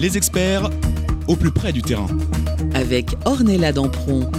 Les 0.00 0.16
experts 0.16 0.70
au 1.28 1.36
plus 1.36 1.50
près 1.50 1.74
du 1.74 1.82
terrain. 1.82 2.06
Avec 2.72 3.10
Ornella 3.26 3.70
Dampron. 3.70 4.30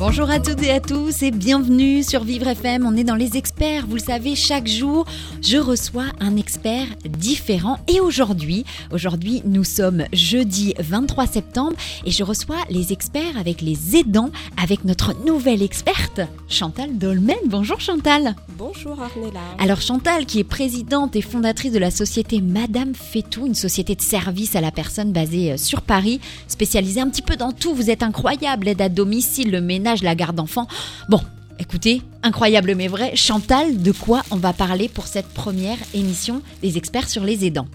Bonjour 0.00 0.30
à 0.30 0.40
toutes 0.40 0.62
et 0.62 0.70
à 0.70 0.80
tous 0.80 1.22
et 1.22 1.30
bienvenue 1.30 2.02
sur 2.02 2.24
Vivre 2.24 2.48
FM. 2.48 2.86
On 2.86 2.96
est 2.96 3.04
dans 3.04 3.16
les 3.16 3.36
experts. 3.36 3.86
Vous 3.86 3.96
le 3.96 4.00
savez, 4.00 4.34
chaque 4.34 4.66
jour, 4.66 5.04
je 5.42 5.58
reçois 5.58 6.06
un 6.20 6.38
expert 6.38 6.86
différent. 7.04 7.78
Et 7.86 8.00
aujourd'hui, 8.00 8.64
aujourd'hui, 8.92 9.42
nous 9.44 9.62
sommes 9.62 10.04
jeudi 10.14 10.72
23 10.78 11.26
septembre 11.26 11.76
et 12.06 12.10
je 12.10 12.24
reçois 12.24 12.56
les 12.70 12.94
experts 12.94 13.36
avec 13.38 13.60
les 13.60 13.94
aidants 13.94 14.30
avec 14.56 14.86
notre 14.86 15.12
nouvelle 15.26 15.62
experte, 15.62 16.22
Chantal 16.48 16.96
Dolmen. 16.96 17.36
Bonjour 17.44 17.78
Chantal. 17.78 18.36
Bonjour 18.56 18.92
Ornella. 18.92 19.40
Alors 19.58 19.82
Chantal, 19.82 20.24
qui 20.24 20.38
est 20.40 20.44
présidente 20.44 21.14
et 21.14 21.22
fondatrice 21.22 21.72
de 21.72 21.78
la 21.78 21.90
société 21.90 22.40
Madame 22.40 22.94
Fétou, 22.94 23.46
une 23.46 23.54
société 23.54 23.94
de 23.96 24.02
service 24.02 24.56
à 24.56 24.62
la 24.62 24.70
personne 24.70 25.12
basée 25.12 25.52
euh, 25.52 25.56
sur 25.58 25.82
Paris, 25.82 26.20
spécialisée 26.48 27.02
un 27.02 27.10
petit 27.10 27.20
peu 27.20 27.36
dans 27.36 27.52
tout. 27.52 27.74
Vous 27.74 27.90
êtes 27.90 28.02
incroyable, 28.02 28.68
aide 28.68 28.80
à 28.80 28.88
domicile, 28.88 29.50
le 29.50 29.60
ménage 29.60 29.89
la 30.02 30.14
garde 30.14 30.36
d'enfants. 30.36 30.66
Bon, 31.08 31.20
écoutez, 31.58 32.02
incroyable 32.22 32.74
mais 32.74 32.88
vrai. 32.88 33.14
Chantal, 33.16 33.82
de 33.82 33.92
quoi 33.92 34.22
on 34.30 34.36
va 34.36 34.52
parler 34.52 34.88
pour 34.88 35.06
cette 35.06 35.28
première 35.28 35.78
émission 35.94 36.42
des 36.62 36.76
experts 36.76 37.08
sur 37.08 37.24
les 37.24 37.44
aidants 37.44 37.68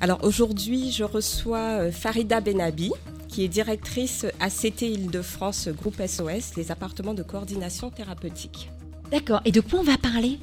Alors 0.00 0.22
aujourd'hui, 0.22 0.92
je 0.92 1.04
reçois 1.04 1.80
euh, 1.80 1.92
Farida 1.92 2.40
Benabi, 2.40 2.92
qui 3.28 3.44
est 3.44 3.48
directrice 3.48 4.26
ACT 4.40 4.82
Île-de-France 4.82 5.68
Groupe 5.68 6.00
SOS, 6.06 6.56
les 6.56 6.70
appartements 6.70 7.14
de 7.14 7.22
coordination 7.22 7.90
thérapeutique. 7.90 8.70
D'accord. 9.12 9.42
Et 9.44 9.52
de 9.52 9.60
quoi 9.60 9.80
on 9.80 9.82
va 9.82 9.98
parler 9.98 10.38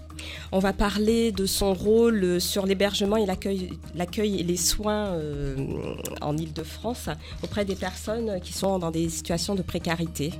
On 0.51 0.59
va 0.59 0.73
parler 0.73 1.31
de 1.31 1.47
son 1.47 1.73
rôle 1.73 2.23
euh, 2.23 2.39
sur 2.39 2.67
l'hébergement 2.67 3.17
et 3.17 3.25
l'accueil 3.25 4.39
et 4.39 4.43
les 4.43 4.57
soins 4.57 5.07
euh, 5.07 5.55
en 6.21 6.37
Île-de-France 6.37 7.09
auprès 7.41 7.65
des 7.65 7.73
personnes 7.73 8.39
qui 8.41 8.53
sont 8.53 8.77
dans 8.77 8.91
des 8.91 9.09
situations 9.09 9.55
de 9.55 9.63
précarité 9.63 10.33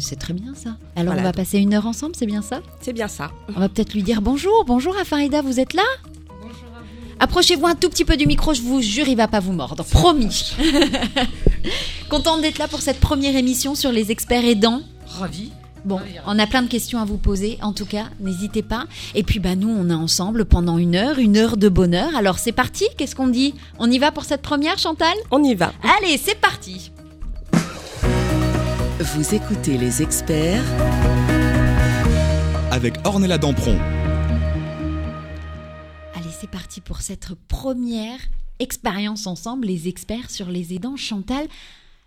c'est 0.00 0.16
très 0.16 0.34
bien 0.34 0.54
ça. 0.54 0.76
Alors 0.96 1.14
on 1.16 1.22
va 1.22 1.32
passer 1.32 1.58
une 1.58 1.74
heure 1.74 1.86
ensemble, 1.86 2.14
c'est 2.16 2.26
bien 2.26 2.42
ça 2.42 2.60
C'est 2.80 2.92
bien 2.92 3.08
ça. 3.08 3.30
On 3.54 3.60
va 3.60 3.68
peut-être 3.68 3.94
lui 3.94 4.02
dire 4.02 4.20
bonjour. 4.20 4.64
Bonjour 4.66 4.96
à 4.96 5.04
Farida, 5.04 5.42
vous 5.42 5.60
êtes 5.60 5.74
là 5.74 5.82
Bonjour 6.28 6.68
à 6.76 6.80
vous. 6.80 7.16
Approchez-vous 7.20 7.66
un 7.66 7.74
tout 7.74 7.88
petit 7.88 8.04
peu 8.04 8.16
du 8.16 8.26
micro, 8.26 8.54
je 8.54 8.62
vous 8.62 8.80
jure, 8.80 9.08
il 9.08 9.16
va 9.16 9.28
pas 9.28 9.40
vous 9.40 9.52
mordre. 9.52 9.84
Promis. 9.84 10.54
Contente 12.08 12.42
d'être 12.42 12.58
là 12.58 12.68
pour 12.68 12.80
cette 12.80 13.00
première 13.00 13.36
émission 13.36 13.74
sur 13.74 13.92
les 13.92 14.10
experts 14.10 14.44
aidants. 14.44 14.82
Ravi. 15.06 15.50
Bon, 15.84 16.00
on 16.26 16.38
a 16.38 16.46
plein 16.46 16.62
de 16.62 16.68
questions 16.68 16.98
à 16.98 17.04
vous 17.04 17.18
poser, 17.18 17.56
en 17.62 17.72
tout 17.72 17.86
cas, 17.86 18.06
n'hésitez 18.20 18.62
pas. 18.62 18.84
Et 19.14 19.22
puis, 19.22 19.38
bah, 19.38 19.54
nous, 19.54 19.70
on 19.70 19.88
est 19.88 19.94
ensemble 19.94 20.44
pendant 20.44 20.76
une 20.76 20.96
heure, 20.96 21.18
une 21.18 21.36
heure 21.36 21.56
de 21.56 21.68
bonheur. 21.68 22.14
Alors, 22.16 22.38
c'est 22.38 22.52
parti, 22.52 22.84
qu'est-ce 22.96 23.14
qu'on 23.14 23.28
dit? 23.28 23.54
On 23.78 23.90
y 23.90 23.98
va 23.98 24.10
pour 24.10 24.24
cette 24.24 24.42
première, 24.42 24.76
Chantal? 24.76 25.14
On 25.30 25.42
y 25.42 25.54
va. 25.54 25.72
Allez, 25.98 26.18
c'est 26.18 26.38
parti 26.38 26.90
vous 29.00 29.32
écoutez 29.32 29.78
les 29.78 30.02
experts 30.02 30.64
avec 32.72 32.94
Ornella 33.04 33.38
Dampron. 33.38 33.78
Allez, 36.14 36.30
c'est 36.32 36.50
parti 36.50 36.80
pour 36.80 37.00
cette 37.00 37.34
première 37.46 38.18
expérience 38.58 39.28
ensemble, 39.28 39.68
les 39.68 39.86
experts 39.86 40.30
sur 40.30 40.48
les 40.48 40.74
aidants. 40.74 40.96
Chantal, 40.96 41.46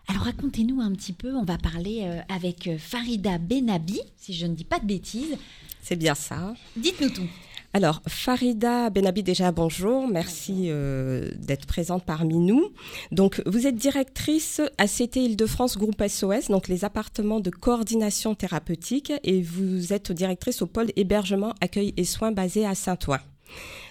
alors 0.10 0.24
racontez-nous 0.24 0.82
un 0.82 0.92
petit 0.92 1.14
peu, 1.14 1.34
on 1.34 1.46
va 1.46 1.58
parler 1.58 2.02
euh, 2.02 2.20
avec 2.28 2.68
euh, 2.68 2.78
Farida 2.78 3.38
Benabi, 3.38 4.02
si 4.18 4.34
je 4.34 4.46
ne 4.46 4.54
dis 4.54 4.66
pas 4.66 4.80
de 4.80 4.86
bêtises. 4.86 5.38
C'est 5.82 5.96
bien 5.96 6.14
ça. 6.14 6.54
Dites-nous 6.76 7.10
tout. 7.10 7.30
Alors, 7.74 8.02
Farida 8.06 8.90
Benabi, 8.90 9.24
déjà 9.24 9.54
bonjour, 9.54 10.06
merci 10.06 10.66
euh, 10.68 11.32
d'être 11.38 11.66
présente 11.66 12.04
parmi 12.04 12.38
nous. 12.38 12.74
Donc, 13.14 13.42
vous 13.46 13.66
êtes 13.66 13.78
directrice 13.78 14.62
ACT 14.78 15.16
Île-de-France 15.16 15.78
Groupe 15.78 16.04
SOS, 16.06 16.50
donc 16.50 16.68
les 16.68 16.84
appartements 16.84 17.40
de 17.40 17.50
coordination 17.50 18.36
thérapeutique, 18.36 19.14
et 19.24 19.42
vous 19.42 19.94
êtes 19.94 20.12
directrice 20.12 20.62
au 20.62 20.68
pôle 20.68 20.88
hébergement, 20.98 21.54
accueil 21.62 21.94
et 21.96 22.04
soins 22.04 22.34
basé 22.34 22.66
à 22.66 22.76
Saint-Ouen. 22.76 23.20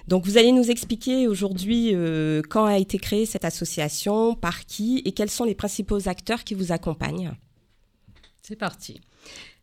Donc, 0.09 0.27
vous 0.27 0.37
allez 0.37 0.53
nous 0.53 0.71
expliquer 0.71 1.27
aujourd'hui 1.27 1.95
euh, 1.95 2.43
quand 2.51 2.67
a 2.67 2.77
été 2.77 2.99
créée 2.99 3.25
cette 3.25 3.47
association, 3.47 4.35
par 4.35 4.67
qui, 4.67 5.01
et 5.07 5.13
quels 5.13 5.31
sont 5.31 5.45
les 5.45 5.55
principaux 5.55 6.07
acteurs 6.07 6.45
qui 6.45 6.53
vous 6.53 6.71
accompagnent. 6.71 7.33
C'est 8.43 8.57
parti. 8.57 9.01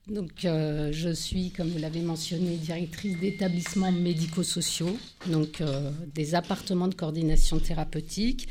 Donc, 0.10 0.46
euh, 0.46 0.90
je 0.94 1.10
suis, 1.10 1.52
comme 1.52 1.68
vous 1.68 1.80
l'avez 1.80 2.00
mentionné, 2.00 2.56
directrice 2.56 3.20
d'établissements 3.20 3.92
médico-sociaux, 3.92 4.98
donc 5.30 5.60
euh, 5.60 5.92
des 6.16 6.34
appartements 6.34 6.88
de 6.88 6.96
coordination 6.96 7.60
thérapeutique. 7.60 8.48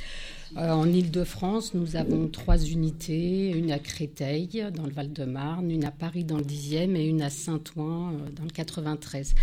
Euh, 0.59 0.71
en 0.71 0.87
Ile-de-France, 0.87 1.72
nous 1.72 1.97
avons 1.97 2.28
trois 2.28 2.62
unités, 2.62 3.50
une 3.53 3.72
à 3.72 3.78
Créteil, 3.78 4.67
dans 4.75 4.84
le 4.84 4.93
Val-de-Marne, 4.93 5.71
une 5.71 5.87
à 5.87 5.91
Paris, 5.91 6.25
dans 6.25 6.37
le 6.37 6.44
10e, 6.44 6.94
et 6.94 7.06
une 7.06 7.22
à 7.22 7.31
Saint-Ouen, 7.31 8.12
dans 8.37 8.44
le 8.44 8.50
93. 8.50 9.34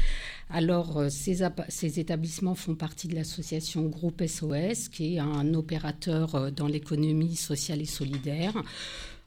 Alors, 0.51 1.05
ces, 1.09 1.39
ces, 1.69 1.99
établissements 1.99 2.53
font 2.53 2.75
partie 2.75 3.07
de 3.07 3.15
l'association 3.15 3.81
Groupe 3.87 4.23
SOS, 4.23 4.87
qui 4.89 5.15
est 5.15 5.19
un 5.19 5.55
opérateur 5.55 6.51
dans 6.51 6.67
l'économie 6.67 7.35
sociale 7.35 7.81
et 7.81 7.85
solidaire. 7.85 8.53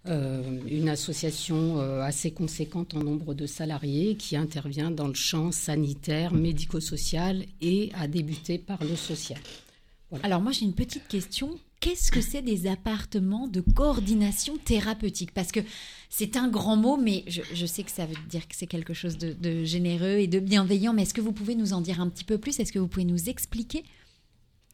Euh, 0.08 0.60
une 0.68 0.88
association 0.88 1.80
euh, 1.80 2.00
assez 2.00 2.30
conséquente 2.30 2.94
en 2.94 3.02
nombre 3.02 3.34
de 3.34 3.46
salariés 3.46 4.14
qui 4.16 4.36
intervient 4.36 4.92
dans 4.92 5.08
le 5.08 5.14
champ 5.14 5.50
sanitaire, 5.50 6.32
médico-social 6.32 7.44
et 7.60 7.90
a 7.94 8.06
débuté 8.06 8.58
par 8.58 8.82
le 8.84 8.94
social. 8.94 9.40
Alors 10.22 10.40
moi 10.40 10.52
j'ai 10.52 10.64
une 10.64 10.74
petite 10.74 11.08
question. 11.08 11.58
Qu'est-ce 11.80 12.12
que 12.12 12.20
c'est 12.20 12.42
des 12.42 12.68
appartements 12.68 13.48
de 13.48 13.60
coordination 13.60 14.56
thérapeutique? 14.56 15.32
Parce 15.34 15.50
que 15.50 15.60
c'est 16.08 16.36
un 16.36 16.48
grand 16.48 16.76
mot, 16.76 16.96
mais 16.96 17.24
je, 17.26 17.66
sais 17.66 17.82
que 17.82 17.90
ça 17.90 18.06
veut 18.06 18.14
dire 18.28 18.46
que 18.46 18.54
c'est 18.56 18.66
quelque 18.66 18.94
chose 18.94 19.18
de 19.18 19.64
généreux 19.64 20.18
et 20.18 20.26
de 20.26 20.38
bienveillant. 20.38 20.92
Mais 20.92 21.02
est-ce 21.02 21.14
que 21.14 21.20
vous 21.20 21.32
pouvez 21.32 21.54
nous 21.54 21.72
en 21.72 21.80
dire 21.80 22.00
un 22.00 22.08
petit 22.08 22.24
peu 22.24 22.38
plus? 22.38 22.60
Est-ce 22.60 22.72
que 22.72 22.78
vous 22.78 22.88
pouvez 22.88 23.04
nous 23.04 23.28
expliquer? 23.28 23.84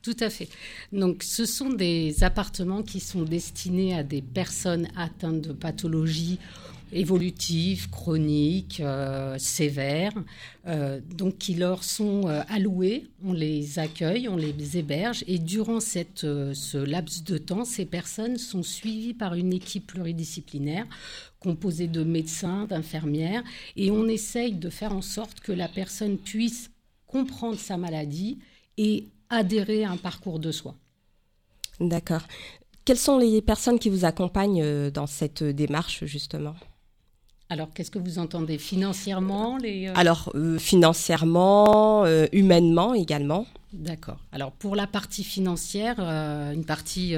Tout 0.02 0.16
à 0.20 0.30
fait. 0.30 0.48
Donc, 0.92 1.22
ce 1.22 1.46
sont 1.46 1.70
des 1.70 2.24
appartements 2.24 2.82
qui 2.82 3.00
sont 3.00 3.22
destinés 3.22 3.94
à 3.94 4.02
des 4.02 4.20
personnes 4.20 4.88
atteintes 4.96 5.40
de 5.40 5.52
pathologies 5.52 6.38
évolutives, 6.92 7.88
chroniques, 7.90 8.80
euh, 8.80 9.36
sévères, 9.38 10.12
euh, 10.66 11.00
donc 11.14 11.38
qui 11.38 11.54
leur 11.54 11.84
sont 11.84 12.28
euh, 12.28 12.42
alloués. 12.48 13.06
On 13.24 13.32
les 13.32 13.78
accueille, 13.78 14.28
on 14.28 14.36
les 14.36 14.76
héberge, 14.76 15.24
et 15.26 15.38
durant 15.38 15.80
cette, 15.80 16.20
ce 16.20 16.78
laps 16.78 17.24
de 17.24 17.38
temps, 17.38 17.64
ces 17.64 17.86
personnes 17.86 18.36
sont 18.36 18.62
suivies 18.62 19.14
par 19.14 19.34
une 19.34 19.52
équipe 19.52 19.86
pluridisciplinaire 19.86 20.86
composée 21.40 21.88
de 21.88 22.04
médecins, 22.04 22.66
d'infirmières, 22.66 23.42
et 23.76 23.90
on 23.90 24.06
essaye 24.06 24.52
de 24.52 24.70
faire 24.70 24.92
en 24.92 25.02
sorte 25.02 25.40
que 25.40 25.52
la 25.52 25.68
personne 25.68 26.18
puisse 26.18 26.70
comprendre 27.06 27.58
sa 27.58 27.76
maladie 27.76 28.38
et 28.78 29.06
adhérer 29.32 29.84
à 29.84 29.90
un 29.90 29.96
parcours 29.96 30.38
de 30.38 30.52
soi. 30.52 30.76
D'accord. 31.80 32.22
Quelles 32.84 32.98
sont 32.98 33.18
les 33.18 33.40
personnes 33.42 33.78
qui 33.78 33.88
vous 33.88 34.04
accompagnent 34.04 34.62
euh, 34.62 34.90
dans 34.90 35.06
cette 35.06 35.42
démarche, 35.42 36.04
justement? 36.04 36.54
Alors, 37.48 37.72
qu'est-ce 37.74 37.90
que 37.90 37.98
vous 37.98 38.18
entendez? 38.18 38.56
Financièrement 38.56 39.58
les, 39.58 39.88
euh 39.88 39.92
Alors, 39.94 40.32
euh, 40.34 40.58
financièrement, 40.58 42.06
humainement 42.32 42.94
également. 42.94 43.46
D'accord. 43.74 44.18
Alors, 44.32 44.52
pour 44.52 44.74
la 44.74 44.86
partie 44.86 45.22
financière, 45.22 46.00
une 46.00 46.64
partie, 46.64 47.14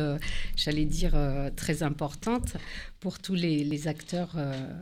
j'allais 0.57 0.85
dire, 0.85 1.15
très 1.57 1.85
importante 1.85 2.57
pour 2.99 3.21
tous 3.21 3.35
les, 3.35 3.63
les 3.65 3.87
acteurs 3.87 4.37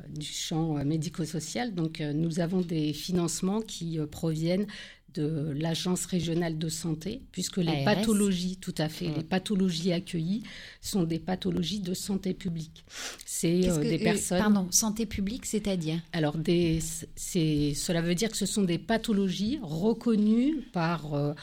du 0.08 0.26
champ 0.26 0.84
médico-social. 0.84 1.74
Donc, 1.74 2.00
nous 2.00 2.40
avons 2.40 2.60
des 2.60 2.92
financements 2.94 3.60
qui 3.60 3.98
proviennent 4.10 4.66
de 5.14 5.52
l'agence 5.56 6.06
régionale 6.06 6.58
de 6.58 6.68
santé, 6.68 7.22
puisque 7.32 7.58
les 7.58 7.84
pathologies, 7.84 8.56
tout 8.56 8.74
à 8.78 8.88
fait, 8.88 9.08
les 9.16 9.22
pathologies 9.22 9.92
accueillies 9.92 10.42
sont 10.80 11.04
des 11.04 11.18
pathologies 11.18 11.80
de 11.80 11.94
santé 11.94 12.34
publique. 12.34 12.84
C'est 13.24 13.68
euh, 13.68 13.78
des 13.78 14.00
euh, 14.00 14.04
personnes. 14.04 14.38
pardon, 14.38 14.66
santé 14.70 15.06
publique, 15.06 15.46
c'est-à-dire 15.46 16.00
Alors, 16.12 16.36
des, 16.36 16.80
cela 17.16 18.02
veut 18.02 18.14
dire 18.14 18.30
que 18.30 18.36
ce 18.36 18.46
sont 18.46 18.62
des 18.62 18.78
pathologies 18.78 19.58
reconnues 19.62 20.62
par 20.72 21.14
euh, 21.14 21.34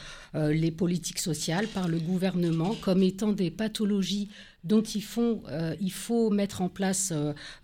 les 0.52 0.70
politiques 0.70 1.18
sociales, 1.18 1.66
par 1.68 1.88
le 1.88 1.98
gouvernement, 1.98 2.74
comme 2.80 3.02
étant 3.02 3.32
des 3.32 3.50
pathologies 3.50 4.28
Donc 4.64 4.94
il 4.94 5.02
faut, 5.02 5.42
il 5.80 5.92
faut 5.92 6.30
mettre 6.30 6.62
en 6.62 6.68
place 6.68 7.12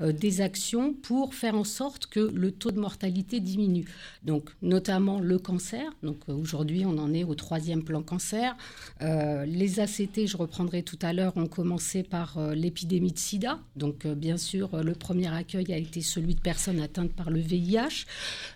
des 0.01 0.41
actions 0.41 0.95
pour 0.95 1.35
faire 1.35 1.55
en 1.55 1.65
sorte 1.65 2.07
que 2.07 2.21
le 2.21 2.51
taux 2.51 2.71
de 2.71 2.81
mortalité 2.81 3.41
diminue. 3.41 3.87
Donc 4.23 4.51
notamment 4.63 5.21
le 5.21 5.39
cancer. 5.39 5.91
Donc 6.03 6.21
aujourd'hui 6.29 6.85
on 6.87 6.99
en 6.99 7.13
est 7.13 7.25
au 7.25 7.35
troisième 7.35 7.83
plan 7.85 8.03
cancer. 8.03 8.57
les 9.01 9.81
ACT, 9.81 10.27
je 10.27 10.37
reprendrai 10.37 10.83
tout 10.83 10.99
à 11.03 11.13
l'heure, 11.13 11.37
ont 11.37 11.47
commencé 11.47 12.03
par 12.03 12.39
l'épidémie 12.55 13.13
de 13.13 13.19
SIDA. 13.19 13.59
Donc 13.77 14.07
bien 14.07 14.37
sûr 14.37 14.83
le 14.83 14.93
premier 14.93 15.33
accueil 15.33 15.73
a 15.73 15.79
été 15.79 16.01
celui 16.01 16.35
de 16.35 16.41
personnes 16.41 16.81
atteintes 16.81 17.13
par 17.13 17.31
le 17.31 17.41
VIH, 17.41 18.07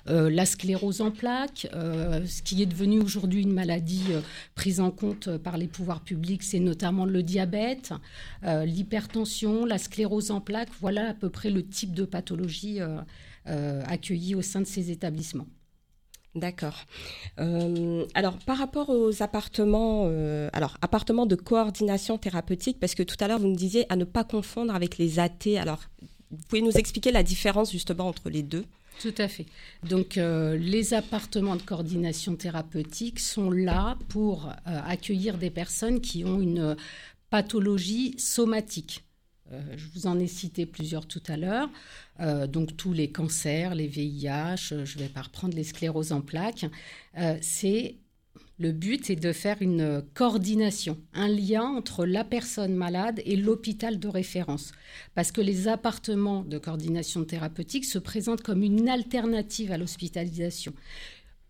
la 0.06 0.46
sclérose 0.46 1.00
en 1.00 1.10
plaques, 1.10 1.69
ce 1.72 2.42
qui 2.42 2.62
est 2.62 2.66
devenu 2.66 3.00
aujourd'hui 3.00 3.42
une 3.42 3.52
maladie 3.52 4.04
prise 4.54 4.81
en 4.81 4.90
compte 4.90 5.37
par 5.38 5.56
les 5.56 5.66
pouvoirs 5.66 6.00
publics, 6.00 6.42
c'est 6.42 6.60
notamment 6.60 7.04
le 7.04 7.22
diabète, 7.22 7.92
euh, 8.44 8.64
l'hypertension, 8.64 9.64
la 9.64 9.78
sclérose 9.78 10.31
en 10.31 10.40
plaques. 10.40 10.70
Voilà 10.81 11.10
à 11.10 11.14
peu 11.14 11.28
près 11.28 11.50
le 11.50 11.66
type 11.66 11.94
de 11.94 12.04
pathologie 12.04 12.81
euh, 12.81 12.98
euh, 13.48 13.82
accueillie 13.87 14.34
au 14.34 14.42
sein 14.42 14.60
de 14.60 14.66
ces 14.66 14.90
établissements. 14.90 15.46
D'accord. 16.37 16.84
alors, 17.37 18.38
par 18.46 18.56
rapport 18.58 18.88
aux 18.88 19.20
appartements, 19.20 20.04
alors 20.52 20.78
appartements 20.81 21.26
de 21.26 21.34
coordination 21.34 22.19
thérapeutique, 22.19 22.78
parce 22.78 22.94
que 22.94 23.02
tout 23.02 23.16
à 23.19 23.26
l'heure 23.26 23.40
vous 23.40 23.48
me 23.48 23.56
disiez 23.56 23.84
à 23.92 23.96
ne 23.96 24.04
pas 24.04 24.22
confondre 24.22 24.72
avec 24.72 24.96
les 24.96 25.19
AT. 25.19 25.58
Alors, 25.58 25.81
vous 26.31 26.38
pouvez 26.48 26.62
nous 26.62 26.70
expliquer 26.70 27.10
la 27.10 27.25
différence 27.25 27.72
justement 27.72 28.06
entre 28.06 28.31
les 28.31 28.44
deux? 28.44 28.64
Tout 29.00 29.14
à 29.19 29.26
fait. 29.26 29.46
Donc 29.82 30.19
euh, 30.19 30.56
les 30.56 30.94
appartements 30.94 31.56
de 31.56 31.62
coordination 31.62 32.37
thérapeutique 32.37 33.19
sont 33.19 33.50
là 33.50 33.98
pour 34.08 34.52
accueillir 34.64 35.37
des 35.37 35.50
personnes 35.50 36.00
qui 36.00 36.25
ont 36.25 36.40
une 36.40 36.76
pathologie 37.31 38.19
somatique. 38.19 39.05
Euh, 39.53 39.61
je 39.77 39.87
vous 39.94 40.06
en 40.06 40.19
ai 40.19 40.27
cité 40.27 40.67
plusieurs 40.67 41.06
tout 41.06 41.23
à 41.27 41.37
l'heure. 41.37 41.71
donc 42.49 42.77
tous 42.77 42.93
les 42.93 43.11
cancers, 43.11 43.75
les 43.75 43.87
VIH, 43.87 44.56
je 44.56 44.75
ne 44.75 45.03
vais 45.03 45.09
pas 45.09 45.23
reprendre 45.23 45.55
les 45.55 45.65
scléroses 45.65 46.12
en 46.12 46.21
plaques. 46.21 46.67
c'est 47.41 47.97
le 48.61 48.73
but 48.73 49.09
est 49.09 49.17
de 49.17 49.32
faire 49.32 49.56
une 49.62 50.03
coordination, 50.12 50.99
un 51.15 51.29
lien 51.29 51.62
entre 51.62 52.05
la 52.05 52.25
personne 52.25 52.75
malade 52.75 53.23
et 53.25 53.35
l'hôpital 53.35 53.99
de 53.99 54.06
référence. 54.06 54.73
Parce 55.15 55.33
que 55.33 55.41
les 55.41 55.67
appartements 55.67 56.43
de 56.43 56.59
coordination 56.59 57.25
thérapeutique 57.25 57.87
se 57.87 57.99
présentent 57.99 58.43
comme 58.43 58.62
une 58.62 58.91
alternative 58.91 59.73
à 59.73 59.79
l'hospitalisation. 59.79 60.75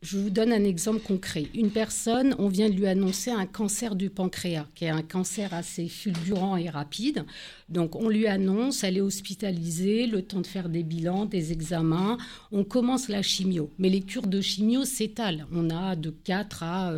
Je 0.03 0.17
vous 0.17 0.31
donne 0.31 0.51
un 0.51 0.65
exemple 0.65 1.01
concret. 1.01 1.49
Une 1.53 1.69
personne, 1.69 2.35
on 2.39 2.49
vient 2.49 2.71
de 2.71 2.75
lui 2.75 2.87
annoncer 2.87 3.31
un 3.31 3.45
cancer 3.45 3.95
du 3.95 4.09
pancréas, 4.09 4.67
qui 4.75 4.87
est 4.87 4.89
un 4.89 5.03
cancer 5.03 5.53
assez 5.53 5.89
fulgurant 5.89 6.57
et 6.57 6.71
rapide. 6.71 7.27
Donc 7.69 7.97
on 7.97 8.09
lui 8.09 8.27
annonce, 8.27 8.83
elle 8.83 8.97
est 8.97 9.03
hospitalisée, 9.03 10.07
le 10.07 10.23
temps 10.23 10.41
de 10.41 10.47
faire 10.47 10.71
des 10.71 10.85
bilans, 10.85 11.27
des 11.27 11.53
examens. 11.53 12.17
On 12.51 12.65
commence 12.65 13.11
la 13.11 13.21
chimio. 13.21 13.71
Mais 13.79 13.91
les 13.91 14.01
cures 14.01 14.27
de 14.27 14.41
chimio 14.41 14.87
s'étalent. 14.87 15.45
On 15.53 15.69
a 15.69 15.97
de 15.97 16.09
4 16.09 16.63
à 16.63 16.95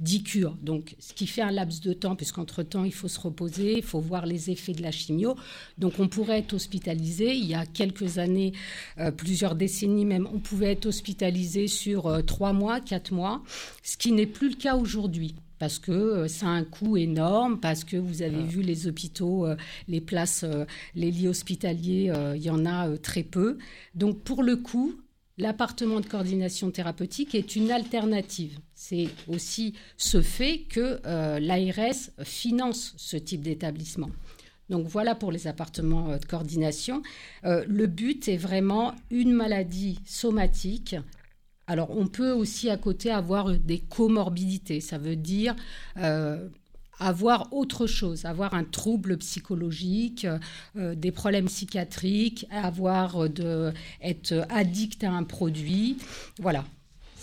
10 0.00 0.16
euh, 0.16 0.22
cures. 0.22 0.56
Donc 0.62 0.96
ce 1.00 1.12
qui 1.12 1.26
fait 1.26 1.42
un 1.42 1.52
laps 1.52 1.82
de 1.82 1.92
temps, 1.92 2.16
puisqu'entre-temps 2.16 2.84
il 2.84 2.94
faut 2.94 3.08
se 3.08 3.20
reposer, 3.20 3.74
il 3.76 3.84
faut 3.84 4.00
voir 4.00 4.24
les 4.24 4.48
effets 4.48 4.72
de 4.72 4.82
la 4.82 4.90
chimio. 4.90 5.36
Donc 5.76 5.98
on 5.98 6.08
pourrait 6.08 6.38
être 6.38 6.54
hospitalisé. 6.54 7.34
Il 7.34 7.44
y 7.44 7.54
a 7.54 7.66
quelques 7.66 8.16
années, 8.16 8.54
euh, 8.96 9.10
plusieurs 9.10 9.54
décennies 9.54 10.06
même, 10.06 10.26
on 10.32 10.38
pouvait 10.38 10.72
être 10.72 10.86
hospitalisé 10.86 11.66
sur 11.66 12.06
euh, 12.06 12.22
trois 12.38 12.52
mois, 12.52 12.80
quatre 12.80 13.10
mois, 13.10 13.42
ce 13.82 13.96
qui 13.96 14.12
n'est 14.12 14.24
plus 14.24 14.50
le 14.50 14.54
cas 14.54 14.76
aujourd'hui 14.76 15.34
parce 15.58 15.80
que 15.80 15.90
euh, 15.90 16.28
ça 16.28 16.46
a 16.46 16.50
un 16.50 16.62
coût 16.62 16.96
énorme, 16.96 17.58
parce 17.58 17.82
que 17.82 17.96
vous 17.96 18.22
avez 18.22 18.44
vu 18.44 18.62
les 18.62 18.86
hôpitaux, 18.86 19.44
euh, 19.44 19.56
les 19.88 20.00
places, 20.00 20.44
euh, 20.44 20.64
les 20.94 21.10
lits 21.10 21.26
hospitaliers, 21.26 22.12
il 22.36 22.40
y 22.40 22.48
en 22.48 22.64
a 22.64 22.96
très 22.98 23.24
peu. 23.24 23.58
Donc 23.96 24.20
pour 24.20 24.44
le 24.44 24.54
coup, 24.54 24.94
l'appartement 25.36 25.98
de 25.98 26.06
coordination 26.06 26.70
thérapeutique 26.70 27.34
est 27.34 27.56
une 27.56 27.72
alternative. 27.72 28.56
C'est 28.72 29.08
aussi 29.26 29.74
ce 29.96 30.22
fait 30.22 30.60
que 30.68 31.00
l'ARS 31.40 32.10
finance 32.22 32.94
ce 32.96 33.16
type 33.16 33.42
d'établissement. 33.42 34.10
Donc 34.70 34.86
voilà 34.86 35.16
pour 35.16 35.32
les 35.32 35.48
appartements 35.48 36.16
de 36.16 36.24
coordination. 36.24 37.02
le 37.42 37.86
but 37.86 38.28
est 38.28 38.36
vraiment 38.36 38.94
une 39.10 39.32
maladie 39.32 39.98
somatique 40.04 40.94
alors, 41.68 41.90
on 41.90 42.06
peut 42.06 42.32
aussi 42.32 42.70
à 42.70 42.78
côté 42.78 43.10
avoir 43.10 43.52
des 43.52 43.78
comorbidités. 43.78 44.80
Ça 44.80 44.96
veut 44.96 45.16
dire 45.16 45.54
euh, 45.98 46.48
avoir 46.98 47.52
autre 47.52 47.86
chose, 47.86 48.24
avoir 48.24 48.54
un 48.54 48.64
trouble 48.64 49.18
psychologique, 49.18 50.26
euh, 50.76 50.94
des 50.94 51.12
problèmes 51.12 51.44
psychiatriques, 51.44 52.46
avoir 52.50 53.18
être 54.00 54.46
addict 54.48 55.04
à 55.04 55.12
un 55.12 55.24
produit. 55.24 55.98
Voilà, 56.40 56.64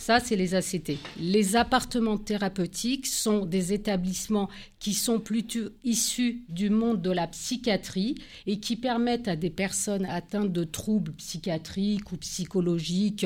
ça, 0.05 0.19
c'est 0.19 0.35
les 0.35 0.53
ACT. 0.53 0.99
Les 1.19 1.55
appartements 1.55 2.19
thérapeutiques 2.19 3.07
sont 3.07 3.43
des 3.43 3.73
établissements 3.73 4.51
qui 4.77 4.93
sont 4.93 5.19
plutôt 5.19 5.71
issus 5.83 6.43
du 6.47 6.69
monde 6.69 7.01
de 7.01 7.09
la 7.09 7.25
psychiatrie 7.25 8.13
et 8.45 8.59
qui 8.59 8.75
permettent 8.75 9.27
à 9.27 9.35
des 9.35 9.49
personnes 9.49 10.05
atteintes 10.05 10.53
de 10.53 10.63
troubles 10.63 11.13
psychiatriques 11.13 12.11
ou 12.11 12.17
psychologiques, 12.17 13.25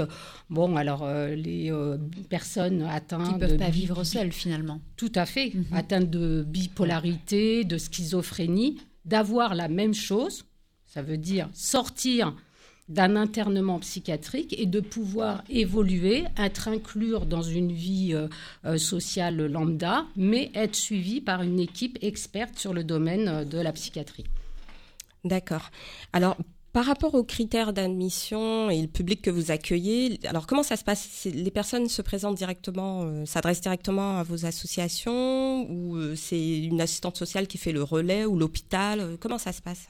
bon, 0.50 0.78
alors 0.78 1.04
euh, 1.04 1.36
les 1.36 1.70
euh, 1.70 1.98
personnes 2.30 2.84
atteintes... 2.84 3.28
Qui 3.28 3.34
ne 3.34 3.40
peuvent 3.40 3.58
pas 3.58 3.70
vivre 3.70 4.06
seules 4.06 4.32
finalement. 4.32 4.80
Tout 4.96 5.12
à 5.16 5.25
fait, 5.25 5.52
mhm. 5.54 5.66
atteintes 5.74 6.10
de 6.10 6.46
bipolarité, 6.48 7.66
de 7.66 7.78
schizophrénie, 7.78 8.80
d'avoir 9.04 9.54
la 9.54 9.68
même 9.68 9.94
chose, 9.94 10.46
ça 10.86 11.02
veut 11.02 11.18
dire 11.18 11.50
sortir 11.52 12.34
d'un 12.89 13.15
internement 13.15 13.80
psychiatrique 13.80 14.56
et 14.57 14.65
de 14.65 14.80
pouvoir 14.80 15.44
évoluer, 15.47 16.25
être 16.38 16.68
inclure 16.68 17.27
dans 17.27 17.44
une 17.44 17.71
vie 17.71 18.13
euh, 18.13 18.27
euh, 18.65 18.77
sociale 18.77 19.45
lambda, 19.45 20.06
mais 20.15 20.51
être 20.56 20.75
suivi 20.75 21.21
par 21.21 21.44
une 21.44 21.59
équipe 21.59 22.00
experte 22.01 22.57
sur 22.57 22.74
le 22.74 22.83
domaine 22.83 23.27
euh, 23.27 23.45
de 23.45 23.59
la 23.59 23.71
psychiatrie. 23.71 24.25
D'accord. 25.24 25.69
Alors, 26.13 26.36
par 26.74 26.86
rapport 26.86 27.13
aux 27.13 27.24
critères 27.24 27.74
d'admission 27.74 28.69
et 28.71 28.81
le 28.81 28.88
public 28.88 29.21
que 29.21 29.30
vous 29.30 29.51
accueillez, 29.51 30.19
alors 30.25 30.47
comment 30.47 30.63
ça 30.63 30.75
se 30.75 30.83
passe? 30.83 31.25
Les 31.25 31.51
personnes 31.51 31.89
se 31.89 32.01
présentent 32.01 32.38
directement, 32.38 33.25
s'adressent 33.25 33.62
directement 33.62 34.19
à 34.19 34.24
vos 34.24 34.45
associations 34.45 35.69
ou 35.69 35.97
c'est 36.15 36.59
une 36.59 36.80
assistante 36.80 37.18
sociale 37.18 37.47
qui 37.47 37.57
fait 37.57 37.71
le 37.71 37.81
relais 37.81 38.24
ou 38.25 38.38
l'hôpital? 38.38 39.18
Comment 39.19 39.39
ça 39.39 39.51
se 39.51 39.63
passe? 39.63 39.88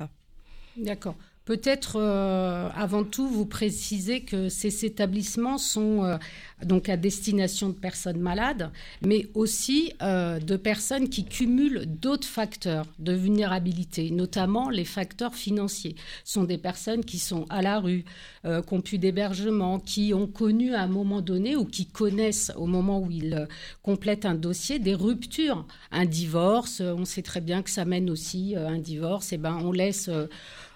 D'accord. 0.78 1.16
Peut-être 1.50 1.96
euh, 1.96 2.70
avant 2.76 3.04
tout 3.04 3.28
vous 3.28 3.48
préciser 3.48 4.22
que 4.22 4.50
ces 4.50 4.86
établissements 4.86 5.58
sont 5.58 6.04
euh, 6.04 6.18
donc 6.64 6.90
à 6.90 6.96
destination 6.96 7.70
de 7.70 7.74
personnes 7.74 8.20
malades, 8.20 8.70
mais 9.02 9.26
aussi 9.34 9.94
euh, 10.04 10.38
de 10.38 10.58
personnes 10.58 11.10
qui 11.10 11.26
cumulent 11.26 11.86
d'autres 11.88 12.28
facteurs 12.28 12.86
de 13.00 13.14
vulnérabilité, 13.14 14.12
notamment 14.12 14.70
les 14.70 14.86
facteurs 14.86 15.34
financiers. 15.34 15.96
Ce 16.24 16.34
sont 16.34 16.44
des 16.44 16.60
personnes 16.60 17.04
qui 17.04 17.18
sont 17.18 17.48
à 17.50 17.64
la 17.64 17.80
rue, 17.80 18.06
qui 18.44 18.74
ont 18.74 18.82
plus 18.82 19.00
d'hébergement, 19.00 19.80
qui 19.80 20.14
ont 20.14 20.28
connu 20.28 20.76
à 20.76 20.84
un 20.84 20.88
moment 20.88 21.22
donné 21.22 21.56
ou 21.56 21.66
qui 21.66 21.88
connaissent 21.88 22.52
au 22.58 22.68
moment 22.68 23.00
où 23.00 23.10
ils 23.10 23.48
complètent 23.82 24.26
un 24.26 24.36
dossier 24.36 24.78
des 24.78 24.94
ruptures, 24.94 25.66
un 25.92 26.06
divorce. 26.06 26.82
On 26.82 27.06
sait 27.06 27.24
très 27.24 27.42
bien 27.42 27.64
que 27.64 27.72
ça 27.72 27.86
mène 27.86 28.12
aussi 28.12 28.56
à 28.56 28.68
un 28.68 28.78
divorce. 28.78 29.32
Et 29.32 29.36
eh 29.36 29.40
ben 29.40 29.58
on 29.64 29.72
laisse 29.72 30.12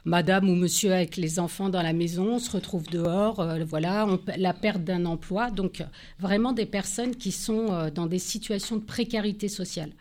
madame 0.06 0.50
ou 0.50 0.56
monsieur 0.56 0.94
avec 0.94 1.18
les 1.18 1.40
enfants 1.40 1.70
dans 1.70 1.82
la 1.82 1.94
maison, 1.94 2.36
on 2.36 2.40
se 2.40 2.52
retrouve 2.52 2.88
dehors, 2.88 3.40
euh, 3.40 3.64
voilà, 3.64 4.08
la 4.38 4.54
perte 4.54 4.84
d'un 4.84 5.06
emploi. 5.06 5.50
Donc 5.50 5.84
vraiment 6.20 6.54
des 6.54 6.66
personnes 6.66 7.16
qui 7.16 7.32
sont 7.32 7.72
euh, 7.72 7.90
dans 7.90 8.08
des 8.08 8.20
situations 8.20 8.78
de 8.78 8.84
précarité 8.84 9.48
sociale. 9.48 9.92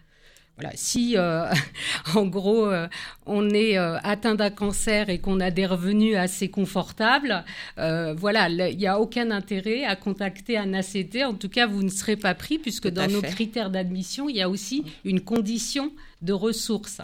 Voilà, 0.58 0.72
si 0.74 1.16
euh, 1.16 1.46
en 2.14 2.26
gros 2.26 2.70
on 3.24 3.50
est 3.50 3.78
atteint 3.78 4.34
d'un 4.34 4.50
cancer 4.50 5.08
et 5.08 5.18
qu'on 5.18 5.40
a 5.40 5.50
des 5.50 5.64
revenus 5.64 6.14
assez 6.16 6.50
confortables, 6.50 7.42
voilà, 7.76 8.48
il 8.50 8.76
n'y 8.76 8.86
a 8.86 9.00
aucun 9.00 9.30
intérêt 9.30 9.84
à 9.84 9.96
contacter 9.96 10.58
un 10.58 10.74
ACT. 10.74 11.24
En 11.24 11.34
tout 11.34 11.48
cas, 11.48 11.66
vous 11.66 11.82
ne 11.82 11.88
serez 11.88 12.16
pas 12.16 12.34
pris 12.34 12.58
puisque 12.58 12.88
dans 12.88 13.10
nos 13.10 13.22
critères 13.22 13.70
d'admission, 13.70 14.28
il 14.28 14.36
y 14.36 14.42
a 14.42 14.50
aussi 14.50 14.84
une 15.04 15.22
condition 15.22 15.90
de 16.22 16.32
ressources. 16.32 17.00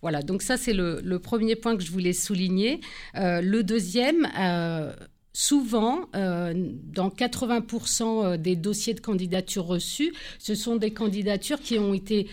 Voilà, 0.00 0.22
donc 0.22 0.42
ça 0.42 0.56
c'est 0.56 0.72
le, 0.72 1.18
premier 1.18 1.56
point 1.56 1.76
que 1.76 1.82
je 1.82 1.92
voulais 1.92 2.12
souligner. 2.12 2.80
Euh, 3.16 3.40
le 3.40 3.62
deuxième, 3.62 4.28
euh, 4.38 4.92
souvent, 5.32 6.08
euh, 6.16 6.52
dans 6.54 7.08
80% 7.08 8.36
des 8.36 8.56
dossiers 8.56 8.94
de 8.94 9.00
candidature 9.00 9.64
reçus, 9.64 10.12
ce 10.38 10.54
sont 10.54 10.76
des 10.76 10.92
candidatures 10.92 11.60
qui 11.60 11.78
ont 11.78 11.94
été 11.94 12.28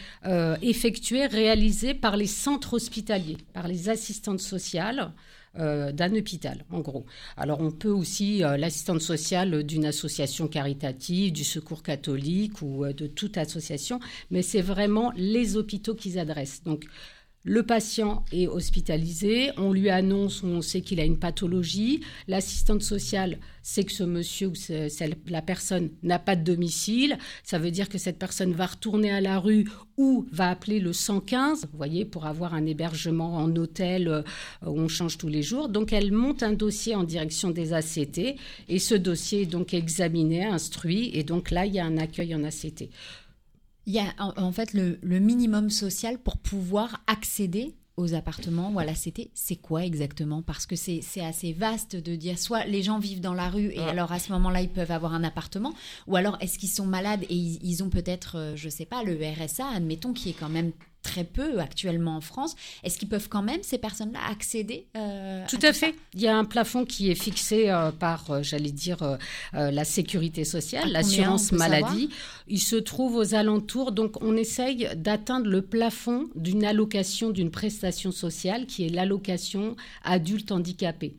effectuées, 0.62 1.27
réalisées 1.27 1.93
par 1.93 2.17
les 2.17 2.27
centres 2.27 2.74
hospitaliers, 2.74 3.38
par 3.53 3.67
les 3.67 3.89
assistantes 3.89 4.41
sociales. 4.41 5.12
Euh, 5.60 5.92
d'un 5.92 6.16
hôpital, 6.16 6.63
en 6.72 6.80
gros. 6.80 7.06
Alors 7.36 7.60
on 7.60 7.70
peut 7.70 7.89
aussi 7.89 8.46
euh, 8.46 8.56
l'assistante 8.56 9.01
sociale 9.01 9.63
d'une 9.63 9.86
association 9.86 10.48
caritative, 10.48 11.34
du 11.34 11.44
secours 11.44 11.84
catholique 11.84 12.62
ou 12.62 12.86
euh, 12.86 12.94
de 12.94 13.08
toute 13.08 13.38
association, 13.38 14.00
mais 14.32 14.42
c'est 14.42 14.62
vraiment 14.62 15.12
les 15.18 15.58
hôpitaux 15.58 15.96
qu'ils 15.96 16.18
adressent. 16.18 16.63
Donc 16.63 16.86
Le 17.46 17.63
patient 17.63 18.25
est 18.34 18.48
hospitalisé, 18.48 19.51
on 19.55 19.72
lui 19.72 19.89
annonce, 19.89 20.43
on 20.43 20.62
sait 20.62 20.81
qu'il 20.81 21.00
a 21.00 21.05
une 21.05 21.17
pathologie. 21.17 22.01
L'assistante 22.27 22.81
sociale 22.81 23.39
sait 23.63 23.86
que 23.86 23.93
ce 23.93 24.03
monsieur 24.03 24.48
ou 24.48 24.53
la 25.27 25.41
personne 25.41 25.89
n'a 26.03 26.19
pas 26.19 26.36
de 26.36 26.43
domicile. 26.43 27.17
Ça 27.43 27.58
veut 27.58 27.72
dire 27.72 27.88
que 27.88 27.98
cette 27.98 28.19
personne 28.19 28.51
va 28.51 28.65
retourner 28.65 29.12
à 29.12 29.22
la 29.22 29.39
rue 29.39 29.69
ou 29.96 30.27
va 30.34 30.50
appeler 30.50 30.81
le 30.81 30.91
115, 30.91 31.67
vous 31.72 31.77
voyez, 31.77 32.03
pour 32.03 32.25
avoir 32.25 32.53
un 32.53 32.65
hébergement 32.65 33.36
en 33.38 33.55
hôtel 33.55 34.10
euh, 34.10 34.22
où 34.65 34.77
on 34.77 34.89
change 34.89 35.17
tous 35.17 35.29
les 35.29 35.41
jours. 35.41 35.69
Donc 35.69 35.93
elle 35.93 36.12
monte 36.12 36.43
un 36.43 36.53
dossier 36.53 36.93
en 36.96 37.03
direction 37.03 37.51
des 37.51 37.72
ACT 37.72 38.36
et 38.67 38.79
ce 38.79 38.96
dossier 38.96 39.43
est 39.43 39.46
donc 39.46 39.74
examiné, 39.74 40.46
instruit 40.46 41.12
et 41.13 41.24
donc 41.24 41.51
là 41.51 41.65
il 41.65 41.74
y 41.74 41.79
a 41.79 41.86
un 41.86 41.98
accueil 41.98 42.36
en 42.36 42.43
ACT. 42.43 42.89
Il 43.89 43.96
y 43.96 44.00
a 44.00 44.13
en, 44.19 44.51
fait 44.51 44.75
le, 44.75 45.00
minimum 45.01 45.72
social 45.72 46.19
pour 46.19 46.38
pouvoir 46.38 47.01
accéder 47.08 47.74
aux 47.98 48.13
appartements. 48.13 48.72
Ou 48.72 48.77
à 48.77 48.86
la 48.86 48.93
CT, 48.93 49.31
c'est 49.34 49.55
quoi 49.55 49.84
exactement? 49.84 50.43
Parce 50.43 50.67
que 50.67 50.75
c'est 50.75 51.01
assez 51.24 51.53
vaste 51.53 51.96
de 51.96 52.15
dire 52.15 52.38
soit 52.38 52.65
les 52.65 52.84
gens 52.84 53.00
vivent 53.00 53.19
dans 53.19 53.34
la 53.34 53.50
rue 53.50 53.72
et 53.74 53.79
alors 53.79 54.12
à 54.12 54.19
ce 54.19 54.31
moment-là 54.34 54.62
ils 54.62 54.69
peuvent 54.69 54.91
avoir 54.91 55.15
un 55.15 55.24
appartement, 55.24 55.74
ou 56.05 56.15
alors 56.17 56.38
est-ce 56.39 56.60
qu'ils 56.60 56.69
sont 56.69 56.86
malades 56.86 57.24
et 57.24 57.34
ils, 57.34 57.60
ils 57.63 57.84
ont 57.84 57.89
peut-être, 57.89 58.38
euh, 58.38 58.55
je 58.55 58.69
sais 58.69 58.86
pas, 58.86 59.01
le 59.01 59.15
RSA, 59.15 59.67
admettons, 59.67 60.13
qui 60.13 60.29
est 60.29 60.34
quand 60.39 60.50
même 60.50 60.72
très 61.03 61.24
peu 61.24 61.60
actuellement 61.60 62.18
en 62.18 62.22
France. 62.22 62.56
Est-ce 62.84 62.98
qu'ils 62.98 63.10
peuvent 63.10 63.29
quand 63.29 63.41
même, 63.41 63.63
ces 63.63 63.77
personnes-là, 63.77 64.20
accéder 64.29 64.88
euh, 64.98 65.46
Tout 65.48 65.60
à, 65.63 65.74
fait. 65.74 65.96
Il 66.13 66.22
y 66.22 66.27
a 66.27 66.38
un 66.38 66.46
plafond 66.46 66.86
qui 66.86 67.10
est 67.10 67.15
fixé 67.15 67.70
euh, 67.70 67.91
par, 67.91 68.29
euh, 68.32 68.44
j'allais 68.44 68.72
dire, 68.72 69.18
la 69.53 69.86
sécurité 69.86 70.44
sociale, 70.44 70.91
l'assurance 70.91 71.51
maladie. 71.51 72.10
Il 72.48 72.60
se 72.60 72.75
trouve 72.75 73.15
aux 73.15 73.36
alentours, 73.36 73.91
donc 73.91 74.22
on 74.24 74.36
essaye 74.36 74.89
d'atteindre 74.96 75.50
le 75.50 75.62
plafond 75.62 76.29
d'une 76.36 76.63
allocation 76.63 77.29
d'une 77.29 77.51
prestation 77.51 78.12
sociale 78.12 78.65
qui 78.65 78.86
est 78.86 78.89
l'allocation 78.89 79.75
adulte 80.03 80.51
handicapé 80.51 81.15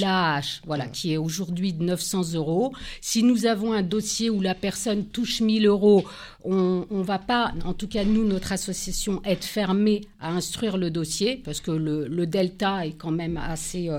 la 0.00 0.40
voilà, 0.64 0.86
qui 0.86 1.12
est 1.12 1.16
aujourd'hui 1.16 1.72
de 1.72 1.82
900 1.82 2.34
euros. 2.34 2.72
Si 3.00 3.22
nous 3.22 3.46
avons 3.46 3.72
un 3.72 3.82
dossier 3.82 4.30
où 4.30 4.40
la 4.40 4.54
personne 4.54 5.04
touche 5.06 5.40
1000 5.40 5.66
euros, 5.66 6.04
on 6.44 6.86
ne 6.90 7.02
va 7.02 7.18
pas, 7.18 7.52
en 7.64 7.74
tout 7.74 7.88
cas 7.88 8.04
nous, 8.04 8.24
notre 8.24 8.52
association, 8.52 9.20
être 9.24 9.44
fermée 9.44 10.02
à 10.20 10.30
instruire 10.32 10.76
le 10.76 10.90
dossier, 10.90 11.40
parce 11.44 11.60
que 11.60 11.70
le, 11.70 12.26
delta 12.26 12.86
est 12.86 12.92
quand 12.92 13.10
même 13.10 13.36
assez, 13.36 13.88
euh, 13.88 13.98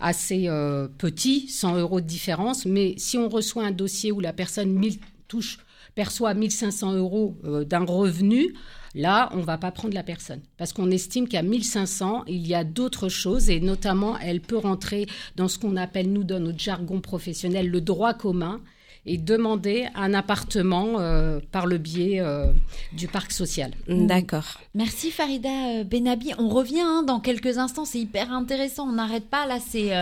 assez 0.00 0.48
euh, 0.48 0.88
petit, 0.98 1.48
100 1.48 1.76
euros 1.78 2.00
de 2.00 2.06
différence. 2.06 2.66
Mais 2.66 2.94
si 2.96 3.18
on 3.18 3.28
reçoit 3.28 3.64
un 3.64 3.70
dossier 3.70 4.10
où 4.12 4.20
la 4.20 4.32
personne 4.32 4.80
touche 5.28 5.58
perçoit 5.98 6.32
1500 6.32 6.92
euros 6.92 7.34
euh, 7.44 7.64
d'un 7.64 7.84
revenu, 7.84 8.54
Là, 8.94 9.28
on 9.34 9.38
ne 9.38 9.42
va 9.42 9.58
pas 9.58 9.70
prendre 9.70 9.92
la 9.92 10.02
personne 10.02 10.40
parce 10.56 10.72
qu'on 10.72 10.90
estime 10.90 11.28
qu'à 11.28 11.42
1500, 11.42 12.24
il 12.26 12.46
y 12.46 12.54
a 12.54 12.64
d'autres 12.64 13.10
choses 13.10 13.50
et 13.50 13.60
notamment, 13.60 14.18
elle 14.18 14.40
peut 14.40 14.56
rentrer 14.56 15.06
dans 15.36 15.46
ce 15.46 15.58
qu'on 15.58 15.76
appelle, 15.76 16.10
nous, 16.10 16.24
dans 16.24 16.40
notre 16.40 16.58
jargon 16.58 17.02
professionnel, 17.02 17.68
le 17.68 17.82
droit 17.82 18.14
commun 18.14 18.62
et 19.04 19.18
demander 19.18 19.88
un 19.94 20.14
appartement 20.14 21.00
euh, 21.00 21.38
par 21.52 21.66
le 21.66 21.76
biais 21.76 22.20
euh, 22.20 22.46
du 22.94 23.08
parc 23.08 23.30
social. 23.30 23.72
D'accord. 23.88 24.58
Merci 24.74 25.10
Farida 25.10 25.84
Benabi. 25.84 26.32
On 26.38 26.48
revient 26.48 26.80
hein, 26.80 27.02
dans 27.06 27.20
quelques 27.20 27.58
instants, 27.58 27.84
c'est 27.84 28.00
hyper 28.00 28.32
intéressant, 28.32 28.88
on 28.88 28.92
n'arrête 28.92 29.28
pas 29.28 29.46
là, 29.46 29.58
c'est... 29.60 29.92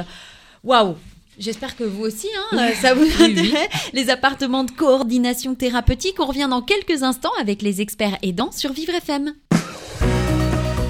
Waouh 0.62 0.94
J'espère 1.38 1.76
que 1.76 1.84
vous 1.84 2.04
aussi, 2.04 2.28
hein, 2.52 2.70
ça 2.80 2.94
vous 2.94 3.04
intéresse. 3.22 3.68
Les 3.92 4.08
appartements 4.08 4.64
de 4.64 4.70
coordination 4.70 5.54
thérapeutique. 5.54 6.18
On 6.18 6.26
revient 6.26 6.48
dans 6.48 6.62
quelques 6.62 7.02
instants 7.02 7.32
avec 7.40 7.60
les 7.62 7.80
experts 7.80 8.16
aidants 8.22 8.52
sur 8.52 8.72
Vivre 8.72 8.94
FM. 8.94 9.34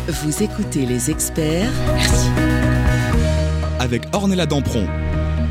Vous 0.08 0.42
écoutez 0.42 0.86
les 0.86 1.10
experts. 1.10 1.72
Merci. 1.94 2.28
Avec 3.80 4.02
Ornella 4.12 4.46
Dampron. 4.46 4.86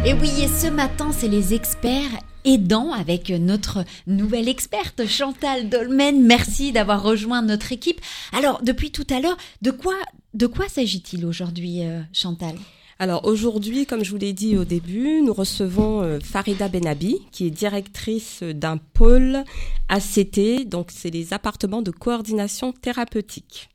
Et 0.06 0.14
oui, 0.14 0.30
et 0.42 0.48
ce 0.48 0.68
matin, 0.68 1.12
c'est 1.12 1.28
les 1.28 1.54
experts 1.54 2.22
aidants 2.46 2.92
avec 2.94 3.30
notre 3.32 3.84
nouvelle 4.08 4.48
experte 4.48 5.06
Chantal 5.08 5.68
Dolmen. 5.68 6.26
Merci 6.26 6.72
d'avoir 6.72 7.04
rejoint 7.04 7.42
notre 7.42 7.74
équipe. 7.74 8.00
Alors, 8.32 8.62
depuis 8.64 8.92
tout 8.92 9.08
à 9.10 9.20
l'heure, 9.20 9.38
de 9.62 9.72
quoi, 9.72 9.96
de 10.34 10.48
quoi 10.48 10.70
s'agit-il 10.70 11.26
aujourd'hui, 11.26 11.84
euh, 11.84 12.02
Chantal? 12.14 12.56
Alors 12.98 13.26
aujourd'hui, 13.26 13.86
comme 13.86 14.04
je 14.04 14.12
vous 14.12 14.18
l'ai 14.18 14.34
dit 14.34 14.58
au 14.58 14.64
début, 14.64 15.22
nous 15.22 15.34
recevons 15.34 16.02
euh, 16.02 16.20
Farida 16.20 16.70
Benabi, 16.70 17.20
qui 17.32 17.46
est 17.46 17.52
directrice 17.52 18.42
d'un 18.42 18.78
pôle 18.78 19.44
ACT, 19.90 20.68
donc 20.68 20.92
c'est 20.92 21.10
les 21.10 21.34
appartements 21.34 21.82
de 21.82 21.92
coordination 21.92 22.72
thérapeutique. 22.72 23.70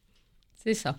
C'est 0.65 0.75
ça. 0.75 0.99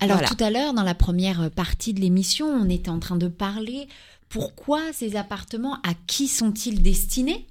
Alors 0.00 0.22
tout 0.22 0.36
à 0.38 0.50
l'heure, 0.50 0.74
dans 0.74 0.82
la 0.82 0.94
première 0.94 1.50
partie 1.50 1.94
de 1.94 2.00
l'émission, 2.00 2.46
on 2.46 2.68
était 2.68 2.90
en 2.90 2.98
train 2.98 3.16
de 3.16 3.28
parler 3.28 3.88
pourquoi 4.28 4.80
ces 4.92 5.16
appartements, 5.16 5.74
à 5.82 5.92
qui 6.06 6.28
sont-ils 6.28 6.82
destinés? 6.82 7.46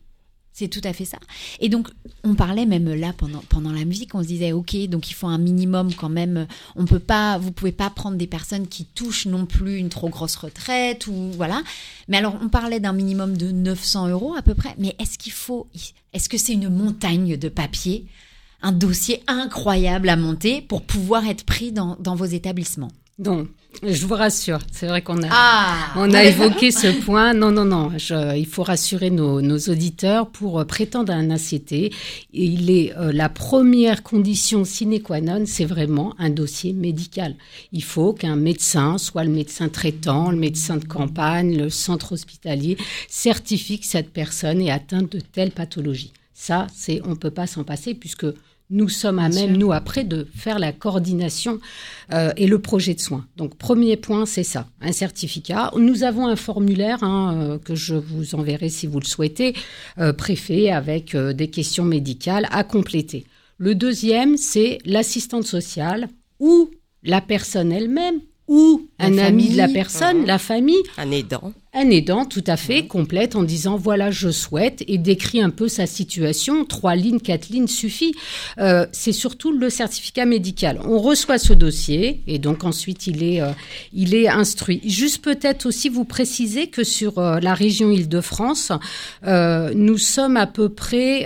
C'est 0.53 0.67
tout 0.67 0.81
à 0.83 0.93
fait 0.93 1.05
ça. 1.05 1.17
Et 1.59 1.69
donc, 1.69 1.89
on 2.23 2.35
parlait 2.35 2.65
même 2.65 2.93
là 2.93 3.13
pendant, 3.17 3.43
pendant 3.49 3.71
la 3.71 3.85
musique, 3.85 4.13
on 4.15 4.21
se 4.21 4.27
disait, 4.27 4.51
ok, 4.51 4.75
donc 4.87 5.09
il 5.09 5.13
faut 5.13 5.27
un 5.27 5.37
minimum 5.37 5.93
quand 5.93 6.09
même. 6.09 6.45
On 6.75 6.85
peut 6.85 6.99
pas, 6.99 7.37
vous 7.37 7.51
pouvez 7.51 7.71
pas 7.71 7.89
prendre 7.89 8.17
des 8.17 8.27
personnes 8.27 8.67
qui 8.67 8.85
touchent 8.85 9.27
non 9.27 9.45
plus 9.45 9.77
une 9.77 9.89
trop 9.89 10.09
grosse 10.09 10.35
retraite 10.35 11.07
ou 11.07 11.31
voilà. 11.35 11.61
Mais 12.07 12.17
alors, 12.17 12.35
on 12.41 12.49
parlait 12.49 12.79
d'un 12.79 12.93
minimum 12.93 13.37
de 13.37 13.51
900 13.51 14.09
euros 14.09 14.35
à 14.35 14.41
peu 14.41 14.53
près. 14.53 14.75
Mais 14.77 14.95
est-ce 14.99 15.17
qu'il 15.17 15.31
faut, 15.31 15.67
est-ce 16.13 16.29
que 16.29 16.37
c'est 16.37 16.53
une 16.53 16.69
montagne 16.69 17.37
de 17.37 17.49
papier, 17.49 18.05
un 18.61 18.73
dossier 18.73 19.23
incroyable 19.27 20.09
à 20.09 20.17
monter 20.17 20.61
pour 20.61 20.81
pouvoir 20.81 21.25
être 21.27 21.45
pris 21.45 21.71
dans, 21.71 21.95
dans 21.99 22.15
vos 22.15 22.25
établissements? 22.25 22.91
Non, 23.23 23.47
je 23.83 24.05
vous 24.05 24.15
rassure. 24.15 24.59
C'est 24.71 24.87
vrai 24.87 25.01
qu'on 25.01 25.21
a, 25.23 25.27
ah. 25.31 25.93
on 25.95 26.11
a 26.13 26.23
évoqué 26.23 26.71
ce 26.71 26.87
point. 26.87 27.33
Non, 27.33 27.51
non, 27.51 27.65
non. 27.65 27.91
il 28.35 28.45
faut 28.47 28.63
rassurer 28.63 29.09
nos, 29.11 29.41
auditeurs 29.41 30.29
pour 30.29 30.59
euh, 30.59 30.65
prétendre 30.65 31.13
à 31.13 31.15
un 31.15 31.29
ACT. 31.29 31.91
Il 32.33 32.69
est 32.69 32.95
euh, 32.97 33.11
la 33.11 33.29
première 33.29 34.03
condition 34.03 34.65
sine 34.65 35.01
qua 35.01 35.21
non, 35.21 35.43
c'est 35.45 35.65
vraiment 35.65 36.15
un 36.17 36.29
dossier 36.29 36.73
médical. 36.73 37.35
Il 37.71 37.83
faut 37.83 38.13
qu'un 38.13 38.35
médecin, 38.35 38.97
soit 38.97 39.23
le 39.23 39.31
médecin 39.31 39.69
traitant, 39.69 40.31
le 40.31 40.37
médecin 40.37 40.77
de 40.77 40.85
campagne, 40.85 41.57
le 41.57 41.69
centre 41.69 42.13
hospitalier, 42.13 42.77
certifie 43.07 43.79
que 43.79 43.85
cette 43.85 44.11
personne 44.11 44.61
est 44.61 44.71
atteinte 44.71 45.11
de 45.11 45.19
telle 45.19 45.51
pathologie. 45.51 46.11
Ça, 46.33 46.65
c'est, 46.73 47.01
on 47.05 47.15
peut 47.15 47.29
pas 47.29 47.45
s'en 47.45 47.63
passer 47.63 47.93
puisque 47.93 48.25
nous 48.71 48.89
sommes 48.89 49.19
à 49.19 49.29
même, 49.29 49.57
nous, 49.57 49.73
après, 49.73 50.03
de 50.03 50.25
faire 50.33 50.57
la 50.57 50.71
coordination 50.71 51.59
euh, 52.13 52.31
et 52.37 52.47
le 52.47 52.59
projet 52.59 52.93
de 52.93 52.99
soins. 52.99 53.27
Donc, 53.35 53.55
premier 53.55 53.97
point, 53.97 54.25
c'est 54.25 54.43
ça, 54.43 54.67
un 54.81 54.93
certificat. 54.93 55.71
Nous 55.77 56.03
avons 56.03 56.25
un 56.27 56.37
formulaire 56.37 57.03
hein, 57.03 57.35
euh, 57.37 57.57
que 57.59 57.75
je 57.75 57.95
vous 57.95 58.33
enverrai 58.33 58.69
si 58.69 58.87
vous 58.87 58.99
le 58.99 59.05
souhaitez, 59.05 59.53
euh, 59.99 60.13
préfet, 60.13 60.71
avec 60.71 61.15
des 61.15 61.49
questions 61.49 61.85
médicales 61.85 62.47
à 62.51 62.63
compléter. 62.63 63.25
Le 63.57 63.75
deuxième, 63.75 64.37
c'est 64.37 64.79
l'assistante 64.85 65.45
sociale 65.45 66.07
ou 66.39 66.71
la 67.03 67.21
personne 67.21 67.71
elle-même 67.71 68.21
ou 68.51 68.89
un 68.99 69.17
ami 69.17 69.47
de 69.47 69.55
la 69.55 69.69
personne, 69.69 70.25
la 70.25 70.37
famille. 70.37 70.83
Un 70.97 71.09
aidant. 71.09 71.53
Un 71.73 71.89
aidant, 71.89 72.25
tout 72.25 72.43
à 72.47 72.57
fait, 72.57 72.85
complète 72.85 73.37
en 73.37 73.43
disant 73.43 73.77
voilà, 73.77 74.11
je 74.11 74.29
souhaite 74.29 74.83
et 74.89 74.97
décrit 74.97 75.39
un 75.39 75.51
peu 75.51 75.69
sa 75.69 75.85
situation. 75.85 76.65
Trois 76.65 76.97
lignes, 76.97 77.21
quatre 77.21 77.47
lignes 77.47 77.67
suffit. 77.67 78.13
Euh, 78.57 78.85
c'est 78.91 79.13
surtout 79.13 79.57
le 79.57 79.69
certificat 79.69 80.25
médical. 80.25 80.81
On 80.83 80.99
reçoit 80.99 81.37
ce 81.37 81.53
dossier 81.53 82.23
et 82.27 82.39
donc 82.39 82.65
ensuite 82.65 83.07
il 83.07 83.23
est, 83.23 83.41
euh, 83.41 83.51
il 83.93 84.13
est 84.13 84.27
instruit. 84.27 84.81
Juste 84.83 85.23
peut-être 85.23 85.65
aussi 85.65 85.87
vous 85.87 86.03
préciser 86.03 86.67
que 86.67 86.83
sur 86.83 87.19
euh, 87.19 87.39
la 87.39 87.53
région 87.53 87.89
Île-de-France, 87.89 88.73
nous 89.23 89.97
sommes 89.97 90.35
à 90.35 90.45
peu 90.45 90.67
près 90.67 91.25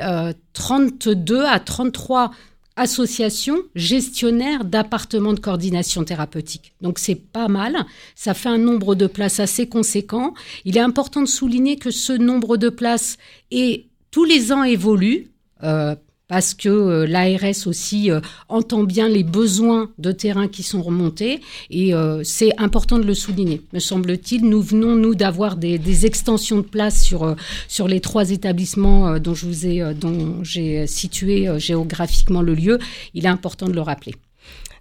32 0.53 1.44
à 1.44 1.60
33 1.60 2.29
association 2.75 3.58
gestionnaire 3.75 4.65
d'appartements 4.65 5.34
de 5.34 5.39
coordination 5.39 6.03
thérapeutique. 6.03 6.74
Donc 6.82 7.00
c'est 7.00 7.15
pas 7.15 7.48
mal, 7.48 7.86
ça 8.15 8.34
fait 8.34 8.50
un 8.50 8.58
nombre 8.58 8.96
de 8.96 9.08
places 9.08 9.39
assez 9.39 9.67
conséquent. 9.67 10.34
Il 10.65 10.77
est 10.77 10.82
important 10.82 11.22
de 11.22 11.27
souligner 11.27 11.77
que 11.77 11.91
ce 11.91 12.13
nombre 12.13 12.58
de 12.58 12.70
places 12.70 13.17
est 13.51 13.86
tous 14.12 14.25
les 14.25 14.51
ans 14.51 14.63
évolue. 14.63 15.32
Euh, 15.63 15.96
parce 16.27 16.53
que 16.53 16.70
euh, 16.70 17.08
l'ARS 17.08 17.67
aussi 17.67 18.12
euh, 18.12 18.20
entend 18.50 18.84
bien 18.84 19.08
les 19.08 19.24
besoins 19.24 19.89
de 19.98 20.12
terrain 20.12 20.48
qui 20.48 20.63
sont 20.63 20.82
remontés 20.82 21.41
et 21.70 21.94
euh, 21.94 22.24
c'est 22.24 22.51
important 22.58 22.98
de 22.98 23.03
le 23.03 23.13
souligner. 23.13 23.62
Me 23.74 23.79
semble-t-il, 23.79 24.44
nous 24.46 24.62
venons 24.62 24.96
nous 24.96 25.15
d'avoir 25.15 25.55
des, 25.55 25.77
des, 25.77 26.05
extensions 26.05 26.58
de 26.58 26.62
place 26.62 27.03
sur 27.03 27.36
sur 27.67 27.88
les 27.88 28.00
trois 28.01 28.32
établissements 28.32 29.17
dont 29.20 29.34
je 29.34 29.46
vous 29.46 29.65
ai 29.65 29.94
dont 29.94 30.44
j'ai 30.44 30.88
situé 30.88 31.48
géographiquement 31.58 32.41
le 32.41 32.53
lieu. 32.53 32.79
Il 33.13 33.25
est 33.25 33.29
important 33.29 33.67
de 33.67 33.74
le 33.74 33.82
rappeler. 33.82 34.13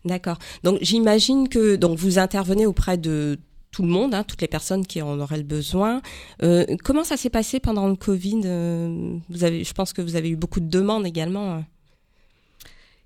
D'accord. 0.04 0.38
Donc 0.64 0.78
j'imagine 0.82 1.48
que 1.48 1.76
donc 1.76 1.98
vous 1.98 2.18
intervenez 2.18 2.66
auprès 2.66 2.98
de 2.98 3.38
tout 3.74 3.82
le 3.82 3.88
monde, 3.88 4.14
hein, 4.14 4.22
toutes 4.22 4.40
les 4.40 4.48
personnes 4.48 4.86
qui 4.86 5.02
en 5.02 5.18
auraient 5.18 5.36
le 5.36 5.42
besoin. 5.42 6.00
Euh, 6.44 6.64
comment 6.84 7.02
ça 7.02 7.16
s'est 7.16 7.30
passé 7.30 7.58
pendant 7.58 7.88
le 7.88 7.96
Covid 7.96 8.42
euh, 8.44 9.16
Vous 9.28 9.42
avez, 9.42 9.64
je 9.64 9.72
pense 9.74 9.92
que 9.92 10.00
vous 10.00 10.14
avez 10.14 10.28
eu 10.30 10.36
beaucoup 10.36 10.60
de 10.60 10.68
demandes 10.68 11.06
également. 11.06 11.54
Hein. 11.54 11.64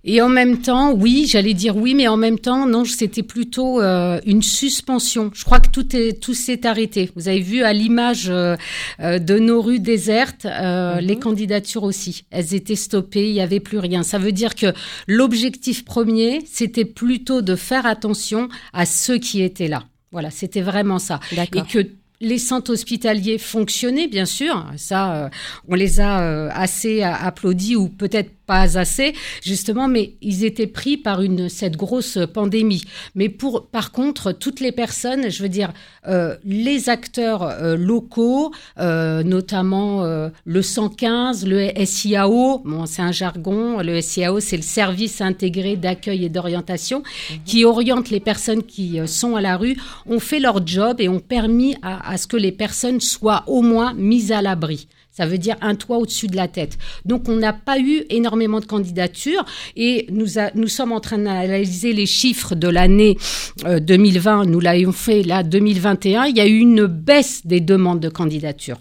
Et 0.05 0.23
en 0.23 0.29
même 0.29 0.63
temps, 0.63 0.93
oui, 0.93 1.27
j'allais 1.29 1.55
dire 1.55 1.77
oui, 1.77 1.95
mais 1.95 2.07
en 2.07 2.17
même 2.17 2.39
temps, 2.39 2.67
non, 2.67 2.85
c'était 2.85 3.25
plutôt 3.25 3.81
euh, 3.81 4.21
une 4.25 4.43
suspension. 4.43 5.31
Je 5.35 5.45
crois 5.45 5.59
que 5.59 5.71
tout 5.71 5.97
est 5.97 6.21
tout 6.21 6.35
s'est 6.35 6.67
arrêté. 6.67 7.11
Vous 7.17 7.29
avez 7.29 7.41
vu 7.41 7.63
à 7.63 7.73
l'image 7.73 8.31
euh, 8.31 8.57
euh, 9.01 9.19
de 9.19 9.39
nos 9.39 9.61
rues 9.61 9.81
désertes, 9.81 10.45
Mhm. 10.45 11.01
les 11.01 11.17
candidatures 11.17 11.83
aussi, 11.83 12.25
elles 12.31 12.55
étaient 12.55 12.77
stoppées, 12.77 13.29
il 13.29 13.35
n'y 13.35 13.41
avait 13.41 13.61
plus 13.61 13.79
rien. 13.79 14.03
Ça 14.03 14.19
veut 14.19 14.33
dire 14.33 14.55
que 14.55 14.73
l'objectif 15.07 15.85
premier, 15.85 16.41
c'était 16.47 16.85
plutôt 16.85 17.43
de 17.43 17.57
faire 17.57 17.85
attention 17.87 18.49
à 18.73 18.87
ceux 18.87 19.19
qui 19.19 19.43
étaient 19.43 19.69
là. 19.69 19.85
Voilà, 20.13 20.31
c'était 20.31 20.63
vraiment 20.63 20.99
ça. 20.99 21.21
Et 21.33 21.63
que 21.63 21.87
les 22.21 22.39
centres 22.39 22.73
hospitaliers 22.73 23.39
fonctionnaient, 23.39 24.09
bien 24.09 24.25
sûr. 24.25 24.67
Ça, 24.77 25.15
euh, 25.15 25.29
on 25.69 25.75
les 25.75 26.01
a 26.01 26.23
euh, 26.23 26.49
assez 26.53 27.03
applaudis 27.03 27.77
ou 27.77 27.89
peut-être 27.89 28.31
pas 28.49 28.79
assez, 28.79 29.13
justement, 29.45 29.89
mais 29.89 30.15
ils 30.23 30.43
étaient 30.45 30.67
pris 30.67 30.97
par 30.97 31.21
une 31.21 31.51
cette 31.51 31.77
grosse 31.77 32.19
pandémie. 32.33 32.83
Mais 33.15 33.29
pour, 33.29 33.67
par 33.67 33.93
contre, 33.93 34.33
toutes 34.33 34.61
les 34.61 34.73
personnes, 34.73 35.31
je 35.31 35.43
veux 35.43 35.51
dire, 35.51 35.73
euh, 36.09 36.35
les 36.45 36.89
acteurs 36.89 37.43
euh, 37.43 37.77
locaux, 37.77 38.51
euh, 38.79 39.23
notamment 39.23 40.05
euh, 40.05 40.31
le 40.47 40.63
115, 40.63 41.47
le 41.47 41.71
SIAO, 41.85 42.63
bon, 42.65 42.87
c'est 42.87 43.03
un 43.03 43.13
jargon. 43.13 43.83
Le 43.83 44.01
SIAO, 44.01 44.41
c'est 44.41 44.57
le 44.57 44.63
service 44.63 45.21
intégré 45.21 45.77
d'accueil 45.77 46.25
et 46.25 46.31
d'orientation, 46.31 47.03
qui 47.45 47.67
oriente 47.67 48.09
les 48.09 48.21
personnes 48.21 48.63
qui 48.63 48.99
euh, 48.99 49.07
sont 49.07 49.37
à 49.37 49.43
la 49.43 49.59
rue, 49.59 49.77
ont 50.07 50.21
fait 50.21 50.41
leur 50.41 50.67
job 50.67 51.03
et 51.03 51.09
ont 51.11 51.21
permis 51.21 51.77
à, 51.83 52.11
à 52.11 52.17
ce 52.17 52.27
que 52.27 52.39
les 52.39 52.53
personnes 52.53 53.01
soient 53.01 53.45
au 53.47 53.61
moins 53.61 53.93
mises 53.93 54.33
à 54.33 54.41
l'abri. 54.41 54.89
Ça 55.19 55.27
veut 55.27 55.37
dire 55.39 55.57
un 55.63 55.75
toit 55.75 55.99
au-dessus 55.99 56.29
de 56.29 56.37
la 56.37 56.47
tête. 56.47 56.79
Donc, 57.05 57.29
on 57.29 57.35
n'a 57.35 57.53
pas 57.53 57.81
eu 57.81 58.05
énormément 58.09 58.61
de 58.61 58.67
candidatures 58.67 59.45
et 59.77 60.07
nous, 60.11 60.39
a- 60.39 60.53
nous 60.55 60.69
sommes 60.69 60.93
en 60.93 61.01
train 61.01 61.19
d'analyser 61.19 61.93
les 61.93 62.07
chiffres 62.07 62.55
de 62.55 62.69
l'année 62.69 63.19
euh, 63.67 63.81
2020. 63.81 64.45
Nous 64.47 64.61
l'avons 64.61 64.93
fait 64.93 65.25
là 65.25 65.43
2021. 65.43 66.27
Il 66.27 66.37
y 66.37 66.41
a 66.41 66.47
eu 66.47 66.59
une 66.59 66.87
baisse 66.87 67.45
des 67.45 67.61
demandes 67.61 67.99
de 67.99 68.09
candidature. 68.09 68.79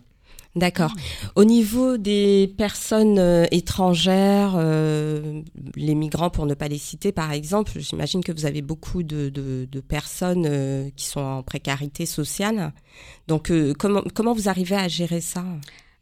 D'accord. 0.55 0.91
Au 1.35 1.43
niveau 1.43 1.97
des 1.97 2.53
personnes 2.57 3.19
euh, 3.19 3.45
étrangères, 3.51 4.53
euh, 4.57 5.41
les 5.75 5.93
migrants 5.93 6.31
pour 6.31 6.45
ne 6.47 6.55
pas 6.55 6.67
les 6.67 6.79
citer 6.79 7.11
par 7.11 7.31
exemple, 7.31 7.73
j'imagine 7.79 8.23
que 8.23 8.31
vous 8.31 8.45
avez 8.47 8.61
beaucoup 8.63 9.03
de, 9.03 9.29
de, 9.29 9.67
de 9.71 9.79
personnes 9.81 10.45
euh, 10.49 10.89
qui 10.95 11.05
sont 11.05 11.19
en 11.19 11.43
précarité 11.43 12.07
sociale. 12.07 12.73
Donc 13.27 13.51
euh, 13.51 13.73
comment, 13.77 14.01
comment 14.15 14.33
vous 14.33 14.49
arrivez 14.49 14.75
à 14.75 14.87
gérer 14.87 15.21
ça? 15.21 15.43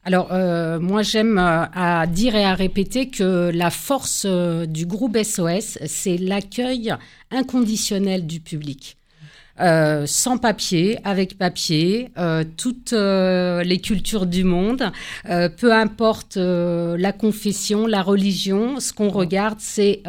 Alors, 0.08 0.28
euh, 0.32 0.80
moi, 0.80 1.02
j'aime 1.02 1.40
euh, 1.40 1.66
à 1.74 2.06
dire 2.06 2.36
et 2.36 2.46
à 2.46 2.54
répéter 2.54 3.10
que 3.10 3.50
la 3.52 3.72
force 3.72 4.26
euh, 4.30 4.68
du 4.68 4.86
groupe 4.86 5.18
SOS, 5.18 5.80
c'est 5.88 6.18
l'accueil 6.18 6.94
inconditionnel 7.32 8.28
du 8.28 8.40
public. 8.40 8.98
Sans 9.58 10.38
papier, 10.38 11.00
avec 11.06 11.38
papier, 11.38 12.12
toutes 12.58 12.92
les 12.92 13.80
cultures 13.82 14.26
du 14.26 14.44
monde, 14.44 14.92
peu 15.24 15.72
importe 15.72 16.36
la 16.36 17.14
confession, 17.14 17.88
la 17.88 18.02
religion, 18.02 18.82
ce 18.82 18.92
qu'on 18.92 19.08
regarde, 19.08 19.60
c'est 19.60 20.04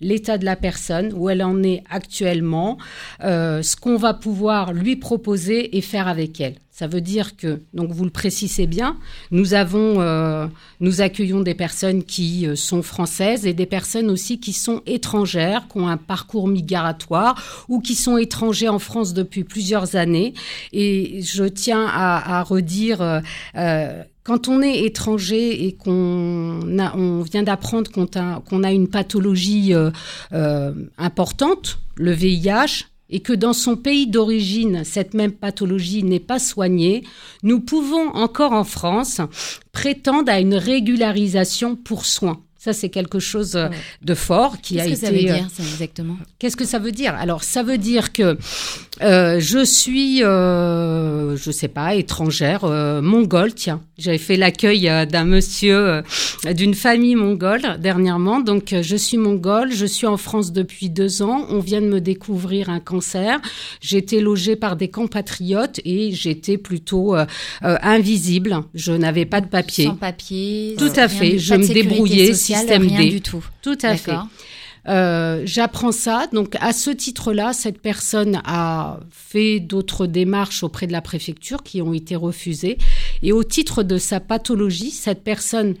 l'état 0.00 0.38
de 0.38 0.46
la 0.46 0.56
personne, 0.56 1.12
où 1.14 1.28
elle 1.28 1.42
en 1.42 1.62
est 1.62 1.84
actuellement, 1.90 2.78
ce 3.20 3.76
qu'on 3.76 3.98
va 3.98 4.14
pouvoir 4.14 4.72
lui 4.72 4.96
proposer 4.96 5.76
et 5.76 5.82
faire 5.82 6.08
avec 6.08 6.40
elle. 6.40 6.54
Ça 6.80 6.86
veut 6.86 7.02
dire 7.02 7.36
que, 7.36 7.60
donc 7.74 7.90
vous 7.90 8.04
le 8.04 8.10
précisez 8.10 8.66
bien, 8.66 8.96
nous 9.30 9.52
avons, 9.52 10.00
euh, 10.00 10.46
nous 10.80 11.02
accueillons 11.02 11.40
des 11.40 11.52
personnes 11.52 12.04
qui 12.04 12.46
euh, 12.46 12.56
sont 12.56 12.80
françaises 12.80 13.44
et 13.44 13.52
des 13.52 13.66
personnes 13.66 14.08
aussi 14.08 14.40
qui 14.40 14.54
sont 14.54 14.80
étrangères, 14.86 15.68
qui 15.70 15.76
ont 15.76 15.88
un 15.88 15.98
parcours 15.98 16.48
migratoire 16.48 17.66
ou 17.68 17.80
qui 17.80 17.94
sont 17.94 18.16
étrangers 18.16 18.70
en 18.70 18.78
France 18.78 19.12
depuis 19.12 19.44
plusieurs 19.44 19.94
années. 19.94 20.32
Et 20.72 21.20
je 21.20 21.44
tiens 21.44 21.86
à, 21.86 22.42
redire. 22.44 23.02
euh, 23.02 24.02
quand 24.22 24.48
on 24.48 24.62
est 24.62 24.84
étranger 24.84 25.66
et 25.66 25.72
qu'on 25.72 26.60
vient 27.30 27.42
d'apprendre 27.42 27.90
qu'on 27.90 28.62
a, 28.62 28.72
une 28.72 28.88
pathologie 28.88 29.74
importante, 30.98 31.78
le 31.96 32.12
VIH, 32.12 32.89
et 33.10 33.20
que 33.20 33.32
dans 33.32 33.52
son 33.52 33.76
pays 33.76 34.06
d'origine, 34.06 34.82
cette 34.84 35.14
même 35.14 35.32
pathologie 35.32 36.02
n'est 36.02 36.20
pas 36.20 36.38
soignée, 36.38 37.02
nous 37.42 37.60
pouvons 37.60 38.08
encore 38.14 38.52
en 38.52 38.64
France 38.64 39.20
prétendre 39.72 40.30
à 40.32 40.40
une 40.40 40.54
régularisation 40.54 41.76
pour 41.76 42.06
soins. 42.06 42.40
Ça, 42.58 42.74
c'est 42.74 42.90
quelque 42.90 43.20
chose 43.20 43.56
euh, 43.56 43.68
de 44.02 44.14
fort 44.14 44.60
qui 44.60 44.78
a 44.78 44.84
Qu'est-ce 44.84 45.00
que 45.00 45.06
été. 45.06 45.06
ça 45.06 45.12
veut 45.12 45.30
euh, 45.30 45.38
dire, 45.38 45.50
ça, 45.50 45.62
exactement? 45.62 46.16
Qu'est-ce 46.38 46.56
que 46.58 46.66
ça 46.66 46.78
veut 46.78 46.92
dire? 46.92 47.14
Alors, 47.14 47.42
ça 47.42 47.62
veut 47.62 47.78
dire 47.78 48.12
que 48.12 48.36
euh, 49.02 49.40
je 49.40 49.64
suis, 49.64 50.22
euh, 50.22 51.36
je 51.36 51.50
sais 51.50 51.68
pas, 51.68 51.94
étrangère, 51.94 52.64
euh, 52.64 53.00
mongole. 53.00 53.54
Tiens, 53.54 53.80
j'avais 53.98 54.18
fait 54.18 54.36
l'accueil 54.36 54.88
euh, 54.88 55.06
d'un 55.06 55.24
monsieur 55.24 55.76
euh, 55.76 56.52
d'une 56.52 56.74
famille 56.74 57.14
mongole 57.14 57.78
dernièrement. 57.78 58.40
Donc, 58.40 58.74
je 58.80 58.96
suis 58.96 59.16
mongole. 59.16 59.72
Je 59.72 59.86
suis 59.86 60.06
en 60.06 60.16
France 60.16 60.52
depuis 60.52 60.90
deux 60.90 61.22
ans. 61.22 61.46
On 61.48 61.60
vient 61.60 61.80
de 61.80 61.86
me 61.86 62.00
découvrir 62.00 62.68
un 62.68 62.80
cancer. 62.80 63.40
J'étais 63.80 64.20
logée 64.20 64.56
par 64.56 64.76
des 64.76 64.88
compatriotes 64.88 65.80
et 65.84 66.12
j'étais 66.12 66.58
plutôt 66.58 67.16
invisible. 67.62 68.62
Je 68.74 68.92
n'avais 68.92 69.26
pas 69.26 69.40
de 69.40 69.48
papier. 69.48 69.86
Sans 69.86 69.96
papier. 69.96 70.74
Tout 70.78 70.92
à 70.96 71.08
fait. 71.08 71.38
Je 71.38 71.54
me 71.54 71.66
débrouillais, 71.66 72.32
sociale, 72.32 72.60
système 72.60 72.82
rien 72.82 73.00
D. 73.00 73.08
du 73.10 73.20
tout. 73.20 73.44
Tout 73.62 73.78
à 73.82 73.96
fait. 73.96 74.12
Euh, 74.90 75.42
J'apprends 75.44 75.92
ça. 75.92 76.26
Donc, 76.32 76.56
à 76.60 76.72
ce 76.72 76.90
titre-là, 76.90 77.52
cette 77.52 77.80
personne 77.80 78.40
a 78.44 79.00
fait 79.10 79.60
d'autres 79.60 80.06
démarches 80.06 80.62
auprès 80.62 80.86
de 80.86 80.92
la 80.92 81.00
préfecture 81.00 81.62
qui 81.62 81.80
ont 81.80 81.94
été 81.94 82.16
refusées. 82.16 82.76
Et 83.22 83.32
au 83.32 83.44
titre 83.44 83.82
de 83.82 83.98
sa 83.98 84.20
pathologie, 84.20 84.90
cette 84.90 85.22
personne 85.22 85.76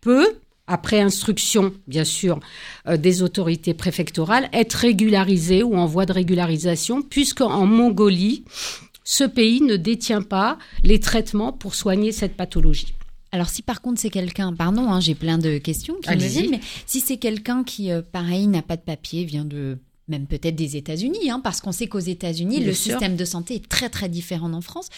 peut, 0.00 0.36
après 0.66 1.00
instruction, 1.00 1.72
bien 1.88 2.04
sûr, 2.04 2.38
euh, 2.86 2.96
des 2.96 3.22
autorités 3.22 3.74
préfectorales, 3.74 4.48
être 4.52 4.74
régularisée 4.74 5.62
ou 5.62 5.76
en 5.76 5.86
voie 5.86 6.06
de 6.06 6.12
régularisation, 6.12 7.02
puisqu'en 7.02 7.66
Mongolie, 7.66 8.44
ce 9.02 9.24
pays 9.24 9.60
ne 9.60 9.76
détient 9.76 10.22
pas 10.22 10.58
les 10.82 11.00
traitements 11.00 11.52
pour 11.52 11.74
soigner 11.74 12.12
cette 12.12 12.36
pathologie. 12.36 12.94
Alors 13.34 13.48
si 13.48 13.62
par 13.62 13.80
contre 13.80 14.00
c'est 14.00 14.10
quelqu'un, 14.10 14.52
pardon, 14.52 14.92
hein, 14.92 15.00
j'ai 15.00 15.16
plein 15.16 15.38
de 15.38 15.58
questions 15.58 15.96
qui 16.00 16.08
me 16.08 16.16
viennent, 16.16 16.50
mais 16.52 16.60
si 16.86 17.00
c'est 17.00 17.16
quelqu'un 17.16 17.64
qui, 17.64 17.90
euh, 17.90 18.00
pareil, 18.00 18.46
n'a 18.46 18.62
pas 18.62 18.76
de 18.76 18.82
papier, 18.82 19.24
vient 19.24 19.44
de 19.44 19.76
même 20.06 20.26
peut-être 20.26 20.54
des 20.54 20.76
États-Unis, 20.76 21.30
hein, 21.30 21.40
parce 21.42 21.60
qu'on 21.60 21.72
sait 21.72 21.88
qu'aux 21.88 21.98
États-Unis, 21.98 22.60
le 22.60 22.74
sûr. 22.74 22.92
système 22.92 23.16
de 23.16 23.24
santé 23.24 23.56
est 23.56 23.68
très 23.68 23.88
très 23.88 24.08
différent 24.08 24.48
d'en 24.48 24.60
France. 24.60 24.88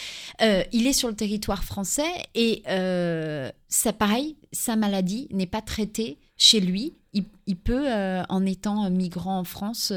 Euh, 0.43 0.65
il 0.73 0.87
est 0.87 0.93
sur 0.93 1.09
le 1.09 1.15
territoire 1.15 1.65
français 1.65 2.13
et 2.35 2.63
euh, 2.69 3.51
ça, 3.69 3.95
pareil, 3.95 4.37
sa 4.53 4.77
maladie 4.77 5.29
n'est 5.31 5.47
pas 5.47 5.63
traitée 5.63 6.19
chez 6.37 6.61
lui. 6.61 6.93
Il, 7.15 7.25
il 7.47 7.57
peut, 7.57 7.91
euh, 7.91 8.23
en 8.29 8.45
étant 8.45 8.91
migrant 8.91 9.39
en 9.39 9.45
France, 9.45 9.95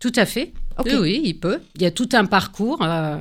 Tout 0.00 0.12
à 0.16 0.26
fait. 0.26 0.52
Oui, 0.84 0.92
oui, 0.98 1.20
il 1.24 1.34
peut. 1.34 1.58
Il 1.76 1.82
y 1.82 1.86
a 1.86 1.90
tout 1.90 2.08
un 2.12 2.24
parcours. 2.24 2.80
euh, 2.82 3.16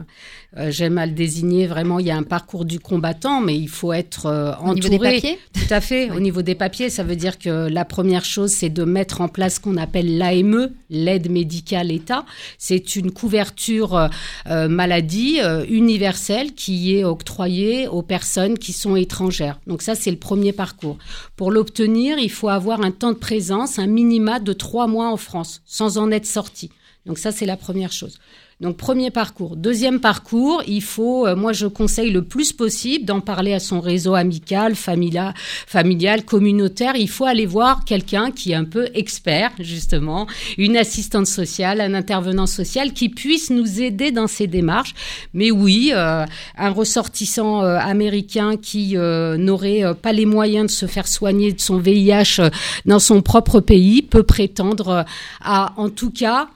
euh, 0.57 0.71
J'aime 0.71 0.97
à 0.97 1.05
le 1.05 1.11
désigner 1.11 1.67
vraiment. 1.67 1.99
Il 1.99 2.05
y 2.05 2.11
a 2.11 2.15
un 2.15 2.23
parcours 2.23 2.63
du 2.63 2.79
combattant, 2.79 3.41
mais 3.41 3.57
il 3.57 3.67
faut 3.67 3.91
être 3.91 4.27
euh, 4.27 4.53
au 4.63 4.73
niveau 4.73 4.87
entouré. 4.87 4.97
des 4.97 5.15
papiers? 5.21 5.39
Tout 5.53 5.73
à 5.73 5.81
fait. 5.81 6.09
Oui. 6.09 6.15
Au 6.17 6.19
niveau 6.21 6.41
des 6.41 6.55
papiers, 6.55 6.89
ça 6.89 7.03
veut 7.03 7.17
dire 7.17 7.37
que 7.37 7.67
la 7.67 7.83
première 7.83 8.23
chose, 8.23 8.51
c'est 8.51 8.69
de 8.69 8.85
mettre 8.85 9.19
en 9.19 9.27
place 9.27 9.55
ce 9.55 9.59
qu'on 9.59 9.75
appelle 9.75 10.17
l'AME, 10.17 10.69
l'aide 10.89 11.29
médicale 11.29 11.91
État. 11.91 12.23
C'est 12.57 12.95
une 12.95 13.11
couverture 13.11 14.09
euh, 14.47 14.67
maladie 14.69 15.39
universelle 15.69 16.53
qui 16.53 16.95
est 16.95 17.03
octroyée 17.03 17.87
aux 17.89 18.01
personnes 18.03 18.57
qui 18.57 18.71
sont 18.73 18.95
étrangères. 18.95 19.59
Donc 19.67 19.81
ça, 19.81 19.95
c'est 19.95 20.11
le 20.11 20.17
premier 20.17 20.53
parcours. 20.53 20.97
Pour 21.35 21.51
l'obtenir, 21.51 22.17
il 22.19 22.31
faut 22.31 22.49
avoir 22.49 22.81
un 22.81 22.91
temps 22.91 23.11
de 23.11 23.17
présence, 23.17 23.79
un 23.79 23.87
minima 23.87 24.39
de 24.39 24.53
trois 24.53 24.87
mois 24.87 25.11
en 25.11 25.17
France, 25.17 25.61
sans 25.65 25.97
en 25.97 26.09
être 26.11 26.25
sorti. 26.25 26.69
Donc 27.05 27.17
ça, 27.17 27.31
c'est 27.31 27.45
la 27.45 27.57
première 27.57 27.91
chose. 27.91 28.19
Donc 28.59 28.75
premier 28.75 29.09
parcours. 29.09 29.55
Deuxième 29.55 30.01
parcours, 30.01 30.61
il 30.67 30.81
faut, 30.81 31.25
euh, 31.25 31.33
moi 31.33 31.53
je 31.53 31.65
conseille 31.65 32.11
le 32.11 32.23
plus 32.23 32.51
possible 32.51 33.05
d'en 33.05 33.21
parler 33.21 33.53
à 33.53 33.59
son 33.61 33.79
réseau 33.79 34.15
amical, 34.15 34.75
familial, 34.75 35.33
familial, 35.65 36.25
communautaire. 36.25 36.97
Il 36.97 37.07
faut 37.07 37.23
aller 37.23 37.45
voir 37.45 37.85
quelqu'un 37.85 38.31
qui 38.31 38.51
est 38.51 38.55
un 38.55 38.65
peu 38.65 38.89
expert, 38.93 39.51
justement, 39.59 40.27
une 40.57 40.75
assistante 40.75 41.27
sociale, 41.27 41.79
un 41.79 41.93
intervenant 41.93 42.47
social 42.47 42.91
qui 42.91 43.07
puisse 43.07 43.49
nous 43.49 43.79
aider 43.79 44.11
dans 44.11 44.27
ces 44.27 44.47
démarches. 44.47 44.93
Mais 45.33 45.51
oui, 45.51 45.91
euh, 45.93 46.25
un 46.57 46.69
ressortissant 46.69 47.63
euh, 47.63 47.77
américain 47.77 48.57
qui 48.57 48.97
n'aurait 48.97 49.95
pas 50.01 50.11
les 50.11 50.25
moyens 50.25 50.65
de 50.65 50.71
se 50.71 50.85
faire 50.85 51.07
soigner 51.07 51.53
de 51.53 51.61
son 51.61 51.77
VIH 51.77 52.41
dans 52.85 52.99
son 52.99 53.21
propre 53.21 53.61
pays 53.61 54.01
peut 54.01 54.23
prétendre 54.23 55.05
à, 55.39 55.73
en 55.77 55.89
tout 55.89 56.11
cas, 56.11 56.49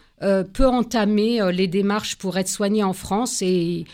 peut 0.53 0.67
entamer 0.67 1.41
euh, 1.41 1.51
les 1.51 1.67
démarches 1.67 2.15
pour 2.15 2.37
être 2.37 2.47
soigné 2.47 2.83
en 2.83 2.93
France. 2.93 3.41
Et 3.41 3.85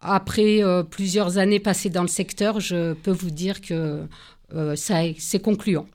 après 0.00 0.62
euh, 0.62 0.82
plusieurs 0.82 1.38
années 1.38 1.60
passées 1.60 1.90
dans 1.90 2.02
le 2.02 2.08
secteur, 2.08 2.60
je 2.60 2.94
peux 2.94 3.10
vous 3.10 3.30
dire 3.30 3.60
que 3.60 4.06
euh, 4.54 4.76
c'est 4.76 5.42
concluant. 5.42 5.86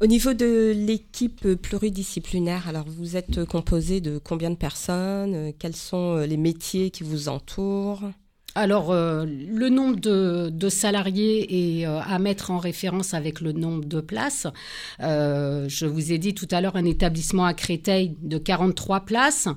Au 0.00 0.06
niveau 0.06 0.34
de 0.34 0.72
l'équipe 0.74 1.54
pluridisciplinaire, 1.54 2.68
alors 2.68 2.86
vous 2.88 3.16
êtes 3.16 3.44
composé 3.44 4.00
de 4.00 4.18
combien 4.18 4.50
de 4.50 4.56
personnes? 4.56 5.52
Quels 5.60 5.76
sont 5.76 6.16
les 6.16 6.36
métiers 6.36 6.90
qui 6.90 7.04
vous 7.04 7.28
entourent? 7.28 8.10
Alors, 8.54 8.92
euh, 8.92 9.24
le 9.24 9.70
nombre 9.70 9.98
de, 9.98 10.68
salariés 10.68 11.80
est 11.80 11.86
euh, 11.86 12.00
à 12.00 12.18
mettre 12.18 12.50
en 12.50 12.58
référence 12.58 13.14
avec 13.14 13.40
le 13.40 13.52
nombre 13.52 13.86
de 13.86 14.00
places. 14.00 14.46
Euh, 15.00 15.66
je 15.68 15.86
vous 15.86 16.12
ai 16.12 16.18
dit 16.18 16.34
tout 16.34 16.48
à 16.50 16.60
l'heure 16.60 16.76
un 16.76 16.84
établissement 16.84 17.46
à 17.46 17.54
Créteil 17.54 18.16
de 18.20 18.36
43 18.38 19.00
places, 19.00 19.48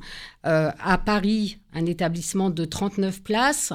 à 0.44 0.98
Paris 1.00 1.58
un 1.74 1.86
établissement 1.88 2.52
de 2.52 2.66
39 2.66 3.24
places 3.24 3.74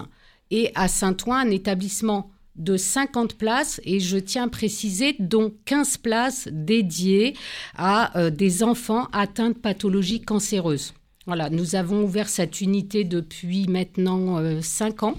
et 0.50 0.70
à 0.76 0.87
Saint-Ouen 0.87 1.37
un 1.37 1.50
établissement 1.50 2.30
de 2.54 2.76
50 2.76 3.35
places 3.37 3.80
et 3.85 3.98
je 3.98 4.16
tiens 4.16 4.44
à 4.44 4.48
préciser 4.48 5.16
dont 5.18 5.52
15 5.64 5.96
places 5.98 6.48
dédiées 6.52 7.35
à 7.76 8.30
des 8.30 8.62
enfants 8.62 9.09
atteints 9.12 9.50
de 9.50 9.54
pathologies 9.54 10.20
cancéreuses. 10.20 10.94
Voilà, 11.31 11.49
nous 11.49 11.77
avons 11.77 12.03
ouvert 12.03 12.29
cette 12.29 12.61
unité 12.61 13.05
depuis 13.05 13.69
maintenant 13.69 14.38
euh, 14.38 14.59
cinq 14.62 15.05
ans, 15.05 15.14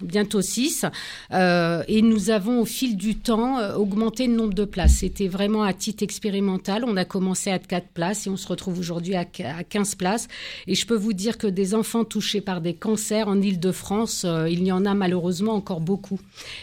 bientôt 0.00 0.40
6, 0.40 0.86
euh, 1.32 1.82
et 1.88 2.00
nous 2.00 2.30
avons 2.30 2.60
au 2.60 2.64
fil 2.64 2.96
du 2.96 3.16
temps 3.16 3.58
euh, 3.58 3.74
augmenté 3.74 4.28
le 4.28 4.34
nombre 4.34 4.54
de 4.54 4.64
places. 4.64 4.98
C'était 4.98 5.26
vraiment 5.26 5.64
à 5.64 5.72
titre 5.72 6.04
expérimental. 6.04 6.84
On 6.86 6.96
a 6.96 7.04
commencé 7.04 7.50
à 7.50 7.58
4 7.58 7.88
places 7.88 8.28
et 8.28 8.30
on 8.30 8.36
se 8.36 8.46
retrouve 8.46 8.78
aujourd'hui 8.78 9.16
à, 9.16 9.24
15 9.24 9.96
places. 9.96 10.28
Et 10.68 10.76
je 10.76 10.86
peux 10.86 10.94
vous 10.94 11.12
dire 11.12 11.38
que 11.38 11.48
des 11.48 11.74
enfants 11.74 12.04
touchés 12.04 12.40
par 12.40 12.60
des 12.60 12.74
cancers 12.74 13.26
en 13.26 13.42
Ile-de-France, 13.42 14.24
il 14.48 14.62
y 14.62 14.70
en 14.70 14.86
a 14.86 14.94
malheureusement 14.94 15.54
encore 15.54 15.80
beaucoup 15.80 16.20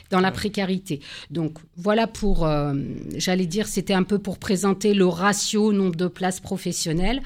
dans 0.10 0.21
la 0.21 0.31
précarité. 0.31 1.01
Donc 1.31 1.58
voilà 1.75 2.08
pour, 2.08 2.47
j'allais 3.17 3.45
dire, 3.45 3.67
c'était 3.67 3.93
un 3.93 4.03
peu 4.03 4.19
pour 4.19 4.38
présenter 4.38 4.93
le 4.93 5.05
ratio 5.05 5.73
nombre 5.73 5.97
de 5.97 6.08
places 6.08 6.39
professionnelles. 6.39 7.21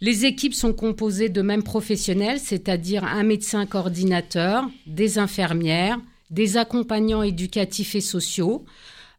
Les 0.00 0.26
équipes 0.26 0.54
sont 0.54 0.74
composées 0.74 1.30
de 1.30 1.40
mêmes 1.40 1.62
professionnels, 1.62 2.38
c'est-à-dire 2.38 3.04
un 3.04 3.22
médecin 3.22 3.64
coordinateur, 3.64 4.68
des 4.86 5.18
infirmières, 5.18 5.98
des 6.30 6.58
accompagnants 6.58 7.22
éducatifs 7.22 7.94
et 7.94 8.02
sociaux, 8.02 8.66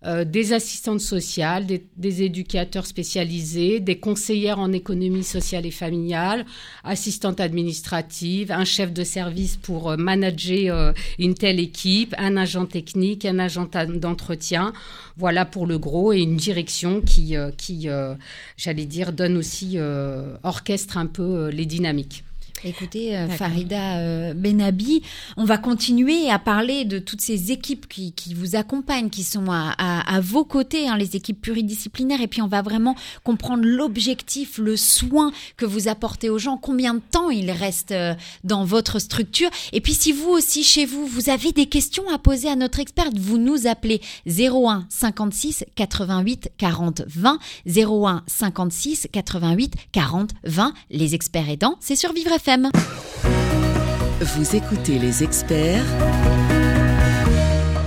euh, 0.06 0.26
des 0.26 0.54
assistantes 0.54 1.02
sociales, 1.02 1.66
des, 1.66 2.22
éducateurs 2.22 2.86
spécialisés, 2.86 3.80
des 3.80 3.98
conseillères 3.98 4.60
en 4.60 4.72
économie 4.72 5.24
sociale 5.24 5.66
et 5.66 5.72
familiale, 5.72 6.46
assistantes 6.84 7.40
administratives, 7.40 8.52
un 8.52 8.64
chef 8.64 8.94
de 8.94 9.04
service 9.04 9.58
pour 9.58 9.90
euh, 9.90 9.98
manager 9.98 10.76
euh, 10.76 10.94
une 11.18 11.34
telle 11.34 11.60
équipe, 11.60 12.14
un 12.20 12.38
agent 12.38 12.68
technique, 12.68 13.26
un 13.26 13.40
agent 13.40 13.68
d'entretien. 13.96 14.72
Voilà 15.18 15.46
pour 15.46 15.66
le 15.66 15.80
gros 15.80 16.14
et 16.14 16.20
une 16.20 16.38
direction 16.38 17.02
qui, 17.02 17.36
qui 17.58 17.90
j'allais 18.56 18.86
dire, 18.86 19.14
donne 19.14 19.36
aussi, 19.36 19.80
orchestre 20.44 20.98
un 20.98 21.08
peu 21.08 21.48
les 21.50 21.66
dynamiques. 21.66 22.24
Écoutez, 22.64 23.16
euh, 23.16 23.28
Farida 23.28 24.00
euh, 24.00 24.34
Benabi, 24.34 25.04
on 25.38 25.46
va 25.46 25.58
continuer 25.58 26.30
à 26.30 26.40
parler 26.40 26.86
de 26.86 26.98
toutes 26.98 27.22
ces 27.22 27.52
équipes 27.52 27.88
qui, 27.88 28.14
vous 28.34 28.56
accompagnent, 28.56 29.10
qui 29.10 29.24
sont 29.24 29.46
à, 29.50 30.20
vos 30.22 30.44
côtés, 30.44 30.88
hein, 30.88 30.98
les 30.98 31.16
équipes 31.16 31.42
pluridisciplinaires, 31.42 32.22
et 32.22 32.28
puis 32.28 32.42
on 32.42 32.48
va 32.48 32.62
vraiment 32.62 32.96
comprendre 33.24 33.64
l'objectif, 33.64 34.58
le 34.58 34.76
soin 34.76 35.32
que 35.56 35.66
vous 35.66 35.88
apportez 35.88 36.30
aux 36.30 36.40
gens, 36.40 36.58
combien 36.58 36.96
de 36.96 37.02
temps 37.12 37.30
ils 37.30 37.52
restent 37.52 37.92
euh, 37.92 38.16
dans 38.44 38.66
votre 38.66 39.00
structure? 39.00 39.50
Et 39.72 39.82
puis 39.82 39.94
si 39.94 40.12
vous 40.12 40.30
aussi, 40.30 40.64
chez 40.64 40.86
vous, 40.86 41.06
vous 41.06 41.30
avez 41.30 41.52
des 41.52 41.68
questions 41.68 42.10
à 42.10 42.18
poser 42.18 42.50
à 42.50 42.56
notre 42.56 42.80
experte, 42.80 43.18
vous 43.18 43.38
nous 43.38 43.68
appelez 43.68 44.02
01 44.28 44.86
56 44.90 45.66
88 45.76 46.50
40 46.58 47.04
20, 47.08 47.40
01 47.68 48.24
56 48.26 49.08
88 49.12 49.74
40 49.92 50.32
20. 50.44 50.74
Les 50.90 51.16
experts 51.16 51.50
aidants, 51.50 51.78
c'est 51.80 51.96
sur 51.96 52.14
Vivre 52.14 52.38
vous 54.22 54.56
écoutez 54.56 55.00
les 55.00 55.22
experts 55.22 55.84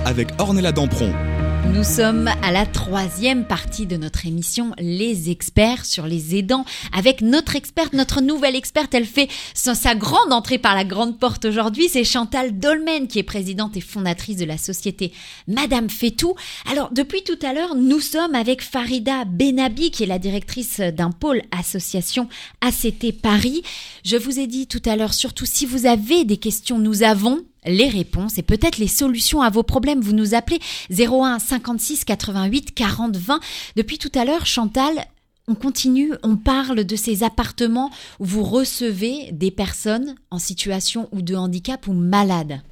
avec 0.05 0.29
Ornella 0.39 0.71
Dampron. 0.71 1.30
Nous 1.69 1.85
sommes 1.85 2.29
à 2.43 2.53
la 2.53 2.67
troisième 2.67 3.45
partie 3.45 3.87
de 3.87 3.97
notre 3.97 4.27
émission 4.27 4.73
Les 4.79 5.31
experts 5.31 5.85
sur 5.85 6.07
les 6.07 6.37
aidants 6.37 6.65
avec 6.93 7.21
notre 7.21 7.57
experte, 7.57 7.93
notre 7.93 8.21
nouvelle 8.21 8.57
experte. 8.57 8.95
Elle 8.95 9.07
fait 9.07 9.29
sa 9.55 9.95
grande 9.95 10.33
entrée 10.33 10.59
par 10.59 10.75
la 10.75 10.85
grande 10.85 11.19
porte 11.19 11.45
aujourd'hui. 11.45 11.89
C'est 11.89 12.05
Chantal 12.05 12.59
Dolmen 12.59 13.09
qui 13.09 13.19
est 13.19 13.25
présidente 13.25 13.77
et 13.77 13.81
fondatrice 13.81 14.37
de 14.37 14.45
la 14.45 14.59
société 14.59 15.13
Madame 15.49 15.91
fait 15.91 16.11
tout. 16.11 16.35
Alors 16.71 16.91
depuis 16.93 17.23
tout 17.23 17.39
à 17.43 17.53
l'heure, 17.53 17.75
nous 17.75 18.01
sommes 18.01 18.35
avec 18.35 18.63
Farida 18.63 19.25
Benabi 19.25 19.91
qui 19.91 20.05
est 20.05 20.07
la 20.07 20.19
directrice 20.19 20.81
d'un 20.81 21.11
pôle 21.11 21.43
association 21.51 22.29
ACT 22.61 23.21
Paris. 23.21 23.63
Je 24.05 24.17
vous 24.17 24.39
ai 24.39 24.47
dit 24.47 24.67
tout 24.67 24.83
à 24.87 24.97
l'heure, 24.97 25.15
surtout 25.15 25.47
si 25.47 25.67
vous 25.67 25.87
avez 25.87 26.25
des 26.25 26.39
questions, 26.39 26.79
nous 26.79 27.03
avons 27.03 27.45
les 27.65 27.89
réponses 27.89 28.39
et 28.39 28.43
peut-être 28.43 28.79
les 28.79 28.89
solutions 28.89 29.43
à 29.43 29.51
vos 29.51 29.63
problèmes. 29.63 30.01
Vous 30.01 30.13
nous 30.13 30.35
appelez 30.35 30.61
01 30.91 31.39
56 31.39 32.05
88 32.05 32.75
40 32.75 33.17
20. 33.17 33.41
Depuis 33.77 33.99
tout 33.99 34.13
à 34.15 34.25
l'heure, 34.25 34.47
Chantal, 34.47 35.07
on 35.49 35.55
continue, 35.55 36.13
on 36.23 36.37
parle 36.37 36.85
de 36.85 36.97
ces 36.97 37.25
appartements 37.25 37.91
où 38.21 38.25
vous 38.25 38.45
recevez 38.45 39.33
des 39.33 39.51
personnes 39.51 40.15
en 40.31 40.39
situation 40.39 41.09
ou 41.13 41.23
de 41.23 41.35
handicap 41.35 41.87
ou 41.87 41.93
malades. 41.93 42.63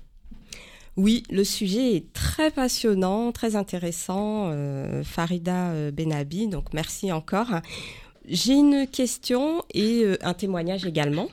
Oui, 0.97 1.23
le 1.31 1.45
sujet 1.45 1.95
est 1.95 2.13
très 2.13 2.51
passionnant, 2.51 3.31
très 3.31 3.55
intéressant. 3.55 4.51
Euh, 4.51 5.05
Farida 5.05 5.71
euh, 5.71 5.91
Benabi, 5.93 6.49
donc 6.49 6.73
merci 6.73 7.13
encore. 7.13 7.61
J'ai 8.27 8.55
une 8.55 8.87
question 8.87 9.63
et 9.73 10.03
euh, 10.05 10.17
un 10.23 10.35
témoignage 10.35 10.85
également 10.85 11.29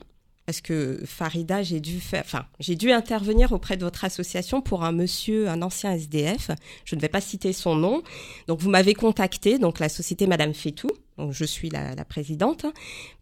parce 0.46 0.62
que 0.62 1.00
Farida, 1.06 1.64
j'ai 1.64 1.80
dû 1.80 2.00
faire, 2.00 2.22
enfin, 2.24 2.46
j'ai 2.60 2.76
dû 2.76 2.92
intervenir 2.92 3.52
auprès 3.52 3.78
de 3.78 3.84
votre 3.84 4.06
association 4.06 4.62
pour 4.62 4.84
un 4.84 4.92
monsieur, 4.92 5.50
un 5.50 5.62
ancien 5.64 5.94
SDF. 5.94 6.52
Je 6.84 6.96
ne 6.96 7.02
vais 7.02 7.10
pas 7.10 7.22
citer 7.22 7.52
son 7.52 7.76
nom. 7.76 8.04
Donc, 8.48 8.60
vous 8.60 8.70
m'avez 8.70 8.94
contacté, 8.94 9.58
donc 9.58 9.80
la 9.80 9.90
société 9.90 10.28
Madame 10.28 10.54
Fétou, 10.54 10.90
donc 11.18 11.32
je 11.32 11.46
suis 11.46 11.70
la, 11.70 11.96
la, 11.96 12.06
présidente, 12.06 12.66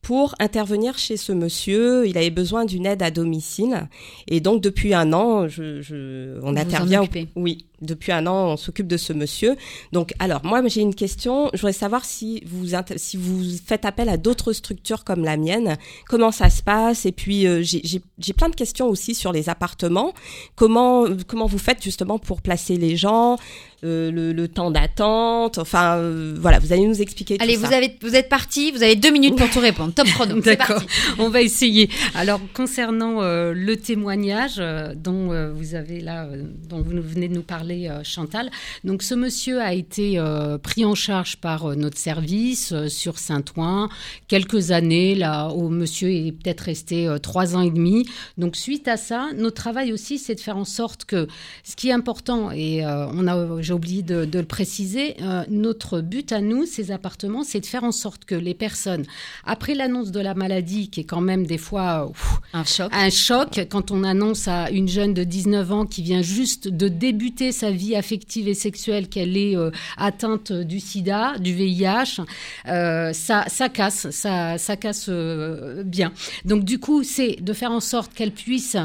pour 0.01 0.35
intervenir 0.39 0.97
chez 0.97 1.15
ce 1.15 1.31
monsieur. 1.31 2.05
Il 2.07 2.17
avait 2.17 2.29
besoin 2.29 2.65
d'une 2.65 2.85
aide 2.85 3.03
à 3.03 3.11
domicile. 3.11 3.87
Et 4.27 4.41
donc, 4.41 4.61
depuis 4.61 4.93
un 4.93 5.13
an, 5.13 5.47
je, 5.47 5.81
je 5.81 6.39
on 6.41 6.57
intervient. 6.57 7.03
Oui, 7.35 7.67
depuis 7.83 8.11
un 8.11 8.27
an, 8.27 8.53
on 8.53 8.57
s'occupe 8.57 8.87
de 8.87 8.97
ce 8.97 9.13
monsieur. 9.13 9.55
Donc, 9.91 10.13
alors, 10.19 10.43
moi, 10.45 10.65
j'ai 10.67 10.81
une 10.81 10.95
question. 10.95 11.49
Je 11.53 11.59
voudrais 11.59 11.73
savoir 11.73 12.05
si 12.05 12.43
vous, 12.45 12.67
si 12.97 13.17
vous 13.17 13.43
faites 13.65 13.85
appel 13.85 14.09
à 14.09 14.17
d'autres 14.17 14.53
structures 14.53 15.03
comme 15.03 15.23
la 15.23 15.37
mienne. 15.37 15.77
Comment 16.07 16.31
ça 16.31 16.49
se 16.49 16.63
passe? 16.63 17.05
Et 17.05 17.11
puis, 17.11 17.47
euh, 17.47 17.63
j'ai 17.63 18.33
plein 18.33 18.49
de 18.49 18.55
questions 18.55 18.87
aussi 18.87 19.15
sur 19.15 19.31
les 19.31 19.49
appartements. 19.49 20.13
Comment, 20.55 21.05
comment 21.27 21.45
vous 21.45 21.57
faites 21.57 21.83
justement 21.83 22.19
pour 22.19 22.41
placer 22.41 22.77
les 22.77 22.95
gens 22.95 23.37
euh, 23.83 24.11
le, 24.11 24.47
temps 24.47 24.71
d'attente? 24.71 25.57
Enfin, 25.57 25.97
euh, 25.97 26.35
voilà, 26.39 26.59
vous 26.59 26.71
allez 26.71 26.87
nous 26.87 27.01
expliquer 27.01 27.37
Allez, 27.39 27.55
tout 27.55 27.61
vous 27.61 27.73
avez, 27.73 27.97
vous 28.01 28.15
êtes 28.15 28.29
parti, 28.29 28.71
vous 28.71 28.83
avez 28.83 28.95
deux 28.95 29.11
minutes 29.11 29.35
pour 29.35 29.49
tout 29.51 29.59
répondre. 29.59 29.93
Top 29.93 30.07
chrono. 30.07 30.39
D'accord. 30.39 30.81
On 31.19 31.29
va 31.29 31.41
essayer. 31.41 31.89
Alors, 32.15 32.39
concernant 32.53 33.21
euh, 33.21 33.53
le 33.53 33.75
témoignage 33.77 34.61
dont 34.95 35.51
vous 35.53 35.75
avez 35.75 35.99
là, 35.99 36.27
dont 36.69 36.81
vous 36.81 37.01
venez 37.01 37.27
de 37.27 37.33
nous 37.33 37.43
parler, 37.43 37.72
Chantal. 38.03 38.49
Donc, 38.83 39.03
ce 39.03 39.15
monsieur 39.15 39.61
a 39.61 39.73
été 39.73 40.21
pris 40.61 40.85
en 40.85 40.95
charge 40.95 41.37
par 41.37 41.75
notre 41.75 41.97
service 41.97 42.73
sur 42.87 43.17
Saint-Ouen. 43.17 43.89
Quelques 44.27 44.71
années, 44.71 45.15
là, 45.15 45.49
où 45.49 45.69
monsieur 45.69 46.11
est 46.11 46.31
peut-être 46.31 46.61
resté 46.61 47.13
trois 47.21 47.55
ans 47.55 47.61
et 47.61 47.71
demi. 47.71 48.05
Donc, 48.37 48.55
suite 48.55 48.87
à 48.87 48.97
ça, 48.97 49.29
notre 49.35 49.55
travail 49.55 49.91
aussi, 49.91 50.17
c'est 50.17 50.35
de 50.35 50.39
faire 50.39 50.57
en 50.57 50.65
sorte 50.65 51.05
que 51.05 51.27
ce 51.63 51.75
qui 51.75 51.89
est 51.89 51.93
important, 51.93 52.51
et 52.51 52.85
on 52.85 53.27
a, 53.27 53.61
j'ai 53.61 53.73
oublié 53.73 54.01
de, 54.01 54.27
le 54.33 54.45
préciser, 54.45 55.15
euh, 55.21 55.43
notre 55.49 56.01
but 56.01 56.31
à 56.31 56.41
nous, 56.41 56.65
ces 56.65 56.91
appartements, 56.91 57.43
c'est 57.43 57.59
de 57.59 57.65
faire 57.65 57.83
en 57.83 57.91
sorte 57.91 58.25
que 58.25 58.35
les 58.35 58.53
personnes, 58.53 59.05
après 59.45 59.75
l'annonce 59.75 60.11
de 60.11 60.19
la 60.19 60.33
maladie, 60.33 60.89
qui 60.89 61.01
est 61.01 61.05
quand 61.05 61.21
même 61.21 61.45
des 61.45 61.57
fois 61.57 62.11
un 62.53 62.63
choc, 62.63 62.91
un 62.93 63.09
choc, 63.09 63.67
quand 63.69 63.91
on 63.91 64.03
annonce 64.03 64.47
à 64.47 64.69
une 64.69 64.87
jeune 64.87 65.13
de 65.13 65.23
19 65.23 65.71
ans 65.71 65.85
qui 65.85 66.01
vient 66.01 66.21
juste 66.21 66.67
de 66.67 66.87
débuter 66.87 67.51
sa 67.63 67.71
vie 67.71 67.95
affective 67.95 68.49
et 68.49 68.53
sexuelle 68.53 69.07
qu'elle 69.07 69.37
est 69.37 69.55
euh, 69.55 69.71
atteinte 69.95 70.51
du 70.51 70.81
sida, 70.81 71.37
du 71.39 71.53
VIH, 71.53 72.21
euh, 72.67 73.13
ça, 73.13 73.45
ça 73.47 73.69
casse, 73.69 74.09
ça, 74.09 74.57
ça 74.57 74.75
casse 74.75 75.09
bien. 75.09 76.11
Donc 76.43 76.65
du 76.65 76.79
coup, 76.79 77.03
c'est 77.03 77.37
de 77.39 77.53
faire 77.53 77.71
en 77.71 77.79
sorte 77.79 78.13
qu'elle 78.13 78.31
puisse 78.31 78.75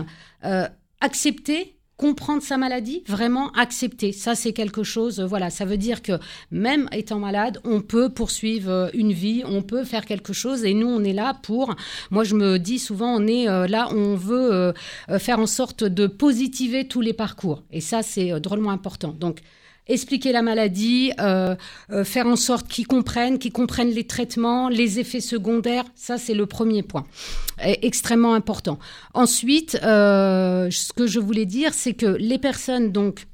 accepter 1.00 1.77
comprendre 1.98 2.42
sa 2.42 2.56
maladie, 2.56 3.02
vraiment 3.06 3.50
accepter. 3.52 4.12
Ça, 4.12 4.34
c'est 4.34 4.52
quelque 4.52 4.84
chose, 4.84 5.20
euh, 5.20 5.26
voilà, 5.26 5.50
ça 5.50 5.64
veut 5.64 5.76
dire 5.76 6.00
que 6.00 6.12
même 6.52 6.88
étant 6.92 7.18
malade, 7.18 7.60
on 7.64 7.82
peut 7.82 8.08
poursuivre 8.08 8.70
euh, 8.70 8.88
une 8.94 9.12
vie, 9.12 9.42
on 9.44 9.62
peut 9.62 9.84
faire 9.84 10.06
quelque 10.06 10.32
chose 10.32 10.64
et 10.64 10.74
nous, 10.74 10.86
on 10.86 11.02
est 11.02 11.12
là 11.12 11.34
pour, 11.42 11.74
moi, 12.10 12.22
je 12.22 12.36
me 12.36 12.58
dis 12.58 12.78
souvent, 12.78 13.14
on 13.14 13.26
est 13.26 13.48
euh, 13.48 13.66
là, 13.66 13.88
on 13.90 14.14
veut 14.14 14.72
faire 15.18 15.40
en 15.40 15.46
sorte 15.46 15.82
de 15.82 16.06
positiver 16.06 16.86
tous 16.86 17.00
les 17.00 17.12
parcours. 17.12 17.64
Et 17.72 17.80
ça, 17.80 18.02
c'est 18.02 18.38
drôlement 18.40 18.70
important. 18.70 19.12
Donc, 19.18 19.40
expliquer 19.88 20.32
la 20.32 20.42
maladie, 20.42 21.12
euh, 21.20 21.54
euh, 21.90 22.04
faire 22.04 22.26
en 22.26 22.36
sorte 22.36 22.68
qu'ils 22.68 22.86
comprennent, 22.86 23.38
qu'ils 23.38 23.52
comprennent 23.52 23.90
les 23.90 24.06
traitements, 24.06 24.68
les 24.68 24.98
effets 24.98 25.20
secondaires. 25.20 25.84
Ça, 25.94 26.18
c'est 26.18 26.34
le 26.34 26.46
premier 26.46 26.82
point, 26.82 27.06
extrêmement 27.60 28.34
important. 28.34 28.78
Ensuite, 29.14 29.72
ce 29.72 30.92
que 30.92 31.06
je 31.06 31.18
voulais 31.18 31.46
dire, 31.46 31.74
c'est 31.74 31.94
que 31.94 32.06
les 32.06 32.38
personnes 32.38 32.92
donc 32.92 33.26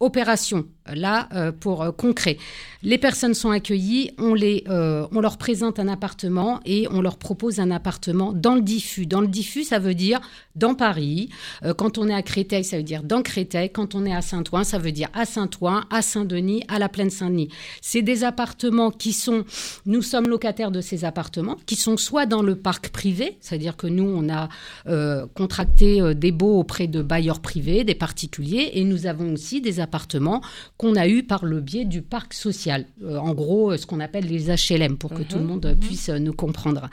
opération 0.00 0.66
là 0.94 1.28
pour 1.60 1.94
concret 1.96 2.38
les 2.86 2.98
personnes 2.98 3.34
sont 3.34 3.50
accueillies, 3.50 4.12
on, 4.16 4.32
les, 4.32 4.62
euh, 4.68 5.08
on 5.10 5.20
leur 5.20 5.38
présente 5.38 5.80
un 5.80 5.88
appartement 5.88 6.60
et 6.64 6.86
on 6.92 7.00
leur 7.00 7.16
propose 7.16 7.58
un 7.58 7.72
appartement 7.72 8.32
dans 8.32 8.54
le 8.54 8.60
diffus. 8.60 9.06
Dans 9.06 9.20
le 9.20 9.26
diffus, 9.26 9.64
ça 9.64 9.80
veut 9.80 9.94
dire 9.94 10.20
dans 10.54 10.76
Paris. 10.76 11.28
Euh, 11.64 11.74
quand 11.74 11.98
on 11.98 12.08
est 12.08 12.14
à 12.14 12.22
Créteil, 12.22 12.62
ça 12.62 12.76
veut 12.76 12.84
dire 12.84 13.02
dans 13.02 13.22
Créteil. 13.22 13.70
Quand 13.70 13.96
on 13.96 14.06
est 14.06 14.14
à 14.14 14.22
Saint-Ouen, 14.22 14.62
ça 14.62 14.78
veut 14.78 14.92
dire 14.92 15.08
à 15.14 15.24
Saint-Ouen, 15.24 15.82
à 15.90 16.00
Saint-Denis, 16.00 16.62
à 16.68 16.78
la 16.78 16.88
Plaine 16.88 17.10
Saint-Denis. 17.10 17.48
C'est 17.80 18.02
des 18.02 18.22
appartements 18.22 18.92
qui 18.92 19.12
sont, 19.12 19.44
nous 19.84 20.02
sommes 20.02 20.28
locataires 20.28 20.70
de 20.70 20.80
ces 20.80 21.04
appartements, 21.04 21.56
qui 21.66 21.74
sont 21.74 21.96
soit 21.96 22.26
dans 22.26 22.42
le 22.42 22.54
parc 22.54 22.90
privé, 22.90 23.36
c'est-à-dire 23.40 23.76
que 23.76 23.88
nous, 23.88 24.04
on 24.04 24.28
a 24.28 24.48
euh, 24.86 25.26
contracté 25.34 26.14
des 26.14 26.30
baux 26.30 26.60
auprès 26.60 26.86
de 26.86 27.02
bailleurs 27.02 27.40
privés, 27.40 27.82
des 27.82 27.96
particuliers, 27.96 28.70
et 28.74 28.84
nous 28.84 29.06
avons 29.06 29.32
aussi 29.32 29.60
des 29.60 29.80
appartements 29.80 30.40
qu'on 30.76 30.94
a 30.94 31.08
eus 31.08 31.22
par 31.22 31.44
le 31.44 31.60
biais 31.60 31.84
du 31.84 32.02
parc 32.02 32.34
social. 32.34 32.84
Euh, 33.02 33.16
en 33.16 33.34
gros, 33.34 33.72
euh, 33.72 33.76
ce 33.76 33.86
qu'on 33.86 34.00
appelle 34.00 34.26
les 34.26 34.50
HLM, 34.50 34.98
pour 34.98 35.14
que 35.14 35.22
tout 35.22 35.36
le 35.36 35.42
mhm. 35.42 35.48
monde 35.48 35.66
mhm. 35.66 35.78
puisse 35.78 36.08
euh, 36.10 36.18
nous 36.18 36.32
comprendre. 36.32 36.88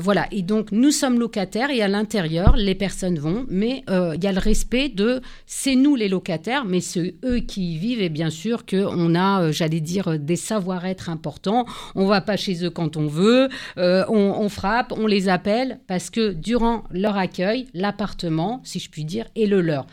voilà, 0.00 0.26
et 0.30 0.42
donc 0.42 0.72
nous 0.72 0.90
sommes 0.90 1.18
locataires 1.18 1.70
et 1.70 1.82
à 1.82 1.88
l'intérieur, 1.88 2.56
les 2.56 2.74
personnes 2.74 3.18
vont, 3.18 3.46
mais 3.48 3.84
il 3.88 4.22
y 4.22 4.26
a 4.26 4.32
le 4.32 4.38
respect 4.38 4.88
de 4.88 5.20
c'est 5.46 5.74
nous 5.74 5.94
les 5.94 6.08
locataires, 6.08 6.64
mais 6.64 6.80
c'est 6.80 7.14
eux 7.24 7.38
qui 7.38 7.74
y 7.74 7.78
vivent 7.78 8.00
et 8.00 8.08
bien 8.08 8.30
sûr 8.30 8.64
qu'on 8.66 9.14
a, 9.14 9.50
j'allais 9.52 9.80
dire, 9.80 10.18
des 10.18 10.36
savoir-être 10.36 11.08
importants. 11.08 11.66
On 11.94 12.06
va 12.06 12.20
pas 12.20 12.36
chez 12.36 12.64
eux 12.64 12.70
quand 12.70 12.96
on 12.96 13.06
veut, 13.06 13.48
on, 13.76 14.48
frappe, 14.48 14.92
on 14.96 15.06
les 15.06 15.28
appelle 15.28 15.80
parce 15.86 16.10
que 16.10 16.32
durant 16.32 16.84
leur 16.90 17.16
accueil, 17.16 17.66
l'appartement, 17.74 18.60
si 18.64 18.78
je 18.78 18.90
puis 18.90 19.04
dire, 19.04 19.26
est 19.36 19.46
le 19.46 19.60
leur. 19.60 19.86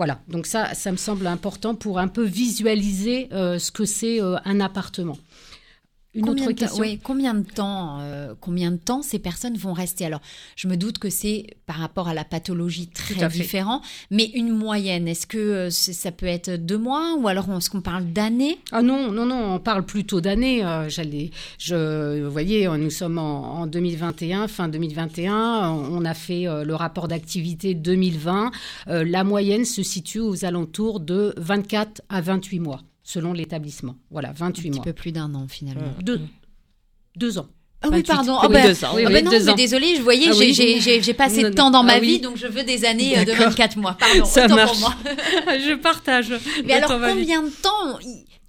Voilà, 0.00 0.18
donc 0.28 0.46
ça, 0.46 0.72
ça 0.72 0.90
me 0.92 0.96
semble 0.96 1.26
important 1.26 1.74
pour 1.74 1.98
un 1.98 2.08
peu 2.08 2.24
visualiser 2.24 3.28
euh, 3.34 3.58
ce 3.58 3.70
que 3.70 3.84
c'est 3.84 4.18
euh, 4.22 4.38
un 4.46 4.58
appartement. 4.58 5.18
Une 6.12 6.28
autre 6.28 6.50
question. 6.52 6.82
Oui, 6.82 6.98
combien 7.00 7.34
de 7.34 7.44
temps, 7.44 8.00
euh, 8.00 8.34
combien 8.40 8.72
de 8.72 8.76
temps 8.76 9.00
ces 9.00 9.20
personnes 9.20 9.56
vont 9.56 9.72
rester? 9.72 10.04
Alors, 10.04 10.20
je 10.56 10.66
me 10.66 10.76
doute 10.76 10.98
que 10.98 11.08
c'est 11.08 11.46
par 11.66 11.76
rapport 11.76 12.08
à 12.08 12.14
la 12.14 12.24
pathologie 12.24 12.88
très 12.88 13.28
différent, 13.28 13.80
mais 14.10 14.24
une 14.34 14.50
moyenne. 14.50 15.06
Est-ce 15.06 15.28
que 15.28 15.38
euh, 15.38 15.70
ça 15.70 16.10
peut 16.10 16.26
être 16.26 16.50
deux 16.50 16.78
mois 16.78 17.14
ou 17.16 17.28
alors 17.28 17.48
est-ce 17.56 17.70
qu'on 17.70 17.80
parle 17.80 18.06
d'années? 18.06 18.58
Ah 18.72 18.82
non, 18.82 19.12
non, 19.12 19.24
non, 19.24 19.54
on 19.54 19.60
parle 19.60 19.86
plutôt 19.86 20.20
d'années. 20.20 20.64
Euh, 20.64 20.88
j'allais, 20.88 21.30
je, 21.58 22.24
vous 22.24 22.32
voyez, 22.32 22.66
nous 22.66 22.90
sommes 22.90 23.18
en, 23.18 23.68
2021, 23.68 24.48
fin 24.48 24.66
2021. 24.66 25.70
On 25.70 26.04
a 26.04 26.14
fait 26.14 26.46
le 26.64 26.74
rapport 26.74 27.06
d'activité 27.06 27.74
2020. 27.74 28.50
la 28.86 29.22
moyenne 29.24 29.64
se 29.64 29.84
situe 29.84 30.18
aux 30.18 30.44
alentours 30.44 30.98
de 30.98 31.34
24 31.36 32.02
à 32.08 32.20
28 32.20 32.58
mois 32.58 32.80
selon 33.10 33.32
l'établissement. 33.32 33.96
Voilà, 34.10 34.32
28 34.32 34.70
mois. 34.70 34.78
Un 34.78 34.82
petit 34.82 34.88
peu 34.88 34.92
plus 34.92 35.12
d'un 35.12 35.34
an 35.34 35.46
finalement. 35.48 35.92
Deux, 36.00 36.20
deux 37.16 37.38
ans. 37.38 37.48
Ah 37.82 37.88
oui, 37.90 38.02
pardon. 38.02 38.38
Oh 38.42 38.48
ben, 38.48 38.66
deux 38.66 38.84
ans. 38.84 38.92
Oui, 38.94 39.04
oh 39.06 39.10
ben 39.10 39.24
non, 39.24 39.30
mais 39.30 39.54
désolé, 39.54 39.96
je 39.96 40.02
voyais, 40.02 40.28
ah 40.28 41.00
j'ai 41.00 41.14
pas 41.14 41.24
assez 41.24 41.42
de 41.42 41.48
temps 41.48 41.70
dans 41.70 41.82
ma 41.82 41.94
ah 41.94 42.00
vie, 42.00 42.20
donc 42.20 42.36
je 42.36 42.46
veux 42.46 42.62
des 42.62 42.84
années 42.84 43.18
euh, 43.18 43.24
de 43.24 43.32
24 43.32 43.78
mois. 43.78 43.96
Pardon, 43.98 44.24
Ça 44.26 44.46
marche. 44.48 44.72
Pour 44.72 44.80
moi. 44.80 44.94
je 45.46 45.74
partage. 45.76 46.32
Mais 46.64 46.74
alors, 46.74 46.90
combien 46.90 47.42
de 47.42 47.48
temps 47.48 47.98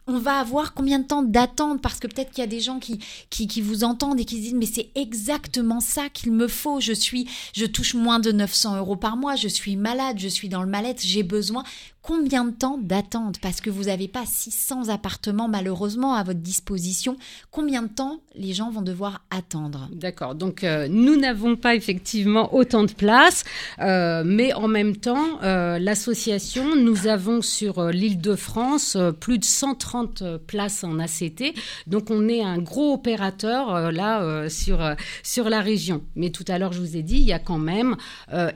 on 0.08 0.17
va 0.17 0.39
avoir 0.39 0.74
combien 0.74 1.00
de 1.00 1.06
temps 1.06 1.24
d'attente? 1.24 1.82
Parce 1.82 2.00
que 2.00 2.08
peut-être 2.08 2.32
qu'il 2.32 2.41
y 2.41 2.43
a 2.43 2.50
des 2.50 2.60
gens 2.60 2.80
qui, 2.80 3.00
qui, 3.30 3.47
qui, 3.47 3.62
vous 3.62 3.84
entendent 3.86 4.19
et 4.19 4.26
qui 4.26 4.38
se 4.38 4.41
disent 4.41 4.54
mais 4.54 4.65
c'est 4.65 4.89
exactement 4.95 5.80
ça 5.80 6.10
qu'il 6.10 6.34
me 6.34 6.47
faut. 6.47 6.82
Je 6.82 6.91
suis, 6.91 7.28
je 7.54 7.65
touche 7.65 7.93
moins 7.93 8.19
de 8.19 8.32
900 8.32 8.78
euros 8.78 8.97
par 8.97 9.15
mois. 9.15 9.36
Je 9.36 9.47
suis 9.47 9.78
malade, 9.78 10.17
je 10.19 10.28
suis 10.28 10.50
dans 10.50 10.62
le 10.62 10.69
mal-être, 10.69 11.02
j'ai 11.02 11.24
besoin 11.24 11.63
combien 12.02 12.46
de 12.46 12.52
temps 12.52 12.78
d'attente 12.78 13.40
Parce 13.40 13.62
que 13.62 13.70
vous 13.70 13.84
n'avez 13.86 14.08
pas 14.08 14.26
600 14.26 14.90
appartements 14.90 15.48
malheureusement 15.48 16.14
à 16.14 16.24
votre 16.24 16.40
disposition. 16.40 17.18
Combien 17.52 17.84
de 17.84 17.90
temps 17.90 18.20
les 18.36 18.54
gens 18.54 18.72
vont 18.72 18.82
devoir 18.82 19.24
attendre 19.30 19.90
D'accord. 19.92 20.36
Donc 20.36 20.64
euh, 20.64 20.88
nous 20.90 21.16
n'avons 21.16 21.56
pas 21.56 21.76
effectivement 21.76 22.54
autant 22.56 22.84
de 22.84 22.92
places, 22.92 23.44
euh, 23.80 24.24
mais 24.26 24.54
en 24.54 24.68
même 24.68 24.96
temps, 24.96 25.42
euh, 25.44 25.80
l'association, 25.80 26.76
nous 26.76 27.08
avons 27.08 27.42
sur 27.42 27.90
l'île 27.90 28.22
de 28.22 28.36
France 28.36 28.98
plus 29.20 29.38
de 29.38 29.46
130 29.46 30.38
places 30.48 30.84
en 30.84 31.00
ACT. 31.00 31.54
Donc 31.88 32.10
on 32.10 32.28
est 32.28 32.42
un 32.42 32.58
gros 32.60 32.94
opérateur 32.94 33.92
là 33.92 34.50
sur, 34.50 34.80
sur 35.24 35.50
la 35.50 35.62
région. 35.62 36.02
Mais 36.16 36.30
tout 36.30 36.46
à 36.48 36.58
l'heure, 36.58 36.74
je 36.74 36.80
vous 36.80 36.98
ai 36.98 37.04
dit, 37.04 37.18
il 37.18 37.24
y 37.24 37.34
a 37.34 37.40
quand 37.40 37.58
même 37.58 37.96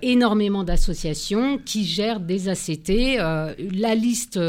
énormément 0.02 0.64
d'associations 0.64 1.60
qui 1.64 1.86
gèrent 1.86 2.20
des 2.20 2.50
ACT 2.50 3.20
euh, 3.36 3.54
la 3.60 3.96
liste 3.96 4.40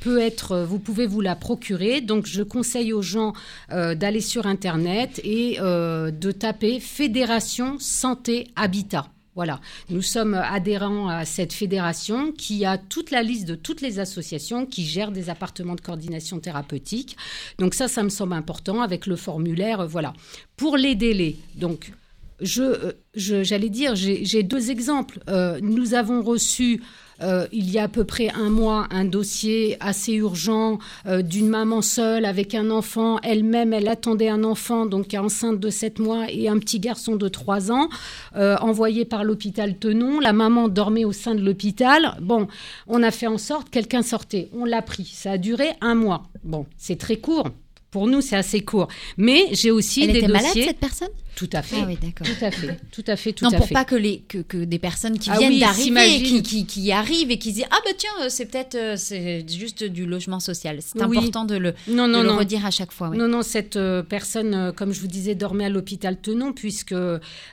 peut 0.00 0.18
être, 0.18 0.58
vous 0.58 0.78
pouvez 0.78 1.06
vous 1.06 1.20
la 1.20 1.36
procurer. 1.36 2.00
Donc, 2.00 2.26
je 2.26 2.42
conseille 2.42 2.92
aux 2.92 3.02
gens 3.02 3.32
euh, 3.72 3.94
d'aller 3.94 4.20
sur 4.20 4.46
Internet 4.46 5.20
et 5.24 5.58
euh, 5.60 6.10
de 6.10 6.32
taper 6.32 6.80
Fédération 6.80 7.76
Santé 7.78 8.48
Habitat. 8.56 9.08
Voilà, 9.36 9.60
nous 9.88 10.02
sommes 10.02 10.34
adhérents 10.34 11.08
à 11.08 11.24
cette 11.24 11.52
fédération 11.52 12.32
qui 12.32 12.64
a 12.64 12.76
toute 12.76 13.10
la 13.10 13.22
liste 13.22 13.46
de 13.46 13.54
toutes 13.54 13.80
les 13.80 14.00
associations 14.00 14.66
qui 14.66 14.84
gèrent 14.84 15.12
des 15.12 15.30
appartements 15.30 15.76
de 15.76 15.80
coordination 15.80 16.40
thérapeutique. 16.40 17.16
Donc 17.58 17.74
ça, 17.74 17.86
ça 17.86 18.02
me 18.02 18.08
semble 18.08 18.32
important 18.32 18.82
avec 18.82 19.06
le 19.06 19.14
formulaire. 19.14 19.86
Voilà. 19.86 20.14
Pour 20.56 20.76
les 20.76 20.96
délais, 20.96 21.36
donc 21.54 21.92
je, 22.40 22.92
j'allais 23.14 23.68
dire, 23.68 23.94
j'ai 23.94 24.42
deux 24.42 24.70
exemples. 24.70 25.20
nous 25.62 25.94
avons 25.94 26.22
reçu 26.22 26.82
euh, 27.22 27.46
il 27.52 27.70
y 27.70 27.78
a 27.78 27.84
à 27.84 27.88
peu 27.88 28.04
près 28.04 28.30
un 28.30 28.50
mois 28.50 28.86
un 28.90 29.04
dossier 29.04 29.76
assez 29.80 30.12
urgent 30.14 30.78
euh, 31.06 31.22
d'une 31.22 31.48
maman 31.48 31.82
seule 31.82 32.24
avec 32.24 32.54
un 32.54 32.70
enfant. 32.70 33.18
Elle-même, 33.22 33.72
elle 33.72 33.88
attendait 33.88 34.28
un 34.28 34.44
enfant, 34.44 34.86
donc 34.86 35.14
enceinte 35.14 35.60
de 35.60 35.70
7 35.70 35.98
mois, 35.98 36.26
et 36.30 36.48
un 36.48 36.58
petit 36.58 36.80
garçon 36.80 37.16
de 37.16 37.28
3 37.28 37.72
ans, 37.72 37.88
euh, 38.36 38.56
envoyé 38.58 39.04
par 39.04 39.24
l'hôpital 39.24 39.76
Tenon. 39.76 40.20
La 40.20 40.32
maman 40.32 40.68
dormait 40.68 41.04
au 41.04 41.12
sein 41.12 41.34
de 41.34 41.42
l'hôpital. 41.42 42.16
Bon, 42.20 42.48
on 42.86 43.02
a 43.02 43.10
fait 43.10 43.26
en 43.26 43.38
sorte, 43.38 43.70
quelqu'un 43.70 44.02
sortait. 44.02 44.48
On 44.52 44.64
l'a 44.64 44.82
pris. 44.82 45.04
Ça 45.04 45.32
a 45.32 45.38
duré 45.38 45.70
un 45.80 45.94
mois. 45.94 46.24
Bon, 46.44 46.66
c'est 46.76 46.98
très 46.98 47.16
court. 47.16 47.48
Pour 47.90 48.06
nous, 48.06 48.20
c'est 48.20 48.36
assez 48.36 48.60
court. 48.60 48.88
Mais 49.16 49.48
j'ai 49.52 49.70
aussi 49.70 50.02
Elle 50.02 50.12
des 50.12 50.18
était 50.18 50.26
dossiers. 50.28 50.42
malade 50.42 50.68
cette 50.68 50.78
personne? 50.78 51.08
Tout 51.36 51.50
à 51.52 51.62
fait. 51.62 51.76
Ah 51.80 51.86
oui, 51.86 51.96
d'accord. 52.00 52.26
Tout 52.26 52.44
à 52.44 52.50
fait. 52.50 52.76
Tout 52.92 53.04
à 53.06 53.16
fait. 53.16 53.32
Tout 53.32 53.44
non, 53.44 53.52
à 53.52 53.56
pour 53.56 53.66
fait. 53.66 53.74
pas 53.74 53.84
que 53.84 53.94
les 53.94 54.20
que, 54.28 54.38
que 54.38 54.58
des 54.58 54.78
personnes 54.78 55.18
qui 55.18 55.30
ah 55.30 55.38
viennent 55.38 55.58
d'arriver, 55.58 56.22
qui, 56.22 56.42
qui, 56.42 56.66
qui, 56.66 56.92
arrivent 56.92 57.30
et 57.30 57.38
qui 57.38 57.52
disent 57.52 57.64
ah 57.70 57.78
bah 57.84 57.92
tiens 57.96 58.10
euh, 58.20 58.26
c'est 58.28 58.46
peut-être 58.46 58.74
euh, 58.74 58.96
c'est 58.96 59.48
juste 59.48 59.82
du 59.84 60.06
logement 60.06 60.38
social. 60.40 60.78
C'est 60.80 61.00
important 61.00 61.44
de 61.44 61.56
le 61.56 61.74
non, 61.88 62.08
non, 62.08 62.18
de 62.18 62.24
le 62.24 62.32
redire 62.32 62.66
à 62.66 62.70
chaque 62.70 62.92
fois. 62.92 63.08
Non 63.10 63.26
non 63.26 63.42
cette 63.42 63.76
euh, 63.76 64.02
personne 64.02 64.72
comme 64.76 64.92
je 64.92 65.00
vous 65.00 65.06
disais 65.06 65.34
dormait 65.34 65.64
à 65.64 65.68
l'hôpital 65.70 66.20
Tenon 66.20 66.52
puisque 66.52 66.94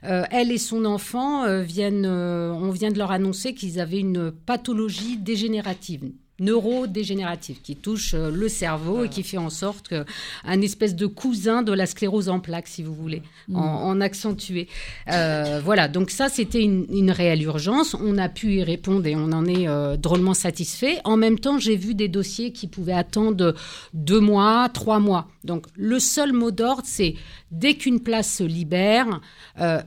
elle 0.01 0.51
et 0.51 0.57
son 0.57 0.83
enfant 0.85 1.45
viennent 1.61 2.05
on 2.05 2.71
vient 2.71 2.91
de 2.91 2.97
leur 2.97 3.11
annoncer 3.11 3.53
qu'ils 3.53 3.79
avaient 3.79 3.99
une 3.99 4.31
pathologie 4.31 5.17
dégénérative 5.17 6.11
neurodégénérative 6.39 7.61
qui 7.61 7.75
touche 7.75 8.13
euh, 8.13 8.29
le 8.29 8.47
cerveau 8.47 9.03
et 9.03 9.09
qui 9.09 9.23
fait 9.23 9.37
en 9.37 9.49
sorte 9.49 9.87
qu'un 9.87 10.61
espèce 10.61 10.95
de 10.95 11.07
cousin 11.07 11.63
de 11.63 11.73
la 11.73 11.85
sclérose 11.85 12.29
en 12.29 12.39
plaques, 12.39 12.67
si 12.67 12.83
vous 12.83 12.93
voulez, 12.93 13.23
en, 13.53 13.95
mm. 13.95 14.01
accentué. 14.01 14.67
Euh, 15.11 15.59
voilà, 15.63 15.87
donc 15.87 16.11
ça, 16.11 16.29
c'était 16.29 16.63
une, 16.63 17.11
réelle 17.11 17.41
urgence. 17.41 17.95
On 17.95 18.17
a 18.17 18.29
pu 18.29 18.55
y 18.55 18.63
répondre 18.63 19.07
et 19.07 19.15
on 19.15 19.31
en 19.31 19.45
est 19.45 19.67
euh, 19.67 19.97
drôlement 19.97 20.33
satisfait. 20.33 20.99
En 21.05 21.17
même 21.17 21.39
temps, 21.39 21.57
j'ai 21.57 21.75
vu 21.75 21.95
des 21.95 22.09
dossiers 22.09 22.51
qui 22.51 22.67
pouvaient 22.67 22.93
attendre 22.93 23.55
deux 23.93 24.19
mois, 24.19 24.69
trois 24.69 24.99
mois. 24.99 25.27
Donc, 25.43 25.65
le 25.75 25.99
seul 25.99 26.33
mot 26.33 26.51
d'ordre, 26.51 26.83
c'est 26.85 27.15
dès 27.51 27.75
qu'une 27.75 28.01
place 28.01 28.29
se 28.29 28.43
libère, 28.43 29.21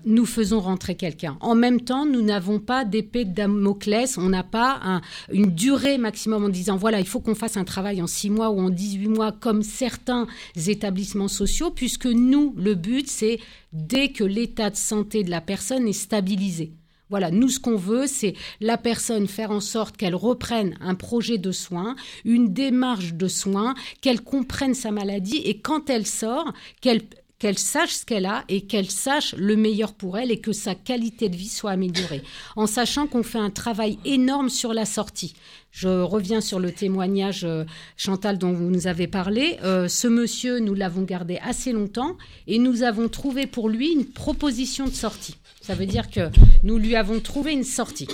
nous 0.06 0.24
faisons 0.24 0.60
rentrer 0.60 0.94
quelqu'un. 0.94 1.36
En 1.40 1.54
même 1.54 1.82
temps, 1.82 2.06
nous 2.06 2.22
n'avons 2.22 2.58
pas 2.58 2.86
d'épée 2.86 3.26
de 3.26 3.34
Damoclès, 3.34 4.16
on 4.16 4.30
n'a 4.30 4.42
pas 4.42 5.02
une 5.30 5.54
durée 5.54 5.98
maximum 5.98 6.39
en 6.44 6.48
disant 6.48 6.76
voilà, 6.76 7.00
il 7.00 7.06
faut 7.06 7.20
qu'on 7.20 7.34
fasse 7.34 7.56
un 7.56 7.64
travail 7.64 8.02
en 8.02 8.06
6 8.06 8.30
mois 8.30 8.50
ou 8.50 8.60
en 8.60 8.70
18 8.70 9.08
mois 9.08 9.32
comme 9.32 9.62
certains 9.62 10.26
établissements 10.66 11.28
sociaux, 11.28 11.70
puisque 11.70 12.06
nous, 12.06 12.54
le 12.56 12.74
but, 12.74 13.08
c'est 13.08 13.38
dès 13.72 14.10
que 14.10 14.24
l'état 14.24 14.70
de 14.70 14.76
santé 14.76 15.22
de 15.22 15.30
la 15.30 15.40
personne 15.40 15.86
est 15.86 15.92
stabilisé. 15.92 16.72
Voilà, 17.10 17.32
nous, 17.32 17.48
ce 17.48 17.58
qu'on 17.58 17.76
veut, 17.76 18.06
c'est 18.06 18.34
la 18.60 18.78
personne 18.78 19.26
faire 19.26 19.50
en 19.50 19.60
sorte 19.60 19.96
qu'elle 19.96 20.14
reprenne 20.14 20.76
un 20.80 20.94
projet 20.94 21.38
de 21.38 21.50
soins, 21.50 21.96
une 22.24 22.52
démarche 22.52 23.14
de 23.14 23.26
soins, 23.26 23.74
qu'elle 24.00 24.20
comprenne 24.20 24.74
sa 24.74 24.92
maladie 24.92 25.38
et 25.38 25.58
quand 25.58 25.90
elle 25.90 26.06
sort, 26.06 26.52
qu'elle 26.80 27.02
qu'elle 27.40 27.58
sache 27.58 27.94
ce 27.94 28.04
qu'elle 28.04 28.26
a 28.26 28.44
et 28.48 28.60
qu'elle 28.60 28.90
sache 28.90 29.34
le 29.36 29.56
meilleur 29.56 29.94
pour 29.94 30.18
elle 30.18 30.30
et 30.30 30.38
que 30.40 30.52
sa 30.52 30.74
qualité 30.76 31.28
de 31.28 31.34
vie 31.36 31.48
soit 31.48 31.72
améliorée. 31.72 32.22
En 32.54 32.66
sachant 32.68 33.06
qu'on 33.08 33.22
fait 33.24 33.38
un 33.38 33.50
travail 33.50 33.98
énorme 34.04 34.50
sur 34.50 34.72
la 34.74 34.84
sortie. 34.84 35.34
Je 35.72 35.88
reviens 35.88 36.40
sur 36.40 36.58
le 36.60 36.70
témoignage, 36.72 37.44
euh, 37.44 37.64
Chantal, 37.96 38.38
dont 38.38 38.52
vous 38.52 38.70
nous 38.70 38.86
avez 38.88 39.06
parlé. 39.06 39.56
Euh, 39.64 39.88
ce 39.88 40.06
monsieur, 40.06 40.58
nous 40.58 40.74
l'avons 40.74 41.02
gardé 41.02 41.38
assez 41.42 41.72
longtemps 41.72 42.16
et 42.46 42.58
nous 42.58 42.82
avons 42.82 43.08
trouvé 43.08 43.46
pour 43.46 43.68
lui 43.68 43.90
une 43.90 44.04
proposition 44.04 44.84
de 44.84 44.90
sortie. 44.92 45.36
Ça 45.62 45.74
veut 45.74 45.86
dire 45.86 46.10
que 46.10 46.28
nous 46.62 46.76
lui 46.76 46.94
avons 46.94 47.20
trouvé 47.20 47.52
une 47.52 47.64
sortie, 47.64 48.08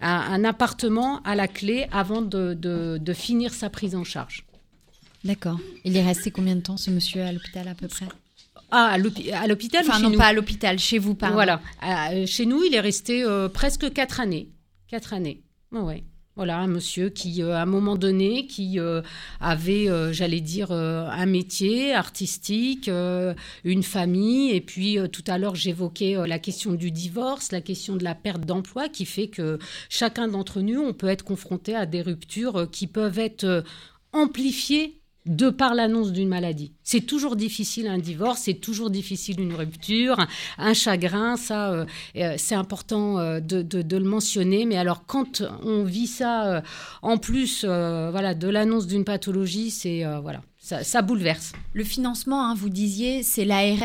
un, 0.00 0.44
appartement 0.44 1.20
à 1.24 1.34
la 1.34 1.48
clé 1.48 1.86
avant 1.90 2.22
de- 2.22 2.54
de 2.54 3.12
finir 3.14 3.52
sa 3.54 3.70
prise 3.70 3.94
en 3.96 4.04
charge. 4.04 4.44
D'accord. 5.24 5.58
Il 5.84 5.96
est 5.96 6.04
resté 6.04 6.30
combien 6.30 6.54
de 6.56 6.60
temps, 6.60 6.76
ce 6.76 6.90
monsieur, 6.90 7.22
à 7.22 7.32
l'hôpital 7.32 7.66
à 7.66 7.74
peu 7.74 7.88
près? 7.88 8.06
Ah, 8.70 8.88
à 8.92 8.98
l'hôpi- 8.98 9.30
à 9.32 9.46
l'hôpital 9.46 9.82
Enfin, 9.86 9.96
chez 9.96 10.02
non, 10.02 10.10
nous 10.10 10.18
pas 10.18 10.26
à 10.26 10.32
l'hôpital, 10.32 10.78
chez 10.78 10.98
vous, 10.98 11.14
pardon. 11.14 11.34
Voilà. 11.34 11.60
Euh, 11.86 12.26
chez 12.26 12.44
nous, 12.46 12.62
il 12.64 12.74
est 12.74 12.80
resté 12.80 13.24
euh, 13.24 13.48
presque 13.48 13.92
quatre 13.92 14.20
années. 14.20 14.50
Quatre 14.88 15.14
années. 15.14 15.42
Ouais, 15.72 15.80
ouais. 15.80 16.04
Voilà, 16.36 16.58
un 16.58 16.68
monsieur 16.68 17.08
qui, 17.08 17.42
euh, 17.42 17.56
à 17.56 17.62
un 17.62 17.66
moment 17.66 17.96
donné, 17.96 18.46
qui 18.46 18.78
euh, 18.78 19.02
avait, 19.40 19.88
euh, 19.90 20.12
j'allais 20.12 20.40
dire, 20.40 20.70
un 20.70 21.26
métier 21.26 21.92
artistique, 21.94 22.88
une 23.64 23.82
famille, 23.82 24.52
et 24.52 24.60
puis 24.60 24.98
tout 25.12 25.24
à 25.26 25.36
l'heure 25.38 25.56
j'évoquais 25.56 26.14
la 26.28 26.38
question 26.38 26.74
du 26.74 26.92
divorce, 26.92 27.50
la 27.50 27.60
question 27.60 27.96
de 27.96 28.04
la 28.04 28.14
perte 28.14 28.44
d'emploi, 28.46 28.88
qui 28.88 29.04
fait 29.04 29.26
que 29.26 29.58
chacun 29.88 30.28
d'entre 30.28 30.60
nous, 30.60 30.80
on 30.80 30.92
peut 30.92 31.08
être 31.08 31.24
confronté 31.24 31.74
à 31.74 31.86
des 31.86 32.02
ruptures 32.02 32.68
qui 32.70 32.86
peuvent 32.86 33.18
être 33.18 33.64
amplifiées 34.12 34.97
de 35.28 35.50
par 35.50 35.74
l'annonce 35.74 36.10
d'une 36.10 36.28
maladie. 36.28 36.72
C'est 36.82 37.02
toujours 37.02 37.36
difficile 37.36 37.86
un 37.86 37.98
divorce, 37.98 38.40
c'est 38.44 38.54
toujours 38.54 38.90
difficile 38.90 39.40
une 39.40 39.54
rupture, 39.54 40.16
un 40.56 40.72
chagrin, 40.72 41.36
ça 41.36 41.70
euh, 41.70 41.84
euh, 42.16 42.34
c'est 42.38 42.54
important 42.54 43.18
euh, 43.18 43.40
de, 43.40 43.96
le 43.96 44.04
mentionner. 44.04 44.64
Mais 44.64 44.76
alors 44.78 45.04
quand 45.06 45.42
on 45.62 45.84
vit 45.84 46.06
ça 46.06 46.62
en 47.02 47.18
plus 47.18 47.64
voilà, 47.64 48.34
de 48.34 48.48
l'annonce 48.48 48.86
d'une 48.86 49.04
pathologie, 49.04 49.70
c'est 49.70 50.04
voilà, 50.22 50.40
ça, 50.68 50.84
ça 50.84 51.00
bouleverse. 51.02 51.52
Le 51.72 51.82
financement, 51.84 52.44
hein, 52.44 52.54
vous 52.54 52.68
disiez, 52.68 53.22
c'est 53.22 53.44
l'ARS, 53.46 53.78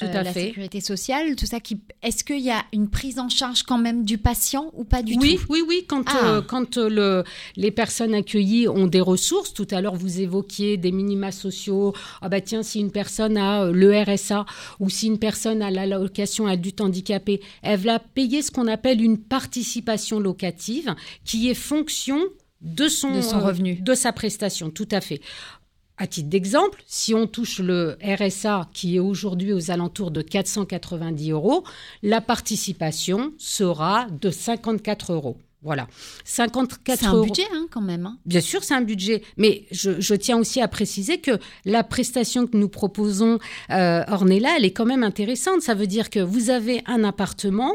la 0.00 0.24
fait. 0.24 0.46
sécurité 0.48 0.80
sociale, 0.80 1.36
tout 1.36 1.46
ça. 1.46 1.58
Qui... 1.60 1.80
Est-ce 2.02 2.22
qu'il 2.24 2.40
y 2.40 2.50
a 2.50 2.64
une 2.72 2.90
prise 2.90 3.18
en 3.18 3.28
charge 3.30 3.62
quand 3.62 3.78
même 3.78 4.04
du 4.04 4.18
patient 4.18 4.70
ou 4.74 4.84
pas 4.84 5.02
du 5.02 5.16
oui, 5.16 5.36
tout? 5.36 5.46
oui, 5.48 5.62
oui. 5.66 5.84
Quand, 5.88 6.04
Ah. 6.08 6.24
euh, 6.26 6.42
quand 6.42 6.76
euh, 6.76 6.88
le, 6.90 7.24
les 7.56 7.70
personnes 7.70 8.14
accueillies 8.14 8.68
ont 8.68 8.86
des 8.86 9.00
ressources, 9.00 9.54
tout 9.54 9.66
à 9.70 9.80
l'heure 9.80 9.94
vous 9.94 10.20
évoquiez 10.20 10.76
des 10.76 10.92
minima 10.92 11.32
sociaux. 11.32 11.94
Ah 12.20 12.28
bah 12.28 12.40
tiens, 12.42 12.62
si 12.62 12.80
une 12.80 12.90
personne 12.92 13.36
a 13.38 13.64
euh, 13.64 13.72
le 13.72 13.96
RSA 14.02 14.44
ou 14.80 14.90
si 14.90 15.06
une 15.06 15.18
personne 15.18 15.62
a 15.62 15.70
l'allocation 15.70 16.46
adulte 16.46 16.80
handicapé, 16.82 17.40
elle 17.62 17.80
va 17.80 17.98
payer 18.00 18.42
ce 18.42 18.50
qu'on 18.50 18.66
appelle 18.66 19.00
une 19.00 19.16
participation 19.18 20.20
locative, 20.20 20.94
qui 21.24 21.48
est 21.48 21.54
fonction 21.54 22.18
de 22.60 22.88
son, 22.88 23.14
De 23.14 23.20
son 23.22 23.36
euh, 23.36 23.44
revenu. 23.46 23.74
de 23.76 23.94
sa 23.94 24.12
prestation. 24.12 24.68
Tout 24.70 24.88
à 24.90 25.00
fait. 25.00 25.20
À 26.00 26.06
titre 26.06 26.28
d'exemple, 26.28 26.80
si 26.86 27.12
on 27.12 27.26
touche 27.26 27.58
le 27.58 27.98
RSA 28.02 28.68
qui 28.72 28.96
est 28.96 29.00
aujourd'hui 29.00 29.52
aux 29.52 29.70
alentours 29.72 30.12
de 30.12 30.22
490 30.22 31.30
euros, 31.32 31.64
la 32.04 32.20
participation 32.20 33.32
sera 33.36 34.06
de 34.20 34.30
54 34.30 35.12
euros. 35.12 35.36
Voilà. 35.60 35.88
54 36.24 37.00
C'est 37.00 37.06
un 37.06 37.14
euros. 37.14 37.24
budget 37.26 37.42
hein, 37.52 37.66
quand 37.70 37.80
même. 37.80 38.06
hein. 38.06 38.16
Bien 38.26 38.40
sûr, 38.40 38.62
c'est 38.62 38.74
un 38.74 38.80
budget, 38.80 39.22
mais 39.36 39.66
je, 39.72 40.00
je 40.00 40.14
tiens 40.14 40.38
aussi 40.38 40.60
à 40.60 40.68
préciser 40.68 41.18
que 41.18 41.32
la 41.64 41.82
prestation 41.82 42.46
que 42.46 42.56
nous 42.56 42.68
proposons, 42.68 43.40
euh, 43.70 44.04
Ornella, 44.06 44.50
elle 44.56 44.64
est 44.64 44.70
quand 44.70 44.86
même 44.86 45.02
intéressante. 45.02 45.62
Ça 45.62 45.74
veut 45.74 45.88
dire 45.88 46.10
que 46.10 46.20
vous 46.20 46.50
avez 46.50 46.82
un 46.86 47.02
appartement. 47.02 47.72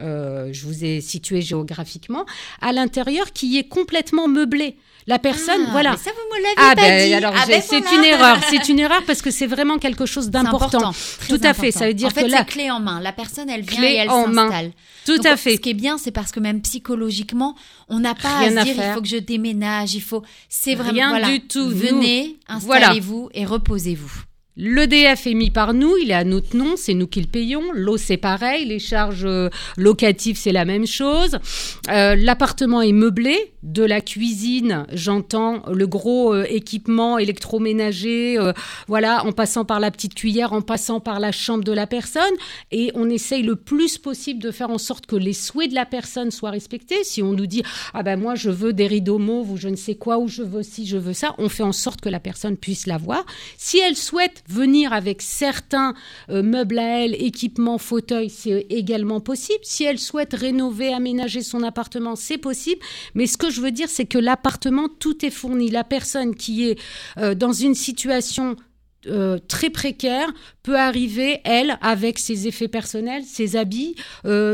euh, 0.00 0.48
je 0.52 0.66
vous 0.66 0.84
ai 0.84 1.00
situé 1.00 1.42
géographiquement 1.42 2.26
à 2.60 2.72
l'intérieur 2.72 3.32
qui 3.32 3.56
est 3.56 3.68
complètement 3.68 4.26
meublé. 4.26 4.76
La 5.06 5.18
personne, 5.18 5.62
Ah, 5.66 5.70
voilà. 5.72 5.90
mais 5.92 5.96
ça, 5.96 6.10
vous 6.12 6.36
me 6.36 6.42
l'avez 6.42 6.54
Ah 6.58 6.74
pas 6.76 6.82
ben 6.82 7.08
dit. 7.08 7.14
alors 7.14 7.34
Ah 7.36 7.44
ben 7.46 7.60
c'est 7.60 7.80
voilà. 7.80 7.96
une 7.96 8.04
erreur, 8.04 8.38
c'est 8.48 8.68
une 8.68 8.78
erreur 8.78 9.02
parce 9.04 9.20
que 9.20 9.30
c'est 9.32 9.46
vraiment 9.46 9.78
quelque 9.78 10.06
chose 10.06 10.30
d'important. 10.30 10.78
important, 10.78 10.92
Tout 11.28 11.40
à 11.42 11.54
fait, 11.54 11.72
ça 11.72 11.86
veut 11.88 11.94
dire 11.94 12.06
en 12.08 12.10
fait, 12.10 12.22
que 12.24 12.30
là- 12.30 12.44
clé 12.44 12.70
en 12.70 12.78
main. 12.80 13.00
La 13.00 13.12
personne, 13.12 13.50
elle 13.50 13.62
vient 13.62 13.82
et 13.82 13.94
elle 13.96 14.08
s'installe. 14.08 14.70
Tout 15.04 15.16
Donc, 15.16 15.26
à 15.26 15.36
fait. 15.36 15.56
Ce 15.56 15.60
qui 15.60 15.70
est 15.70 15.74
bien, 15.74 15.98
c'est 15.98 16.12
parce 16.12 16.30
que 16.30 16.38
même 16.38 16.62
psychologiquement, 16.62 17.56
on 17.88 17.98
n'a 17.98 18.14
pas 18.14 18.38
Rien 18.38 18.56
à 18.56 18.60
se 18.60 18.64
dire 18.72 18.74
il 18.78 18.94
faut 18.94 19.00
que 19.02 19.08
je 19.08 19.16
déménage, 19.16 19.94
il 19.94 20.00
faut. 20.02 20.22
C'est 20.48 20.76
vraiment 20.76 20.92
Rien 20.92 21.08
voilà. 21.10 21.28
du 21.28 21.40
tout. 21.40 21.68
Venez, 21.68 22.36
Voilà. 22.60 22.86
installez-vous 22.86 23.28
et 23.34 23.44
reposez-vous. 23.44 24.12
L'EDF 24.58 25.26
est 25.26 25.32
mis 25.32 25.48
par 25.48 25.72
nous, 25.72 25.96
il 25.96 26.10
est 26.10 26.14
à 26.14 26.24
notre 26.24 26.54
nom, 26.54 26.74
c'est 26.76 26.92
nous 26.92 27.06
qui 27.06 27.22
le 27.22 27.26
payons. 27.26 27.72
L'eau, 27.72 27.96
c'est 27.96 28.18
pareil, 28.18 28.66
les 28.66 28.78
charges 28.78 29.24
euh, 29.24 29.48
locatives, 29.78 30.36
c'est 30.36 30.52
la 30.52 30.66
même 30.66 30.86
chose. 30.86 31.38
Euh, 31.88 32.14
L'appartement 32.16 32.82
est 32.82 32.92
meublé, 32.92 33.54
de 33.62 33.82
la 33.82 34.00
cuisine, 34.00 34.84
j'entends 34.92 35.62
le 35.72 35.86
gros 35.86 36.34
euh, 36.34 36.44
équipement 36.50 37.16
électroménager, 37.16 38.36
voilà, 38.88 39.24
en 39.24 39.32
passant 39.32 39.64
par 39.64 39.80
la 39.80 39.90
petite 39.90 40.14
cuillère, 40.14 40.52
en 40.52 40.60
passant 40.60 41.00
par 41.00 41.18
la 41.18 41.32
chambre 41.32 41.64
de 41.64 41.72
la 41.72 41.86
personne, 41.86 42.22
et 42.72 42.90
on 42.94 43.08
essaye 43.08 43.42
le 43.42 43.56
plus 43.56 43.96
possible 43.96 44.42
de 44.42 44.50
faire 44.50 44.68
en 44.68 44.78
sorte 44.78 45.06
que 45.06 45.16
les 45.16 45.32
souhaits 45.32 45.70
de 45.70 45.74
la 45.74 45.86
personne 45.86 46.30
soient 46.30 46.50
respectés. 46.50 47.04
Si 47.04 47.22
on 47.22 47.32
nous 47.32 47.46
dit 47.46 47.62
ah 47.94 48.02
ben 48.02 48.18
moi 48.18 48.34
je 48.34 48.50
veux 48.50 48.72
des 48.72 48.86
rideaux 48.86 49.18
mauves 49.18 49.52
ou 49.52 49.56
je 49.56 49.68
ne 49.68 49.76
sais 49.76 49.94
quoi 49.94 50.18
ou 50.18 50.28
je 50.28 50.42
veux 50.42 50.62
ci, 50.62 50.86
je 50.86 50.98
veux 50.98 51.14
ça, 51.14 51.34
on 51.38 51.48
fait 51.48 51.62
en 51.62 51.72
sorte 51.72 52.00
que 52.00 52.08
la 52.08 52.20
personne 52.20 52.56
puisse 52.56 52.86
l'avoir. 52.86 53.24
Si 53.56 53.78
elle 53.78 53.96
souhaite 53.96 54.41
venir 54.48 54.92
avec 54.92 55.22
certains 55.22 55.94
euh, 56.30 56.42
meubles 56.42 56.78
à 56.78 57.04
elle, 57.04 57.14
équipements, 57.14 57.78
fauteuils, 57.78 58.30
c'est 58.30 58.66
également 58.70 59.20
possible. 59.20 59.60
Si 59.62 59.84
elle 59.84 59.98
souhaite 59.98 60.34
rénover, 60.34 60.92
aménager 60.92 61.42
son 61.42 61.62
appartement, 61.62 62.16
c'est 62.16 62.38
possible. 62.38 62.80
Mais 63.14 63.26
ce 63.26 63.36
que 63.36 63.50
je 63.50 63.60
veux 63.60 63.70
dire, 63.70 63.88
c'est 63.88 64.06
que 64.06 64.18
l'appartement, 64.18 64.88
tout 64.88 65.24
est 65.24 65.30
fourni. 65.30 65.70
La 65.70 65.84
personne 65.84 66.34
qui 66.34 66.68
est 66.68 66.78
euh, 67.18 67.34
dans 67.34 67.52
une 67.52 67.74
situation 67.74 68.56
euh, 69.06 69.38
très 69.48 69.70
précaire 69.70 70.28
peut 70.62 70.78
arriver, 70.78 71.40
elle, 71.44 71.78
avec 71.80 72.18
ses 72.18 72.46
effets 72.46 72.68
personnels, 72.68 73.24
ses 73.24 73.56
habits, 73.56 73.96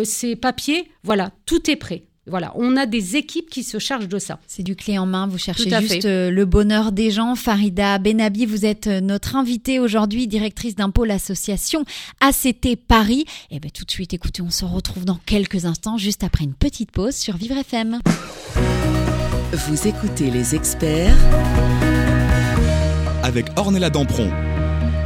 ses 0.05 0.37
papiers. 0.37 0.90
Voilà, 1.03 1.33
tout 1.46 1.70
est 1.70 1.77
prêt. 1.77 2.05
Voilà, 2.28 2.52
on 2.56 2.76
a 2.76 2.86
des 2.86 3.16
équipes 3.16 3.48
qui 3.50 3.62
se 3.62 3.78
chargent 3.78 4.08
de 4.08 4.18
ça. 4.18 4.38
C'est 4.46 4.62
du 4.62 4.76
clé 4.76 4.98
en 4.98 5.06
main, 5.06 5.26
vous 5.26 5.38
cherchez 5.38 5.70
juste 5.70 6.02
fait. 6.02 6.04
euh, 6.06 6.30
le 6.30 6.44
bonheur 6.44 6.92
des 6.92 7.10
gens. 7.10 7.34
Farida 7.34 7.98
Benabi, 7.98 8.46
vous 8.46 8.64
êtes 8.66 8.86
euh, 8.86 9.00
notre 9.00 9.36
invitée 9.36 9.80
aujourd'hui, 9.80 10.26
directrice 10.26 10.74
d'un 10.74 10.90
pôle 10.90 11.10
association 11.10 11.84
ACT 12.20 12.76
Paris. 12.76 13.24
Et 13.50 13.60
bien 13.60 13.70
tout 13.72 13.84
de 13.84 13.90
suite, 13.90 14.12
écoutez, 14.14 14.42
on 14.42 14.50
se 14.50 14.64
retrouve 14.64 15.04
dans 15.04 15.18
quelques 15.26 15.64
instants, 15.64 15.96
juste 15.96 16.24
après 16.24 16.44
une 16.44 16.54
petite 16.54 16.90
pause 16.90 17.14
sur 17.14 17.36
Vivre 17.36 17.56
FM. 17.56 17.98
Vous 19.52 19.88
écoutez 19.88 20.30
les 20.30 20.54
experts 20.54 21.16
avec 23.22 23.46
Ornella 23.56 23.90
Dampron. 23.90 24.30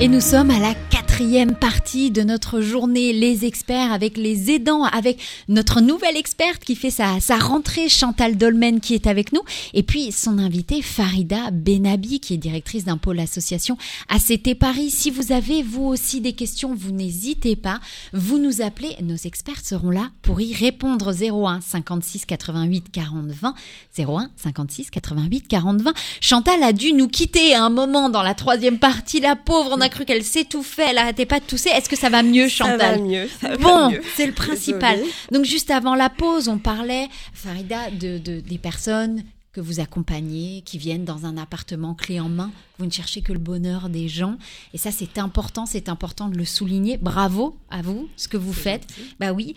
Et 0.01 0.09
nous 0.09 0.21
sommes 0.21 0.51
à 0.51 0.59
la 0.59 0.75
quatrième 1.23 1.55
partie 1.55 2.11
de 2.11 2.23
notre 2.23 2.61
journée, 2.61 3.13
les 3.13 3.45
experts 3.45 3.93
avec 3.93 4.17
les 4.17 4.51
aidants, 4.51 4.83
avec 4.83 5.21
notre 5.47 5.81
nouvelle 5.81 6.17
experte 6.17 6.65
qui 6.65 6.75
fait 6.75 6.91
sa, 6.91 7.21
sa 7.21 7.37
rentrée, 7.37 7.89
Chantal 7.89 8.37
Dolmen, 8.37 8.81
qui 8.81 8.95
est 8.95 9.07
avec 9.07 9.33
nous, 9.33 9.43
et 9.73 9.85
puis 9.85 10.11
son 10.11 10.39
invitée 10.39 10.83
Farida 10.83 11.53
Benabi, 11.53 12.19
qui 12.19 12.35
est 12.35 12.39
directrice 12.39 12.87
d'un 12.87 12.97
pôle 12.97 13.21
association 13.21 13.79
ACT 14.09 14.59
Paris. 14.59 14.91
Si 14.91 15.13
vous 15.13 15.31
avez 15.31 15.63
vous 15.63 15.85
aussi 15.85 16.21
des 16.21 16.33
questions, 16.33 16.75
vous 16.75 16.91
n'hésitez 16.91 17.55
pas, 17.55 17.79
vous 18.13 18.39
nous 18.39 18.61
appelez, 18.61 18.97
nos 19.01 19.15
experts 19.15 19.65
seront 19.65 19.91
là 19.91 20.11
pour 20.23 20.41
y 20.41 20.53
répondre. 20.53 21.13
01 21.13 21.61
56 21.61 22.27
88 22.27 22.91
40 22.91 23.27
20, 23.27 23.55
01 23.97 24.29
56 24.35 24.91
88 24.91 25.47
40 25.47 25.83
20. 25.83 25.93
Chantal 26.21 26.65
a 26.65 26.73
dû 26.73 26.93
nous 26.93 27.07
quitter 27.07 27.55
à 27.55 27.63
un 27.63 27.71
moment 27.71 28.11
dans 28.11 28.23
la 28.23 28.35
troisième 28.35 28.81
partie, 28.81 29.21
la 29.21 29.37
pauvre, 29.37 29.71
on 29.77 29.81
a 29.81 29.89
cru 29.89 30.05
qu'elle 30.05 30.25
s'étouffait, 30.25 30.87
elle 30.91 31.12
arrêtait 31.13 31.27
pas 31.27 31.41
de 31.41 31.45
tousser. 31.45 31.69
Est-ce 31.71 31.89
que 31.89 31.97
ça 31.97 32.09
va 32.09 32.23
mieux, 32.23 32.49
Chantal 32.49 32.79
Ça 32.81 32.97
va 32.97 32.99
mieux. 32.99 33.29
ça 33.41 33.57
Bon, 33.59 33.93
c'est 34.17 34.27
le 34.27 34.33
principal. 34.33 34.97
Désolée. 34.97 35.13
Donc 35.33 35.45
juste 35.45 35.71
avant 35.71 35.95
la 35.95 36.09
pause, 36.11 36.49
on 36.49 36.59
parlait, 36.59 37.09
Farida, 37.35 37.91
de, 37.91 38.19
de- 38.19 38.41
des 38.41 38.59
personnes 38.59 39.23
que 39.53 39.61
vous 39.61 39.81
accompagnez, 39.81 40.63
qui 40.65 40.79
viennent 40.79 41.05
dans 41.05 41.27
un 41.27 41.37
appartement 41.37 41.93
clé 41.95 42.21
en 42.21 42.31
main. 42.31 42.51
Vous 42.79 42.87
ne 42.87 42.91
cherchez 42.91 43.21
que 43.21 43.35
le 43.35 43.39
bonheur 43.39 43.91
des 43.91 44.09
gens. 44.09 44.37
Et 44.73 44.79
ça, 44.79 44.91
c'est 44.91 45.19
important, 45.19 45.67
c'est 45.67 45.91
important 45.91 46.29
de 46.31 46.39
le 46.39 46.47
souligner. 46.47 46.97
Bravo 46.97 47.55
à 47.71 47.83
vous, 47.83 48.09
ce 48.17 48.29
que 48.29 48.39
vous 48.39 48.55
faites. 48.55 48.87
Bah 49.21 49.33
oui. 49.33 49.55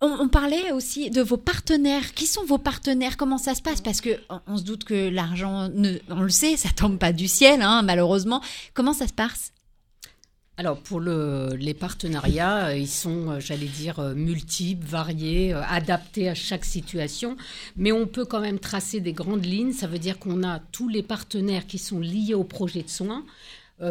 On, 0.00 0.16
on 0.20 0.28
parlait 0.28 0.70
aussi 0.72 1.10
de 1.10 1.22
vos 1.22 1.36
partenaires. 1.36 2.14
Qui 2.14 2.26
sont 2.26 2.44
vos 2.44 2.58
partenaires? 2.58 3.16
Comment 3.16 3.38
ça 3.38 3.54
se 3.56 3.62
passe? 3.62 3.80
Parce 3.80 4.00
que 4.00 4.10
on, 4.30 4.40
on 4.46 4.56
se 4.58 4.62
doute 4.62 4.84
que 4.84 5.08
l'argent, 5.08 5.68
ne, 5.74 5.94
on 6.08 6.22
le 6.22 6.28
sait, 6.30 6.56
ça 6.56 6.68
tombe 6.70 6.98
pas 6.98 7.12
du 7.12 7.26
ciel, 7.28 7.62
hein, 7.62 7.82
malheureusement. 7.82 8.42
Comment 8.74 8.92
ça 8.92 9.06
se 9.08 9.12
passe? 9.12 9.51
Alors 10.58 10.78
pour 10.78 11.00
le, 11.00 11.54
les 11.58 11.72
partenariats, 11.72 12.66
euh, 12.66 12.76
ils 12.76 12.88
sont, 12.88 13.30
euh, 13.30 13.40
j'allais 13.40 13.66
dire, 13.66 14.00
euh, 14.00 14.14
multiples, 14.14 14.86
variés, 14.86 15.54
adaptés 15.54 16.28
à 16.28 16.34
chaque 16.34 16.66
situation, 16.66 17.38
mais 17.76 17.90
on 17.90 18.06
peut 18.06 18.26
quand 18.26 18.40
même 18.40 18.58
tracer 18.58 19.00
des 19.00 19.14
grandes 19.14 19.46
lignes. 19.46 19.72
Ça 19.72 19.86
veut 19.86 19.98
dire 19.98 20.18
qu'on 20.18 20.42
a 20.42 20.58
tous 20.58 20.88
les 20.88 21.02
partenaires 21.02 21.66
qui 21.66 21.78
sont 21.78 22.00
liés 22.00 22.34
au 22.34 22.44
projet 22.44 22.82
de 22.82 22.90
soins. 22.90 23.24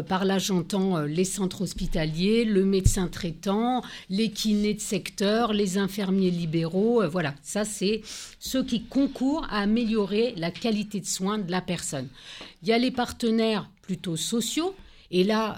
Par 0.07 0.24
là, 0.24 0.38
j'entends 0.38 1.01
les 1.01 1.26
centres 1.26 1.64
hospitaliers, 1.64 2.45
le 2.45 2.64
médecin 2.64 3.09
traitant, 3.09 3.84
les 4.09 4.32
kinés 4.32 4.74
de 4.74 4.80
secteur, 4.80 5.51
les 5.51 5.78
infirmiers 5.78 6.32
libéraux. 6.32 7.05
Voilà, 7.09 7.36
ça, 7.41 7.66
c'est 7.66 8.01
ceux 8.39 8.64
qui 8.64 8.84
concourent 8.84 9.45
à 9.49 9.57
améliorer 9.57 10.34
la 10.38 10.49
qualité 10.49 11.01
de 11.01 11.05
soins 11.05 11.39
de 11.39 11.51
la 11.51 11.59
personne. 11.59 12.07
Il 12.64 12.70
y 12.70 12.72
a 12.72 12.78
les 12.78 12.91
partenaires 12.91 13.70
plutôt 13.82 14.16
sociaux. 14.16 14.74
Et 15.12 15.24
là, 15.24 15.57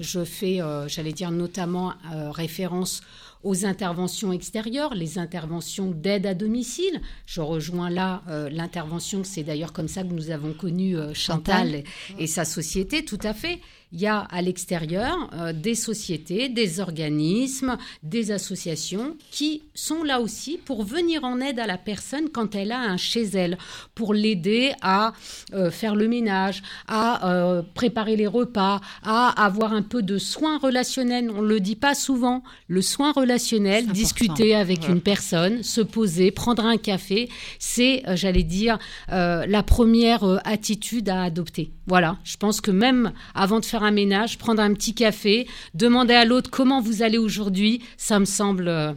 je 0.00 0.24
fais, 0.24 0.60
j'allais 0.86 1.12
dire 1.12 1.30
notamment 1.30 1.92
référence 2.30 3.02
aux 3.42 3.66
interventions 3.66 4.32
extérieures, 4.32 4.94
les 4.94 5.18
interventions 5.18 5.90
d'aide 5.90 6.24
à 6.24 6.32
domicile. 6.32 7.02
Je 7.26 7.42
rejoins 7.42 7.90
là 7.90 8.22
l'intervention, 8.50 9.22
c'est 9.22 9.42
d'ailleurs 9.42 9.74
comme 9.74 9.88
ça 9.88 10.02
que 10.02 10.08
nous 10.08 10.30
avons 10.30 10.54
connu 10.54 10.96
Chantal, 11.12 11.84
et, 12.18 12.26
sa 12.26 12.46
société, 12.46 13.04
tout 13.04 13.20
à 13.22 13.34
fait 13.34 13.60
il 13.94 14.00
y 14.00 14.08
a 14.08 14.18
à 14.18 14.42
l'extérieur 14.42 15.30
euh, 15.34 15.52
des 15.52 15.76
sociétés, 15.76 16.48
des 16.48 16.80
organismes, 16.80 17.78
des 18.02 18.32
associations 18.32 19.16
qui 19.30 19.62
sont 19.72 20.02
là 20.02 20.20
aussi 20.20 20.58
pour 20.58 20.82
venir 20.82 21.22
en 21.22 21.40
aide 21.40 21.60
à 21.60 21.66
la 21.68 21.78
personne 21.78 22.28
quand 22.28 22.56
elle 22.56 22.72
a 22.72 22.80
un 22.80 22.96
chez 22.96 23.22
elle, 23.22 23.56
pour 23.94 24.12
l'aider 24.12 24.72
à 24.82 25.12
euh, 25.54 25.70
faire 25.70 25.94
le 25.94 26.08
ménage, 26.08 26.62
à 26.88 27.30
euh, 27.30 27.62
préparer 27.74 28.16
les 28.16 28.26
repas, 28.26 28.80
à 29.04 29.44
avoir 29.44 29.72
un 29.72 29.82
peu 29.82 30.02
de 30.02 30.18
soins 30.18 30.58
relationnels. 30.58 31.30
On 31.30 31.42
ne 31.42 31.48
le 31.48 31.60
dit 31.60 31.76
pas 31.76 31.94
souvent. 31.94 32.42
Le 32.66 32.82
soin 32.82 33.12
relationnel, 33.12 33.86
discuter 33.86 34.56
avec 34.56 34.88
une 34.88 35.00
personne, 35.00 35.62
se 35.62 35.80
poser, 35.80 36.32
prendre 36.32 36.66
un 36.66 36.78
café, 36.78 37.28
c'est, 37.60 38.02
j'allais 38.14 38.42
dire, 38.42 38.78
la 39.08 39.62
première 39.62 40.40
attitude 40.44 41.08
à 41.08 41.22
adopter. 41.22 41.70
Voilà, 41.86 42.16
je 42.24 42.36
pense 42.36 42.60
que 42.60 42.70
même 42.70 43.12
avant 43.34 43.60
de 43.60 43.64
faire 43.64 43.83
un 43.84 43.90
ménage, 43.90 44.38
prendre 44.38 44.62
un 44.62 44.72
petit 44.74 44.94
café, 44.94 45.46
demander 45.74 46.14
à 46.14 46.24
l'autre 46.24 46.50
comment 46.50 46.80
vous 46.80 47.02
allez 47.02 47.18
aujourd'hui, 47.18 47.82
ça 47.96 48.18
me 48.18 48.24
semble 48.24 48.68
euh, 48.68 48.92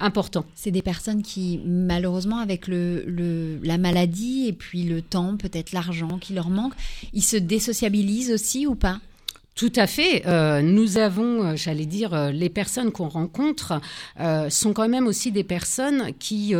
important. 0.00 0.44
C'est 0.54 0.70
des 0.70 0.82
personnes 0.82 1.22
qui, 1.22 1.60
malheureusement, 1.64 2.38
avec 2.38 2.66
le, 2.68 3.60
la 3.62 3.78
maladie 3.78 4.46
et 4.48 4.52
puis 4.52 4.84
le 4.84 5.02
temps, 5.02 5.36
peut-être 5.36 5.72
l'argent 5.72 6.18
qui 6.18 6.34
leur 6.34 6.50
manque, 6.50 6.74
ils 7.12 7.22
se 7.22 7.36
désociabilisent 7.36 8.32
aussi 8.32 8.66
ou 8.66 8.74
pas? 8.74 9.00
Tout 9.54 9.72
à 9.76 9.86
fait. 9.86 10.26
Euh, 10.26 10.62
nous 10.62 10.98
avons, 10.98 11.44
euh, 11.44 11.56
j'allais 11.56 11.86
dire, 11.86 12.32
les 12.32 12.48
personnes 12.48 12.90
qu'on 12.90 13.08
rencontre 13.08 13.80
sont 14.48 14.72
quand 14.72 14.88
même 14.88 15.06
aussi 15.06 15.30
des 15.30 15.44
personnes 15.44 16.10
qui 16.18 16.54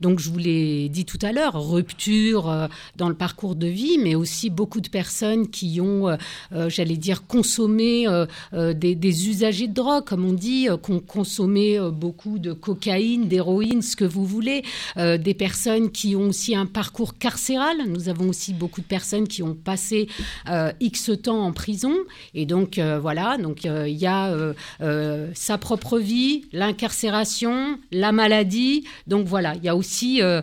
donc, 0.00 0.20
je 0.20 0.30
vous 0.30 0.38
l'ai 0.38 0.88
dit 0.88 1.04
tout 1.04 1.18
à 1.22 1.32
l'heure, 1.32 1.54
rupture 1.54 2.50
euh, 2.50 2.66
dans 2.96 3.08
le 3.08 3.14
parcours 3.14 3.54
de 3.54 3.66
vie, 3.66 3.98
mais 3.98 4.14
aussi 4.14 4.50
beaucoup 4.50 4.80
de 4.80 4.88
personnes 4.88 5.48
qui 5.48 5.80
ont, 5.80 6.08
euh, 6.08 6.16
euh, 6.52 6.68
j'allais 6.68 6.96
dire, 6.96 7.26
consommé 7.26 8.06
des, 8.52 9.28
usagers 9.28 9.68
de 9.68 9.72
drogue, 9.72 10.04
comme 10.04 10.24
on 10.24 10.32
dit, 10.32 10.68
qui 10.82 10.90
ont 10.90 11.00
consommé 11.00 11.78
beaucoup 11.92 12.38
de 12.38 12.52
cocaïne, 12.52 13.28
d'héroïne, 13.28 13.82
ce 13.82 13.96
que 13.96 14.04
vous 14.04 14.26
voulez. 14.26 14.62
des 14.96 15.34
personnes 15.34 15.90
qui 15.90 16.16
ont 16.16 16.28
aussi 16.28 16.54
un 16.54 16.66
parcours 16.66 17.16
carcéral. 17.18 17.76
Nous 17.86 18.08
avons 18.08 18.28
aussi 18.28 18.52
beaucoup 18.52 18.80
de 18.80 18.86
personnes 18.86 19.28
qui 19.28 19.42
ont 19.42 19.54
passé 19.54 20.08
X 20.80 21.10
temps 21.22 21.44
en 21.44 21.52
prison. 21.52 21.94
Et 22.34 22.46
donc, 22.46 22.78
voilà, 23.00 23.38
donc 23.38 23.64
il 23.64 23.96
y 23.96 24.06
a 24.06 24.34
sa 25.34 25.58
propre 25.58 25.98
vie, 25.98 26.44
l'incarcération, 26.52 27.78
la 27.92 28.12
maladie. 28.12 28.84
Donc, 29.06 29.26
voilà, 29.26 29.54
il 29.56 29.64
y 29.64 29.68
a 29.68 29.76
aussi 29.76 29.85
aussi 29.86 30.20
euh, 30.20 30.42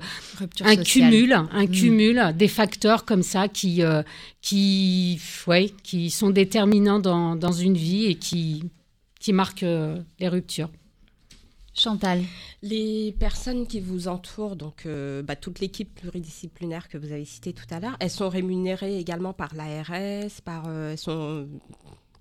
un 0.62 0.76
cumul, 0.78 1.34
un 1.34 1.66
mm. 1.66 1.70
cumul 1.70 2.34
des 2.36 2.48
facteurs 2.48 3.04
comme 3.04 3.24
ça 3.24 3.48
qui, 3.48 3.84
euh, 3.84 4.04
qui, 4.42 5.20
ouais, 5.48 5.70
qui 5.84 6.10
sont 6.10 6.30
déterminants 6.30 7.00
dans, 7.00 7.36
dans, 7.36 7.52
une 7.52 7.76
vie 7.76 8.06
et 8.06 8.16
qui, 8.16 8.64
qui 9.20 9.34
marquent 9.34 9.64
euh, 9.64 10.02
les 10.20 10.30
ruptures. 10.30 10.70
Chantal. 11.76 12.22
Les 12.62 13.16
personnes 13.20 13.68
qui 13.68 13.80
vous 13.80 14.08
entourent, 14.08 14.56
donc 14.56 14.88
bah, 15.24 15.36
toute 15.36 15.60
l'équipe 15.60 16.00
pluridisciplinaire 16.00 16.88
que 16.88 17.00
vous 17.00 17.12
avez 17.12 17.26
citée 17.26 17.52
tout 17.52 17.66
à 17.72 17.80
l'heure, 17.80 17.98
elles 18.00 18.12
sont 18.12 18.30
rémunérées 18.30 19.00
également 19.00 19.34
par 19.34 19.56
l'ARS, 19.56 20.30
par, 20.46 20.70
elles 20.70 21.00
sont 21.00 21.48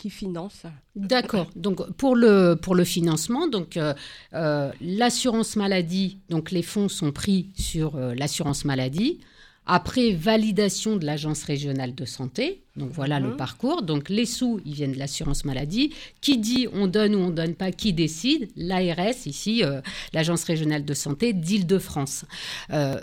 qui 0.03 0.11
finance. 0.11 0.63
D'accord. 0.97 1.49
Donc 1.55 1.89
pour 1.93 2.17
le 2.17 2.57
pour 2.61 2.75
le 2.75 2.83
financement, 2.83 3.47
donc 3.47 3.77
euh, 3.77 3.95
euh, 4.35 4.73
l'assurance 4.81 5.55
maladie, 5.55 6.19
donc 6.29 6.51
les 6.51 6.63
fonds 6.63 6.89
sont 6.89 7.13
pris 7.13 7.51
sur 7.57 7.95
euh, 7.95 8.13
l'assurance 8.17 8.65
maladie. 8.65 9.21
Après 9.65 10.11
validation 10.13 10.97
de 10.97 11.07
l'agence 11.07 11.45
régionale 11.45 11.95
de 11.95 12.05
santé, 12.05 12.65
donc 12.77 12.91
voilà 12.91 13.21
le 13.21 13.29
mhm. 13.29 13.37
parcours. 13.37 13.83
Donc 13.83 14.09
les 14.09 14.27
sous, 14.27 14.61
ils 14.67 14.75
viennent 14.75 14.91
de 14.91 14.99
l'assurance 14.99 15.45
maladie. 15.45 15.95
Qui 16.21 16.39
dit 16.39 16.67
on 16.73 16.89
donne 16.89 17.15
ou 17.15 17.21
on 17.21 17.31
donne 17.31 17.55
pas, 17.55 17.71
qui 17.71 17.93
décide? 17.93 18.49
L'ARS, 18.57 19.25
ici, 19.27 19.63
euh, 19.63 19.81
l'agence 20.13 20.43
régionale 20.43 20.85
de 20.85 20.95
santé 20.95 21.33
d'Île-de-France. 21.33 22.25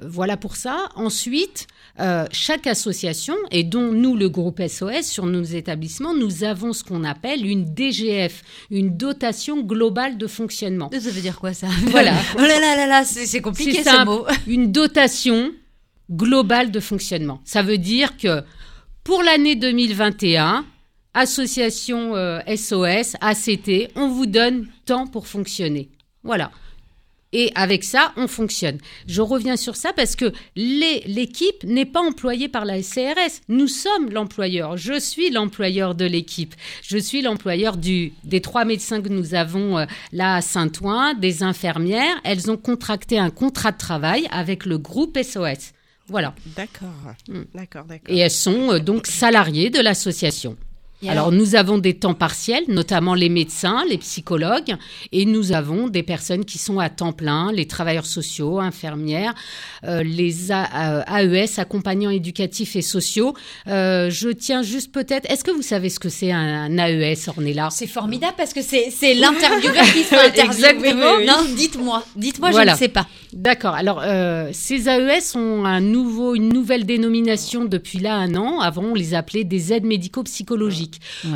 Voilà 0.03 0.35
pour 0.35 0.57
ça. 0.57 0.89
Ensuite, 0.95 1.65
euh, 1.99 2.25
chaque 2.31 2.67
association, 2.67 3.35
et 3.51 3.63
dont 3.63 3.91
nous, 3.91 4.15
le 4.15 4.29
groupe 4.29 4.61
SOS, 4.65 5.03
sur 5.03 5.25
nos 5.25 5.43
établissements, 5.43 6.13
nous 6.13 6.43
avons 6.43 6.71
ce 6.71 6.83
qu'on 6.83 7.03
appelle 7.03 7.45
une 7.45 7.65
DGF, 7.73 8.41
une 8.71 8.95
dotation 8.95 9.61
globale 9.61 10.17
de 10.17 10.27
fonctionnement. 10.27 10.89
Ça 10.91 11.11
veut 11.11 11.21
dire 11.21 11.39
quoi 11.39 11.53
ça? 11.53 11.67
Voilà. 11.87 12.13
oh 12.37 12.41
là 12.41 12.59
là 12.59 12.75
là 12.75 12.87
là, 12.87 13.03
c'est 13.03 13.41
compliqué 13.41 13.83
ce 13.83 14.05
mot. 14.05 14.25
Une 14.47 14.71
dotation 14.71 15.51
globale 16.09 16.71
de 16.71 16.79
fonctionnement. 16.79 17.41
Ça 17.43 17.61
veut 17.61 17.77
dire 17.77 18.17
que 18.17 18.43
pour 19.03 19.21
l'année 19.21 19.55
2021, 19.55 20.65
association 21.13 22.13
SOS, 22.47 23.15
euh, 23.15 23.19
ACT, 23.21 23.91
on 23.95 24.07
vous 24.09 24.25
donne 24.25 24.67
temps 24.85 25.07
pour 25.07 25.27
fonctionner. 25.27 25.89
Voilà. 26.23 26.51
Et 27.31 27.51
avec 27.53 27.83
ça, 27.83 28.11
on 28.17 28.27
fonctionne. 28.27 28.79
Je 29.07 29.21
reviens 29.21 29.55
sur 29.55 29.75
ça 29.75 29.93
parce 29.93 30.15
que 30.15 30.31
l'équipe 30.55 31.63
n'est 31.63 31.85
pas 31.85 32.01
employée 32.01 32.49
par 32.49 32.65
la 32.65 32.81
CRS. 32.81 33.41
Nous 33.49 33.67
sommes 33.67 34.09
l'employeur. 34.09 34.77
Je 34.77 34.99
suis 34.99 35.29
l'employeur 35.29 35.93
de 35.93 36.05
l'équipe. 36.05 36.55
Je 36.81 36.97
suis 36.97 37.21
l'employeur 37.21 37.77
des 37.77 38.41
trois 38.41 38.65
médecins 38.65 39.01
que 39.01 39.09
nous 39.09 39.35
avons 39.35 39.77
euh, 39.77 39.85
là 40.11 40.35
à 40.35 40.41
Saint-Ouen, 40.41 41.13
des 41.13 41.43
infirmières. 41.43 42.19
Elles 42.23 42.49
ont 42.49 42.57
contracté 42.57 43.19
un 43.19 43.29
contrat 43.29 43.71
de 43.71 43.77
travail 43.77 44.27
avec 44.31 44.65
le 44.65 44.79
groupe 44.79 45.17
SOS. 45.21 45.73
Voilà. 46.07 46.33
D'accord. 46.55 46.89
Hmm. 47.27 47.43
D'accord, 47.53 47.85
d'accord. 47.85 48.13
Et 48.13 48.17
elles 48.17 48.31
sont 48.31 48.73
euh, 48.73 48.79
donc 48.79 49.05
salariées 49.05 49.69
de 49.69 49.79
l'association 49.79 50.57
alors, 51.07 51.31
nous 51.31 51.55
avons 51.55 51.77
des 51.77 51.93
temps 51.93 52.13
partiels, 52.13 52.65
notamment 52.67 53.13
les 53.13 53.29
médecins, 53.29 53.85
les 53.89 53.97
psychologues, 53.97 54.75
et 55.13 55.25
nous 55.25 55.53
avons 55.53 55.87
des 55.87 56.03
personnes 56.03 56.43
qui 56.43 56.57
sont 56.57 56.79
à 56.79 56.89
temps 56.89 57.13
plein, 57.13 57.53
les 57.53 57.67
travailleurs 57.67 58.05
sociaux, 58.05 58.59
infirmières, 58.59 59.33
euh, 59.85 60.03
les 60.03 60.51
AES, 60.51 61.57
accompagnants 61.59 62.09
éducatifs 62.09 62.75
et 62.75 62.81
sociaux. 62.81 63.33
Euh, 63.67 64.09
je 64.09 64.29
tiens 64.29 64.61
juste 64.61 64.91
peut-être, 64.91 65.29
est-ce 65.31 65.45
que 65.45 65.51
vous 65.51 65.61
savez 65.61 65.89
ce 65.89 65.99
que 65.99 66.09
c'est 66.09 66.31
un, 66.31 66.77
AES, 66.77 67.29
Ornella? 67.29 67.69
C'est 67.71 67.87
formidable 67.87 68.33
parce 68.35 68.53
que 68.53 68.61
c'est 68.61 69.13
l'intervieweur 69.13 69.85
qui 69.93 70.03
se 70.03 70.15
fait 70.15 70.39
Exactement. 70.43 71.19
Non, 71.25 71.45
dites-moi, 71.55 72.03
dites-moi, 72.17 72.51
je 72.51 72.71
ne 72.71 72.75
sais 72.75 72.89
pas. 72.89 73.07
D'accord. 73.31 73.75
Alors, 73.75 74.01
euh, 74.03 74.49
ces 74.51 74.89
AES 74.89 75.35
ont 75.35 75.63
un 75.63 75.79
nouveau, 75.79 76.35
une 76.35 76.49
nouvelle 76.49 76.85
dénomination 76.85 77.63
depuis 77.65 77.99
là 77.99 78.15
un 78.15 78.35
an. 78.35 78.59
Avant, 78.59 78.83
on 78.83 78.93
les 78.95 79.13
appelait 79.13 79.43
des 79.43 79.71
aides 79.71 79.85
médico-psychologiques. 79.85 80.88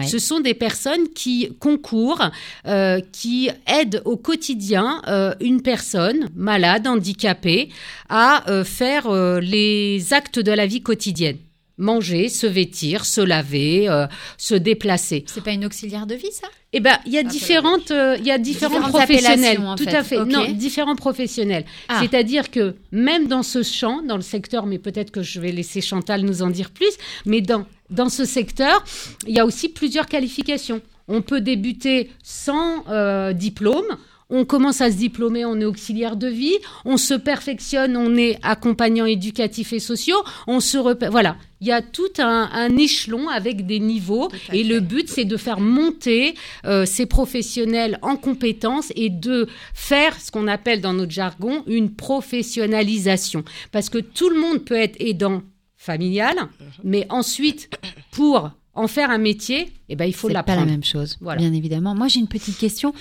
Ce 0.06 0.20
sont 0.20 0.40
des 0.40 0.54
personnes 0.54 1.10
qui 1.14 1.54
concourent, 1.60 2.30
euh, 2.66 3.00
qui 3.12 3.50
aident 3.68 4.02
au 4.06 4.18
quotidien 4.18 5.02
euh, 5.08 5.34
une 5.40 5.62
personne 5.62 6.30
malade, 6.36 6.88
handicapée, 6.88 7.70
à 8.10 8.50
euh, 8.50 8.64
faire 8.64 9.12
les 9.42 10.14
actes 10.14 10.40
de 10.40 10.52
la 10.52 10.66
vie 10.66 10.82
quotidienne 10.82 11.38
manger, 11.80 12.30
se 12.30 12.46
vêtir, 12.46 13.04
se 13.04 13.20
laver, 13.20 13.90
se 14.38 14.54
déplacer. 14.54 15.26
C'est 15.26 15.44
pas 15.44 15.52
une 15.52 15.66
auxiliaire 15.66 16.06
de 16.06 16.14
vie, 16.14 16.32
ça? 16.32 16.48
Eh 16.72 16.80
ben, 16.80 16.98
il 17.08 17.14
y 17.14 17.18
a 17.18 17.22
ah, 17.22 17.24
différentes, 17.24 17.90
il 17.90 18.26
y 18.26 18.30
a 18.30 18.38
différents 18.38 18.90
professionnels, 18.90 19.60
tout 19.76 19.90
à 19.90 20.04
fait. 20.04 20.24
Non, 20.24 20.52
différents 20.52 20.96
professionnels. 20.96 21.66
Ah. 21.90 22.00
C'est-à-dire 22.00 22.52
que 22.52 22.76
même 22.92 23.28
dans 23.28 23.42
ce 23.42 23.64
champ, 23.64 24.04
dans 24.04 24.18
le 24.18 24.22
secteur, 24.22 24.68
mais 24.68 24.78
peut-être 24.78 25.10
que 25.10 25.24
je 25.24 25.40
vais 25.40 25.52
laisser 25.52 25.82
Chantal 25.82 26.22
nous 26.22 26.44
en 26.44 26.52
dire 26.52 26.70
plus, 26.70 26.94
mais 27.26 27.42
dans 27.42 27.66
dans 27.94 28.10
ce 28.10 28.26
secteur, 28.26 28.84
il 29.28 29.36
y 29.36 29.40
a 29.40 29.46
aussi 29.46 29.70
plusieurs 29.70 30.08
qualifications. 30.08 30.82
On 31.08 31.22
peut 31.22 31.42
débuter 31.42 32.10
sans 32.24 32.84
euh, 32.90 33.34
diplôme. 33.34 33.98
On 34.30 34.46
commence 34.46 34.82
à 34.82 34.90
se 34.90 34.96
diplômer, 34.96 35.46
on 35.46 35.60
est 35.60 35.66
auxiliaire 35.66 36.16
de 36.16 36.28
vie, 36.28 36.58
on 36.86 36.98
se 36.98 37.14
perfectionne, 37.14 37.96
on 37.96 38.16
est 38.16 38.40
accompagnant 38.42 39.06
éducatif 39.06 39.74
et 39.74 39.80
sociaux, 39.80 40.18
on 40.48 40.60
se 40.60 40.78
voilà, 41.10 41.36
il 41.62 41.68
y 41.68 41.72
a 41.72 41.84
tout 41.84 42.10
un, 42.18 42.76
échelon 42.78 43.30
avec 43.30 43.68
des 43.68 43.80
niveaux. 43.80 44.30
Et 44.52 44.64
le 44.64 44.80
but 44.80 45.08
c'est 45.08 45.26
de 45.26 45.38
faire 45.38 45.60
monter 45.60 46.34
euh, 46.66 46.86
ces 46.86 47.06
professionnels 47.06 48.00
en 48.02 48.16
compétences 48.16 48.92
et 48.96 49.10
de 49.10 49.48
faire 49.76 50.20
ce 50.20 50.32
qu'on 50.32 50.48
appelle 50.48 50.82
dans 50.82 50.94
notre 50.94 51.12
jargon 51.12 51.64
une 51.68 51.94
professionnalisation. 51.94 53.44
Parce 53.72 53.90
que 53.90 54.00
tout 54.00 54.30
le 54.30 54.40
monde 54.40 54.66
peut 54.66 54.74
être 54.74 54.96
aidant 55.00 55.44
familiale, 55.84 56.38
mais 56.84 57.06
ensuite, 57.10 57.70
pour 58.12 58.52
en 58.74 58.88
faire 58.88 59.10
un 59.12 59.18
métier, 59.18 59.72
eh 59.90 59.96
ben, 59.96 60.06
il 60.06 60.16
faut 60.16 60.28
C'est 60.30 60.34
pas 60.34 60.40
l'apprendre. 60.40 60.62
la 60.62 60.66
même 60.72 60.84
chose, 60.84 61.18
Voilà. 61.22 61.40
bien 61.42 61.54
évidemment. 61.54 61.94
Moi, 61.94 62.08
j'ai 62.08 62.20
une 62.22 62.28
petite 62.28 62.58
question. 62.58 62.94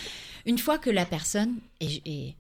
Une 0.46 0.58
fois 0.58 0.78
que 0.78 0.90
la 0.90 1.06
personne, 1.06 1.54
et 1.80 1.88
je, 1.88 2.00
et 2.04 2.34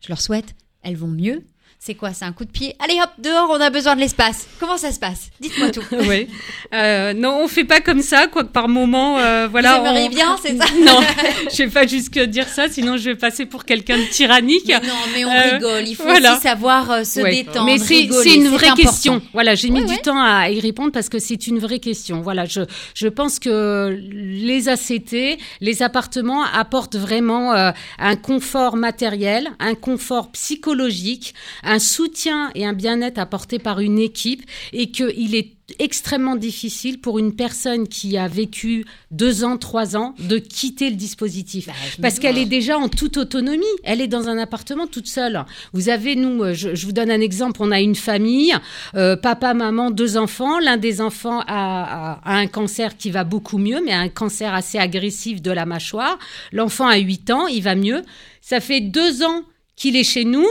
je 0.00 0.08
leur 0.08 0.20
souhaite, 0.20 0.54
elles 0.82 0.96
vont 0.96 1.06
mieux, 1.08 1.44
c'est 1.86 1.94
quoi 1.94 2.14
C'est 2.14 2.24
un 2.24 2.32
coup 2.32 2.46
de 2.46 2.50
pied? 2.50 2.74
Allez 2.82 2.98
hop, 3.02 3.10
dehors, 3.18 3.48
on 3.50 3.60
a 3.60 3.68
besoin 3.68 3.94
de 3.94 4.00
l'espace. 4.00 4.46
Comment 4.58 4.78
ça 4.78 4.90
se 4.90 4.98
passe? 4.98 5.28
Dites-moi 5.38 5.70
tout. 5.70 5.82
oui. 6.08 6.28
Euh, 6.72 7.12
non, 7.12 7.40
on 7.42 7.46
fait 7.48 7.64
pas 7.64 7.80
comme 7.80 8.00
ça, 8.00 8.26
quoique 8.26 8.48
par 8.48 8.68
moment, 8.68 9.18
euh, 9.18 9.48
voilà. 9.50 9.80
Vous 9.80 9.86
on- 9.86 10.08
bien, 10.08 10.36
c'est 10.42 10.56
ça? 10.56 10.64
Non, 10.82 11.00
je 11.52 11.56
vais 11.62 11.68
pas 11.68 11.86
jusque 11.86 12.18
dire 12.18 12.48
ça, 12.48 12.70
sinon 12.70 12.96
je 12.96 13.10
vais 13.10 13.16
passer 13.16 13.44
pour 13.44 13.66
quelqu'un 13.66 13.98
de 13.98 14.04
tyrannique. 14.04 14.64
Mais 14.66 14.80
Non, 14.80 14.94
mais 15.14 15.24
on 15.26 15.30
Euh, 15.30 15.54
rigole. 15.56 15.84
Il 15.88 15.94
faut 15.94 16.04
voilà. 16.04 16.32
aussi 16.32 16.42
savoir 16.42 16.90
euh, 16.90 17.04
se 17.04 17.20
Ouais. 17.20 17.30
détendre. 17.44 17.66
Mais 17.66 17.76
c'est 17.76 18.04
une 18.34 18.48
vraie 18.48 18.68
important. 18.68 18.90
question. 18.90 19.22
Voilà, 19.34 19.54
j'ai 19.54 19.68
mis 19.68 19.80
Ouais, 19.80 19.86
du 19.86 19.92
ouais. 19.92 19.98
temps 20.00 20.22
à 20.22 20.48
y 20.48 20.60
répondre 20.60 20.90
parce 20.90 21.10
que 21.10 21.18
c'est 21.18 21.46
une 21.48 21.58
vraie 21.58 21.80
question. 21.80 22.22
Voilà, 22.22 22.46
je 22.46 22.62
je 22.94 23.08
pense 23.08 23.38
que 23.38 23.94
les 24.10 24.70
ACT, 24.70 25.38
les 25.60 25.82
appartements 25.82 26.44
apportent 26.44 26.96
vraiment 26.96 27.52
un 27.52 28.16
confort 28.16 28.76
matériel, 28.76 29.50
un 29.58 29.74
confort 29.74 30.30
psychologique, 30.32 31.34
un 31.62 31.73
soutien 31.78 32.50
et 32.54 32.64
un 32.66 32.72
bien-être 32.72 33.18
apporté 33.18 33.58
par 33.58 33.80
une 33.80 33.98
équipe 33.98 34.42
et 34.72 34.90
qu'il 34.90 35.34
est 35.34 35.52
extrêmement 35.78 36.36
difficile 36.36 37.00
pour 37.00 37.18
une 37.18 37.34
personne 37.34 37.88
qui 37.88 38.18
a 38.18 38.28
vécu 38.28 38.84
deux 39.10 39.44
ans, 39.44 39.56
trois 39.56 39.96
ans 39.96 40.14
de 40.18 40.36
quitter 40.36 40.90
le 40.90 40.96
dispositif. 40.96 41.66
Bah, 41.68 41.72
Parce 42.02 42.18
qu'elle 42.18 42.36
est 42.36 42.44
déjà 42.44 42.76
en 42.78 42.90
toute 42.90 43.16
autonomie. 43.16 43.64
Elle 43.82 44.02
est 44.02 44.06
dans 44.06 44.28
un 44.28 44.36
appartement 44.36 44.86
toute 44.86 45.06
seule. 45.06 45.42
Vous 45.72 45.88
avez, 45.88 46.16
nous, 46.16 46.42
euh, 46.42 46.52
je, 46.52 46.74
je 46.74 46.84
vous 46.84 46.92
donne 46.92 47.10
un 47.10 47.20
exemple. 47.22 47.60
On 47.62 47.70
a 47.70 47.80
une 47.80 47.94
famille, 47.94 48.54
euh, 48.94 49.16
papa, 49.16 49.54
maman, 49.54 49.90
deux 49.90 50.18
enfants. 50.18 50.58
L'un 50.58 50.76
des 50.76 51.00
enfants 51.00 51.40
a, 51.40 51.44
a- 51.46 52.20
a 52.24 52.36
un 52.36 52.46
cancer 52.46 52.98
qui 52.98 53.10
va 53.10 53.24
beaucoup 53.24 53.56
mieux, 53.58 53.80
mais 53.82 53.92
un 53.92 54.10
cancer 54.10 54.52
assez 54.52 54.76
agressif 54.78 55.40
de 55.40 55.50
la 55.50 55.64
mâchoire. 55.64 56.18
L'enfant 56.52 56.88
a 56.88 56.98
8 56.98 57.30
ans, 57.30 57.46
il 57.46 57.62
va 57.62 57.74
mieux. 57.74 58.02
Ça 58.42 58.60
fait 58.60 58.80
deux 58.82 59.22
ans 59.22 59.40
qu'il 59.76 59.96
est 59.96 60.04
chez 60.04 60.26
nous. 60.26 60.46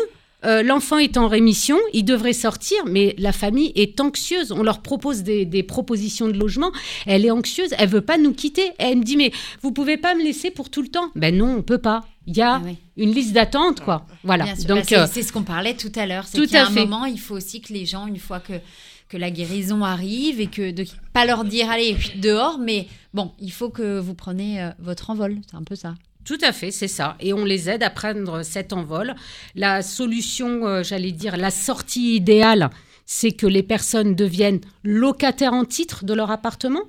Euh, 0.46 0.62
L'enfant 0.64 0.98
est 0.98 1.18
en 1.18 1.28
rémission, 1.28 1.78
il 1.94 2.04
devrait 2.04 2.34
sortir, 2.34 2.78
mais 2.86 3.16
la 3.18 3.32
famille 3.32 3.72
est 3.76 4.00
anxieuse. 4.02 4.52
On 4.52 4.64
leur 4.64 4.82
propose 4.82 5.24
des, 5.24 5.46
des 5.46 5.64
propositions 5.64 6.28
de 6.28 6.34
logement. 6.38 6.72
Elle 7.06 7.26
est 7.26 7.32
anxieuse, 7.32 7.70
elle 7.78 7.90
veut 7.90 8.02
pas 8.02 8.18
nous 8.18 8.34
quitter. 8.34 8.72
Elle 8.78 8.98
me 9.00 9.04
dit 9.04 9.16
mais 9.18 9.32
vous 9.62 9.72
pouvez 9.72 9.98
pas 9.98 10.16
me 10.16 10.24
laisser 10.24 10.52
pour 10.52 10.70
tout 10.70 10.82
le 10.82 10.90
temps? 10.90 11.10
Ben 11.16 11.36
non, 11.36 11.56
on 11.58 11.62
peut 11.62 11.78
pas. 11.78 12.02
Il 12.28 12.36
y 12.38 12.42
a 12.42 12.56
Ah 12.56 12.62
oui. 12.64 12.78
une 12.98 13.12
liste 13.14 13.34
d'attente, 13.34 13.82
quoi. 13.82 14.06
Voilà. 14.24 14.46
Bien 14.46 14.56
sûr, 14.56 14.66
Donc 14.68 14.78
bah, 14.80 14.84
c'est 14.88 14.98
euh, 14.98 15.08
c'est 15.12 15.24
ce 15.24 15.32
qu'on 15.34 15.44
parlait 15.44 15.76
tout 15.76 15.92
à 15.96 16.06
l'heure. 16.06 16.26
C'est 16.26 16.38
tout 16.46 16.56
à 16.56 16.62
un 16.64 16.70
fait. 16.70 16.82
moment, 16.86 17.06
il 17.06 17.20
faut 17.20 17.36
aussi 17.36 17.62
que 17.62 17.74
les 17.74 17.86
gens, 17.86 18.08
une 18.08 18.20
fois 18.20 18.40
que 18.40 18.54
que 19.10 19.18
la 19.18 19.30
guérison 19.30 19.84
arrive 19.84 20.40
et 20.42 20.48
que 20.48 20.72
de 20.72 20.86
pas 21.14 21.26
leur 21.26 21.44
dire 21.44 21.70
allez 21.70 21.96
dehors, 22.16 22.58
mais 22.58 22.88
bon, 23.14 23.32
il 23.40 23.52
faut 23.52 23.70
que 23.70 24.00
vous 24.00 24.16
preniez 24.16 24.62
euh, 24.62 24.70
votre 24.80 25.10
envol. 25.10 25.38
C'est 25.50 25.56
un 25.58 25.64
peu 25.64 25.76
ça. 25.76 25.94
Tout 26.26 26.38
à 26.42 26.54
fait, 26.54 26.72
c'est 26.72 26.88
ça. 26.88 27.18
Et 27.20 27.34
on 27.34 27.44
les 27.44 27.70
aide 27.70 27.84
à 27.84 27.90
prendre 27.90 28.44
cet 28.44 28.72
envol. 28.72 29.16
La 29.56 29.82
solution, 29.82 30.66
euh, 30.66 30.84
j'allais 30.84 31.12
dire, 31.12 31.36
la 31.36 31.52
sortie 31.52 32.16
idéale, 32.16 32.70
c'est 33.06 33.34
que 33.34 33.48
les 33.48 33.64
personnes 33.64 34.16
deviennent 34.16 34.62
locataires 34.84 35.54
en 35.54 35.66
titre 35.66 36.06
de 36.06 36.14
leur 36.14 36.32
appartement. 36.32 36.84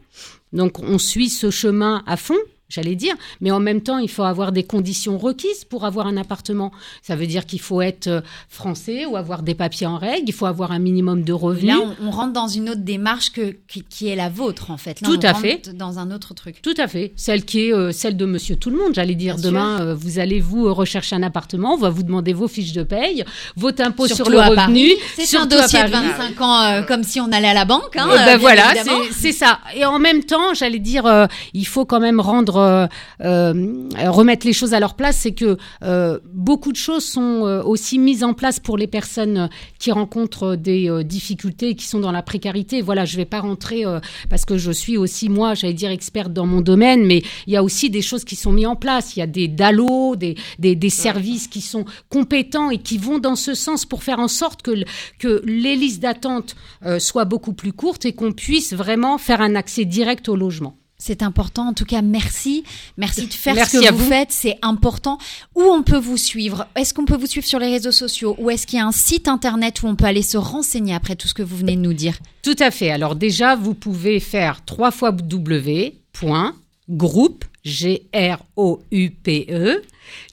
Donc 0.52 0.78
on 0.78 0.98
suit 0.98 1.30
ce 1.30 1.50
chemin 1.50 2.04
à 2.06 2.16
fond. 2.16 2.38
J'allais 2.68 2.94
dire, 2.96 3.14
mais 3.40 3.50
en 3.50 3.60
même 3.60 3.82
temps, 3.82 3.98
il 3.98 4.08
faut 4.08 4.22
avoir 4.22 4.50
des 4.50 4.62
conditions 4.64 5.18
requises 5.18 5.64
pour 5.64 5.84
avoir 5.84 6.06
un 6.06 6.16
appartement. 6.16 6.72
Ça 7.02 7.14
veut 7.14 7.26
dire 7.26 7.44
qu'il 7.46 7.60
faut 7.60 7.82
être 7.82 8.06
euh, 8.06 8.20
français 8.48 9.04
ou 9.06 9.16
avoir 9.16 9.42
des 9.42 9.54
papiers 9.54 9.86
en 9.86 9.98
règle, 9.98 10.24
il 10.28 10.32
faut 10.32 10.46
avoir 10.46 10.72
un 10.72 10.78
minimum 10.78 11.22
de 11.22 11.32
revenus. 11.32 11.76
Là, 11.76 11.80
on, 12.02 12.06
on 12.08 12.10
rentre 12.10 12.32
dans 12.32 12.48
une 12.48 12.70
autre 12.70 12.80
démarche 12.82 13.32
que 13.32 13.54
qui, 13.68 13.82
qui 13.82 14.08
est 14.08 14.16
la 14.16 14.28
vôtre 14.28 14.70
en 14.70 14.76
fait. 14.78 15.00
Là, 15.00 15.08
Tout 15.08 15.18
on 15.22 15.28
à 15.28 15.34
fait. 15.34 15.68
Dans 15.74 15.98
un 15.98 16.10
autre 16.10 16.32
truc. 16.34 16.62
Tout 16.62 16.74
à 16.78 16.88
fait. 16.88 17.12
Celle 17.16 17.44
qui 17.44 17.66
est 17.68 17.72
euh, 17.74 17.92
celle 17.92 18.16
de 18.16 18.24
Monsieur 18.24 18.56
Tout 18.56 18.70
le 18.70 18.76
Monde, 18.78 18.94
j'allais 18.94 19.14
dire. 19.14 19.36
Bien 19.36 19.44
Demain, 19.50 19.80
euh, 19.82 19.94
vous 19.94 20.18
allez 20.18 20.40
vous 20.40 20.72
rechercher 20.72 21.16
un 21.16 21.22
appartement, 21.22 21.74
on 21.74 21.78
va 21.78 21.90
vous 21.90 22.02
demander 22.02 22.32
vos 22.32 22.48
fiches 22.48 22.72
de 22.72 22.82
paye, 22.82 23.24
votre 23.56 23.82
impôt 23.84 24.06
sur 24.08 24.28
le 24.30 24.38
revenu. 24.40 24.88
C'est 25.18 25.36
un 25.36 25.46
dossier 25.46 25.82
de 25.84 25.90
Paris. 25.90 26.06
25 26.18 26.40
ans, 26.40 26.60
euh, 26.62 26.82
comme 26.82 27.02
si 27.04 27.20
on 27.20 27.30
allait 27.30 27.48
à 27.48 27.54
la 27.54 27.64
banque. 27.66 27.94
Hein, 27.96 28.06
ben 28.08 28.38
voilà, 28.38 28.72
c'est- 29.12 29.32
ça. 29.32 29.58
Et 29.76 29.84
en 29.84 29.98
même 29.98 30.24
temps, 30.24 30.54
j'allais 30.54 30.78
dire, 30.78 31.28
il 31.52 31.66
faut 31.66 31.84
quand 31.84 32.00
même 32.00 32.20
rendre, 32.20 32.53
euh, 32.56 32.86
euh, 33.22 33.80
remettre 34.08 34.46
les 34.46 34.52
choses 34.52 34.74
à 34.74 34.80
leur 34.80 34.94
place. 34.94 35.16
C'est 35.18 35.32
que 35.32 35.56
euh, 35.82 36.18
beaucoup 36.32 36.72
de 36.72 36.76
choses 36.76 37.04
sont 37.04 37.62
aussi 37.64 37.98
mises 37.98 38.24
en 38.24 38.34
place 38.34 38.60
pour 38.60 38.76
les 38.76 38.86
personnes 38.86 39.48
qui 39.78 39.92
rencontrent 39.92 40.56
des 40.56 41.04
difficultés, 41.04 41.74
qui 41.74 41.86
sont 41.86 42.00
dans 42.00 42.12
la 42.12 42.22
précarité. 42.22 42.82
Voilà, 42.82 43.04
je 43.04 43.16
vais 43.16 43.24
pas 43.24 43.40
rentrer 43.40 43.84
parce 44.30 44.44
que 44.44 44.58
je 44.58 44.70
suis 44.70 44.96
aussi 44.96 45.28
moi, 45.28 45.54
j'allais 45.54 45.74
dire 45.74 45.90
experte 45.90 46.32
dans 46.32 46.46
mon 46.46 46.60
domaine, 46.60 47.04
mais 47.04 47.22
il 47.46 47.52
y 47.52 47.56
a 47.56 47.62
aussi 47.62 47.90
des 47.90 48.02
choses 48.02 48.24
qui 48.24 48.36
sont 48.36 48.52
mises 48.52 48.66
en 48.66 48.76
place. 48.76 49.16
Il 49.16 49.20
y 49.20 49.22
a 49.22 49.26
des 49.26 49.48
DALO, 49.48 50.16
des, 50.16 50.36
des, 50.58 50.74
des 50.74 50.90
services 50.90 51.48
qui 51.48 51.60
sont 51.60 51.84
compétents 52.08 52.70
et 52.70 52.78
qui 52.78 52.98
vont 52.98 53.18
dans 53.18 53.36
ce 53.36 53.54
sens 53.54 53.86
pour 53.86 54.02
faire 54.02 54.18
en 54.18 54.28
sorte 54.28 54.62
que, 54.62 54.84
que 55.18 55.42
les 55.44 55.76
listes 55.76 56.02
d'attente 56.02 56.56
soient 56.98 57.24
beaucoup 57.24 57.52
plus 57.52 57.72
courtes 57.72 58.04
et 58.04 58.12
qu'on 58.12 58.32
puisse 58.32 58.72
vraiment 58.72 59.18
faire 59.18 59.40
un 59.40 59.54
accès 59.54 59.84
direct 59.84 60.28
au 60.28 60.36
logement. 60.36 60.76
C'est 60.96 61.22
important. 61.22 61.68
En 61.68 61.74
tout 61.74 61.84
cas, 61.84 62.00
merci. 62.02 62.64
Merci 62.96 63.26
de 63.26 63.32
faire 63.34 63.54
Merci 63.54 63.76
ce 63.78 63.82
que 63.82 63.92
vous, 63.92 63.98
vous. 63.98 64.08
faites. 64.08 64.30
C'est 64.32 64.58
important. 64.62 65.18
Où 65.54 65.62
on 65.62 65.82
peut 65.82 65.98
vous 65.98 66.16
suivre? 66.16 66.66
Est-ce 66.76 66.94
qu'on 66.94 67.04
peut 67.04 67.16
vous 67.16 67.26
suivre 67.26 67.46
sur 67.46 67.58
les 67.58 67.70
réseaux 67.70 67.92
sociaux? 67.92 68.34
Ou 68.38 68.48
est-ce 68.50 68.66
qu'il 68.66 68.78
y 68.78 68.82
a 68.82 68.86
un 68.86 68.92
site 68.92 69.28
internet 69.28 69.82
où 69.82 69.86
on 69.86 69.96
peut 69.96 70.06
aller 70.06 70.22
se 70.22 70.38
renseigner 70.38 70.94
après 70.94 71.16
tout 71.16 71.28
ce 71.28 71.34
que 71.34 71.42
vous 71.42 71.56
venez 71.56 71.76
de 71.76 71.80
nous 71.82 71.92
dire? 71.92 72.16
Tout 72.42 72.56
à 72.58 72.70
fait. 72.70 72.90
Alors 72.90 73.16
déjà, 73.16 73.54
vous 73.56 73.74
pouvez 73.74 74.18
faire 74.20 74.64
trois 74.64 74.90
fois 74.92 75.12
w.groupe, 75.12 77.44
G-R-O-U-P-E, 77.64 79.82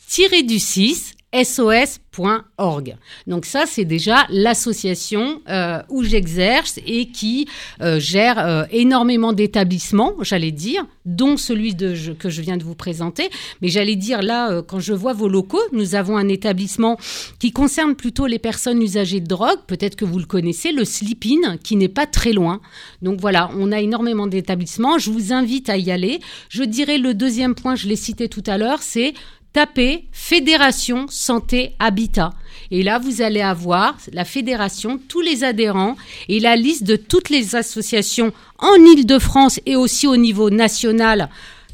tiré 0.08 0.44
du 0.44 0.60
6, 0.60 1.16
sos.org. 1.44 2.98
Donc 3.26 3.46
ça, 3.46 3.64
c'est 3.66 3.86
déjà 3.86 4.26
l'association 4.30 5.42
euh, 5.48 5.82
où 5.90 6.04
j'exerce 6.04 6.80
et 6.86 7.08
qui 7.08 7.48
euh, 7.82 8.00
gère 8.00 8.38
euh, 8.40 8.64
énormément 8.72 9.32
d'établissements, 9.32 10.16
j'allais 10.22 10.52
dire, 10.52 10.86
dont 11.06 11.38
celui 11.38 11.74
de, 11.74 12.14
que 12.14 12.30
je 12.30 12.42
viens 12.42 12.58
de 12.58 12.64
vous 12.64 12.76
présenter. 12.76 13.30
Mais 13.62 13.70
j'allais 13.70 13.96
dire 13.96 14.22
là, 14.22 14.62
quand 14.62 14.80
je 14.80 14.94
vois 14.94 15.14
vos 15.14 15.30
locaux, 15.30 15.62
nous 15.72 15.96
avons 15.96 16.18
un 16.18 16.28
établissement 16.28 16.98
qui 17.40 17.52
concerne 17.52 17.96
plutôt 17.96 18.28
les 18.28 18.40
personnes 18.40 18.82
usagées 18.82 19.22
de 19.22 19.28
drogue. 19.28 19.60
Peut-être 19.68 19.96
que 19.96 20.06
vous 20.06 20.20
le 20.20 20.26
connaissez, 20.26 20.72
le 20.72 20.84
Sleep-In, 20.84 21.58
qui 21.58 21.78
n'est 21.78 21.88
pas 21.88 22.06
très 22.06 22.34
loin. 22.34 22.60
Donc 23.02 23.22
voilà, 23.22 23.50
on 23.58 23.72
a 23.72 23.80
énormément 23.80 24.28
d'établissements. 24.28 25.00
Je 25.00 25.10
vous 25.10 25.32
invite 25.32 25.70
à 25.70 25.78
y 25.78 25.92
aller. 25.92 26.20
Je 26.50 26.64
dirais 26.64 26.98
le 26.98 27.14
deuxième 27.14 27.56
point, 27.56 27.76
je 27.76 27.88
l'ai 27.88 27.96
cité 27.96 28.28
tout 28.28 28.44
à 28.48 28.58
l'heure, 28.58 28.82
c'est 28.82 29.14
taper 29.54 30.06
Fédération 30.12 31.06
Santé 31.10 31.74
Habitat. 31.80 32.32
Et 32.72 32.84
là, 32.84 33.00
vous 33.00 33.22
allez 33.22 33.42
avoir 33.42 33.98
la 34.14 34.24
fédération, 34.24 35.00
tous 35.10 35.22
les 35.22 35.44
adhérents 35.44 35.98
et 36.30 36.40
la 36.40 36.56
liste 36.56 36.84
de 36.84 36.96
toutes 36.96 37.30
les 37.30 37.56
associations 37.56 38.32
en 38.60 38.76
Île-de-France 38.76 39.60
et 39.66 39.76
aussi 39.76 40.08
au 40.08 40.16
niveau 40.16 40.50
national. 40.50 41.30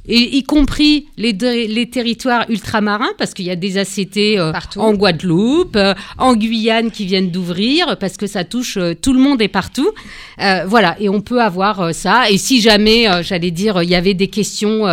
Et 0.09 0.37
y 0.37 0.43
compris 0.43 1.07
les, 1.17 1.33
les 1.33 1.89
territoires 1.89 2.45
ultramarins, 2.47 3.11
parce 3.17 3.33
qu'il 3.33 3.45
y 3.45 3.51
a 3.51 3.57
des 3.57 3.77
ACT 3.77 4.17
euh, 4.17 4.53
Partout. 4.53 4.79
en 4.79 4.93
Guadeloupe, 4.93 5.75
euh, 5.75 5.93
en 6.17 6.33
Guyane 6.33 6.91
qui 6.91 7.05
viennent 7.05 7.29
d'ouvrir, 7.29 7.97
parce 7.99 8.15
que 8.15 8.25
ça 8.25 8.45
touche 8.45 8.77
euh, 8.77 8.93
tout 8.93 9.11
le 9.11 9.19
monde 9.19 9.41
et 9.41 9.49
partout. 9.49 9.91
Euh, 10.41 10.63
voilà, 10.65 10.95
et 11.01 11.09
on 11.09 11.19
peut 11.19 11.41
avoir 11.41 11.93
ça. 11.93 12.29
Et 12.29 12.37
si 12.37 12.61
jamais, 12.61 13.05
j'allais 13.21 13.51
dire, 13.51 13.83
il 13.83 13.89
y 13.89 13.95
avait 13.95 14.13
des 14.13 14.29
questions 14.29 14.85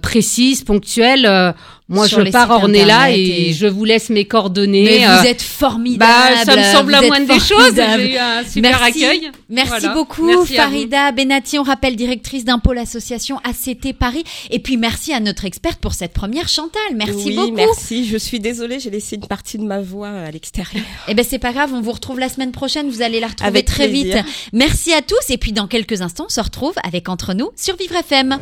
précises, 0.00 0.62
ponctuelles, 0.62 1.54
moi 1.92 2.06
je 2.06 2.16
pars 2.30 2.42
sites 2.44 2.50
orner 2.62 2.84
là 2.84 3.02
internet 3.02 3.18
et, 3.18 3.48
et- 3.50 3.52
je 3.52 3.66
vous 3.66 3.84
laisse 3.84 4.10
mes 4.10 4.24
coordonnées. 4.24 4.84
Mais 4.84 5.06
euh, 5.06 5.18
vous 5.20 5.26
êtes 5.26 5.42
formidable. 5.42 6.12
bah, 6.12 6.44
ça 6.44 6.56
me 6.56 6.62
semble 6.62 6.92
la 6.92 7.02
moindre 7.02 7.26
des 7.32 7.40
choses. 7.40 7.74
J'ai 7.74 8.12
eu 8.14 8.16
un 8.16 8.44
super 8.44 8.80
Merci. 8.80 9.04
accueil. 9.04 9.30
Merci 9.48 9.68
Voilà. 9.80 9.94
beaucoup, 9.94 10.26
Merci. 10.26 10.54
Farida 10.54 11.12
Benati. 11.12 11.58
On 11.58 11.62
rappelle 11.62 11.96
directrice 11.96 12.44
d'un 12.44 12.58
pôle 12.58 12.78
association 12.78 13.38
ACT 13.44 13.92
Paris. 13.92 14.24
Et 14.50 14.58
puis 14.58 14.76
merci 14.76 15.12
à 15.12 15.20
notre 15.20 15.44
experte 15.44 15.78
pour 15.80 15.92
cette 15.94 16.12
première, 16.12 16.48
Chantal. 16.48 16.82
Merci 16.96 17.14
oui, 17.26 17.34
beaucoup. 17.36 17.52
merci. 17.52 18.06
Je 18.06 18.16
suis 18.16 18.40
désolée, 18.40 18.80
j'ai 18.80 18.90
laissé 18.90 19.16
une 19.16 19.26
partie 19.26 19.58
de 19.58 19.64
ma 19.64 19.80
voix 19.80 20.08
à 20.08 20.30
l'extérieur. 20.30 20.82
Eh 21.08 21.14
ben 21.14 21.24
c'est 21.28 21.38
pas 21.38 21.52
grave, 21.52 21.70
on 21.74 21.80
vous 21.80 21.92
retrouve 21.92 22.18
la 22.18 22.28
semaine 22.28 22.52
prochaine. 22.52 22.88
Vous 22.88 23.02
allez 23.02 23.20
la 23.20 23.26
retrouver 23.28 23.48
Avec 23.48 23.66
très 23.66 23.88
plaisir. 23.88 24.16
vite. 24.16 24.24
Merci 24.52 24.92
à 24.92 25.02
tous. 25.02 25.30
Et 25.30 25.36
puis 25.38 25.52
dans 25.52 25.66
quelques 25.66 26.00
instants, 26.00 26.26
on 26.26 26.32
se 26.32 26.40
retrouve 26.40 26.74
avec 26.84 27.08
Entre 27.08 27.34
nous 27.34 27.50
sur 27.56 27.76
Vivre 27.76 27.96
FM. 27.96 28.38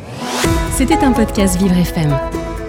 C'était 0.77 0.97
un 1.03 1.11
podcast 1.11 1.57
Vivre 1.59 1.77
FM. 1.77 2.40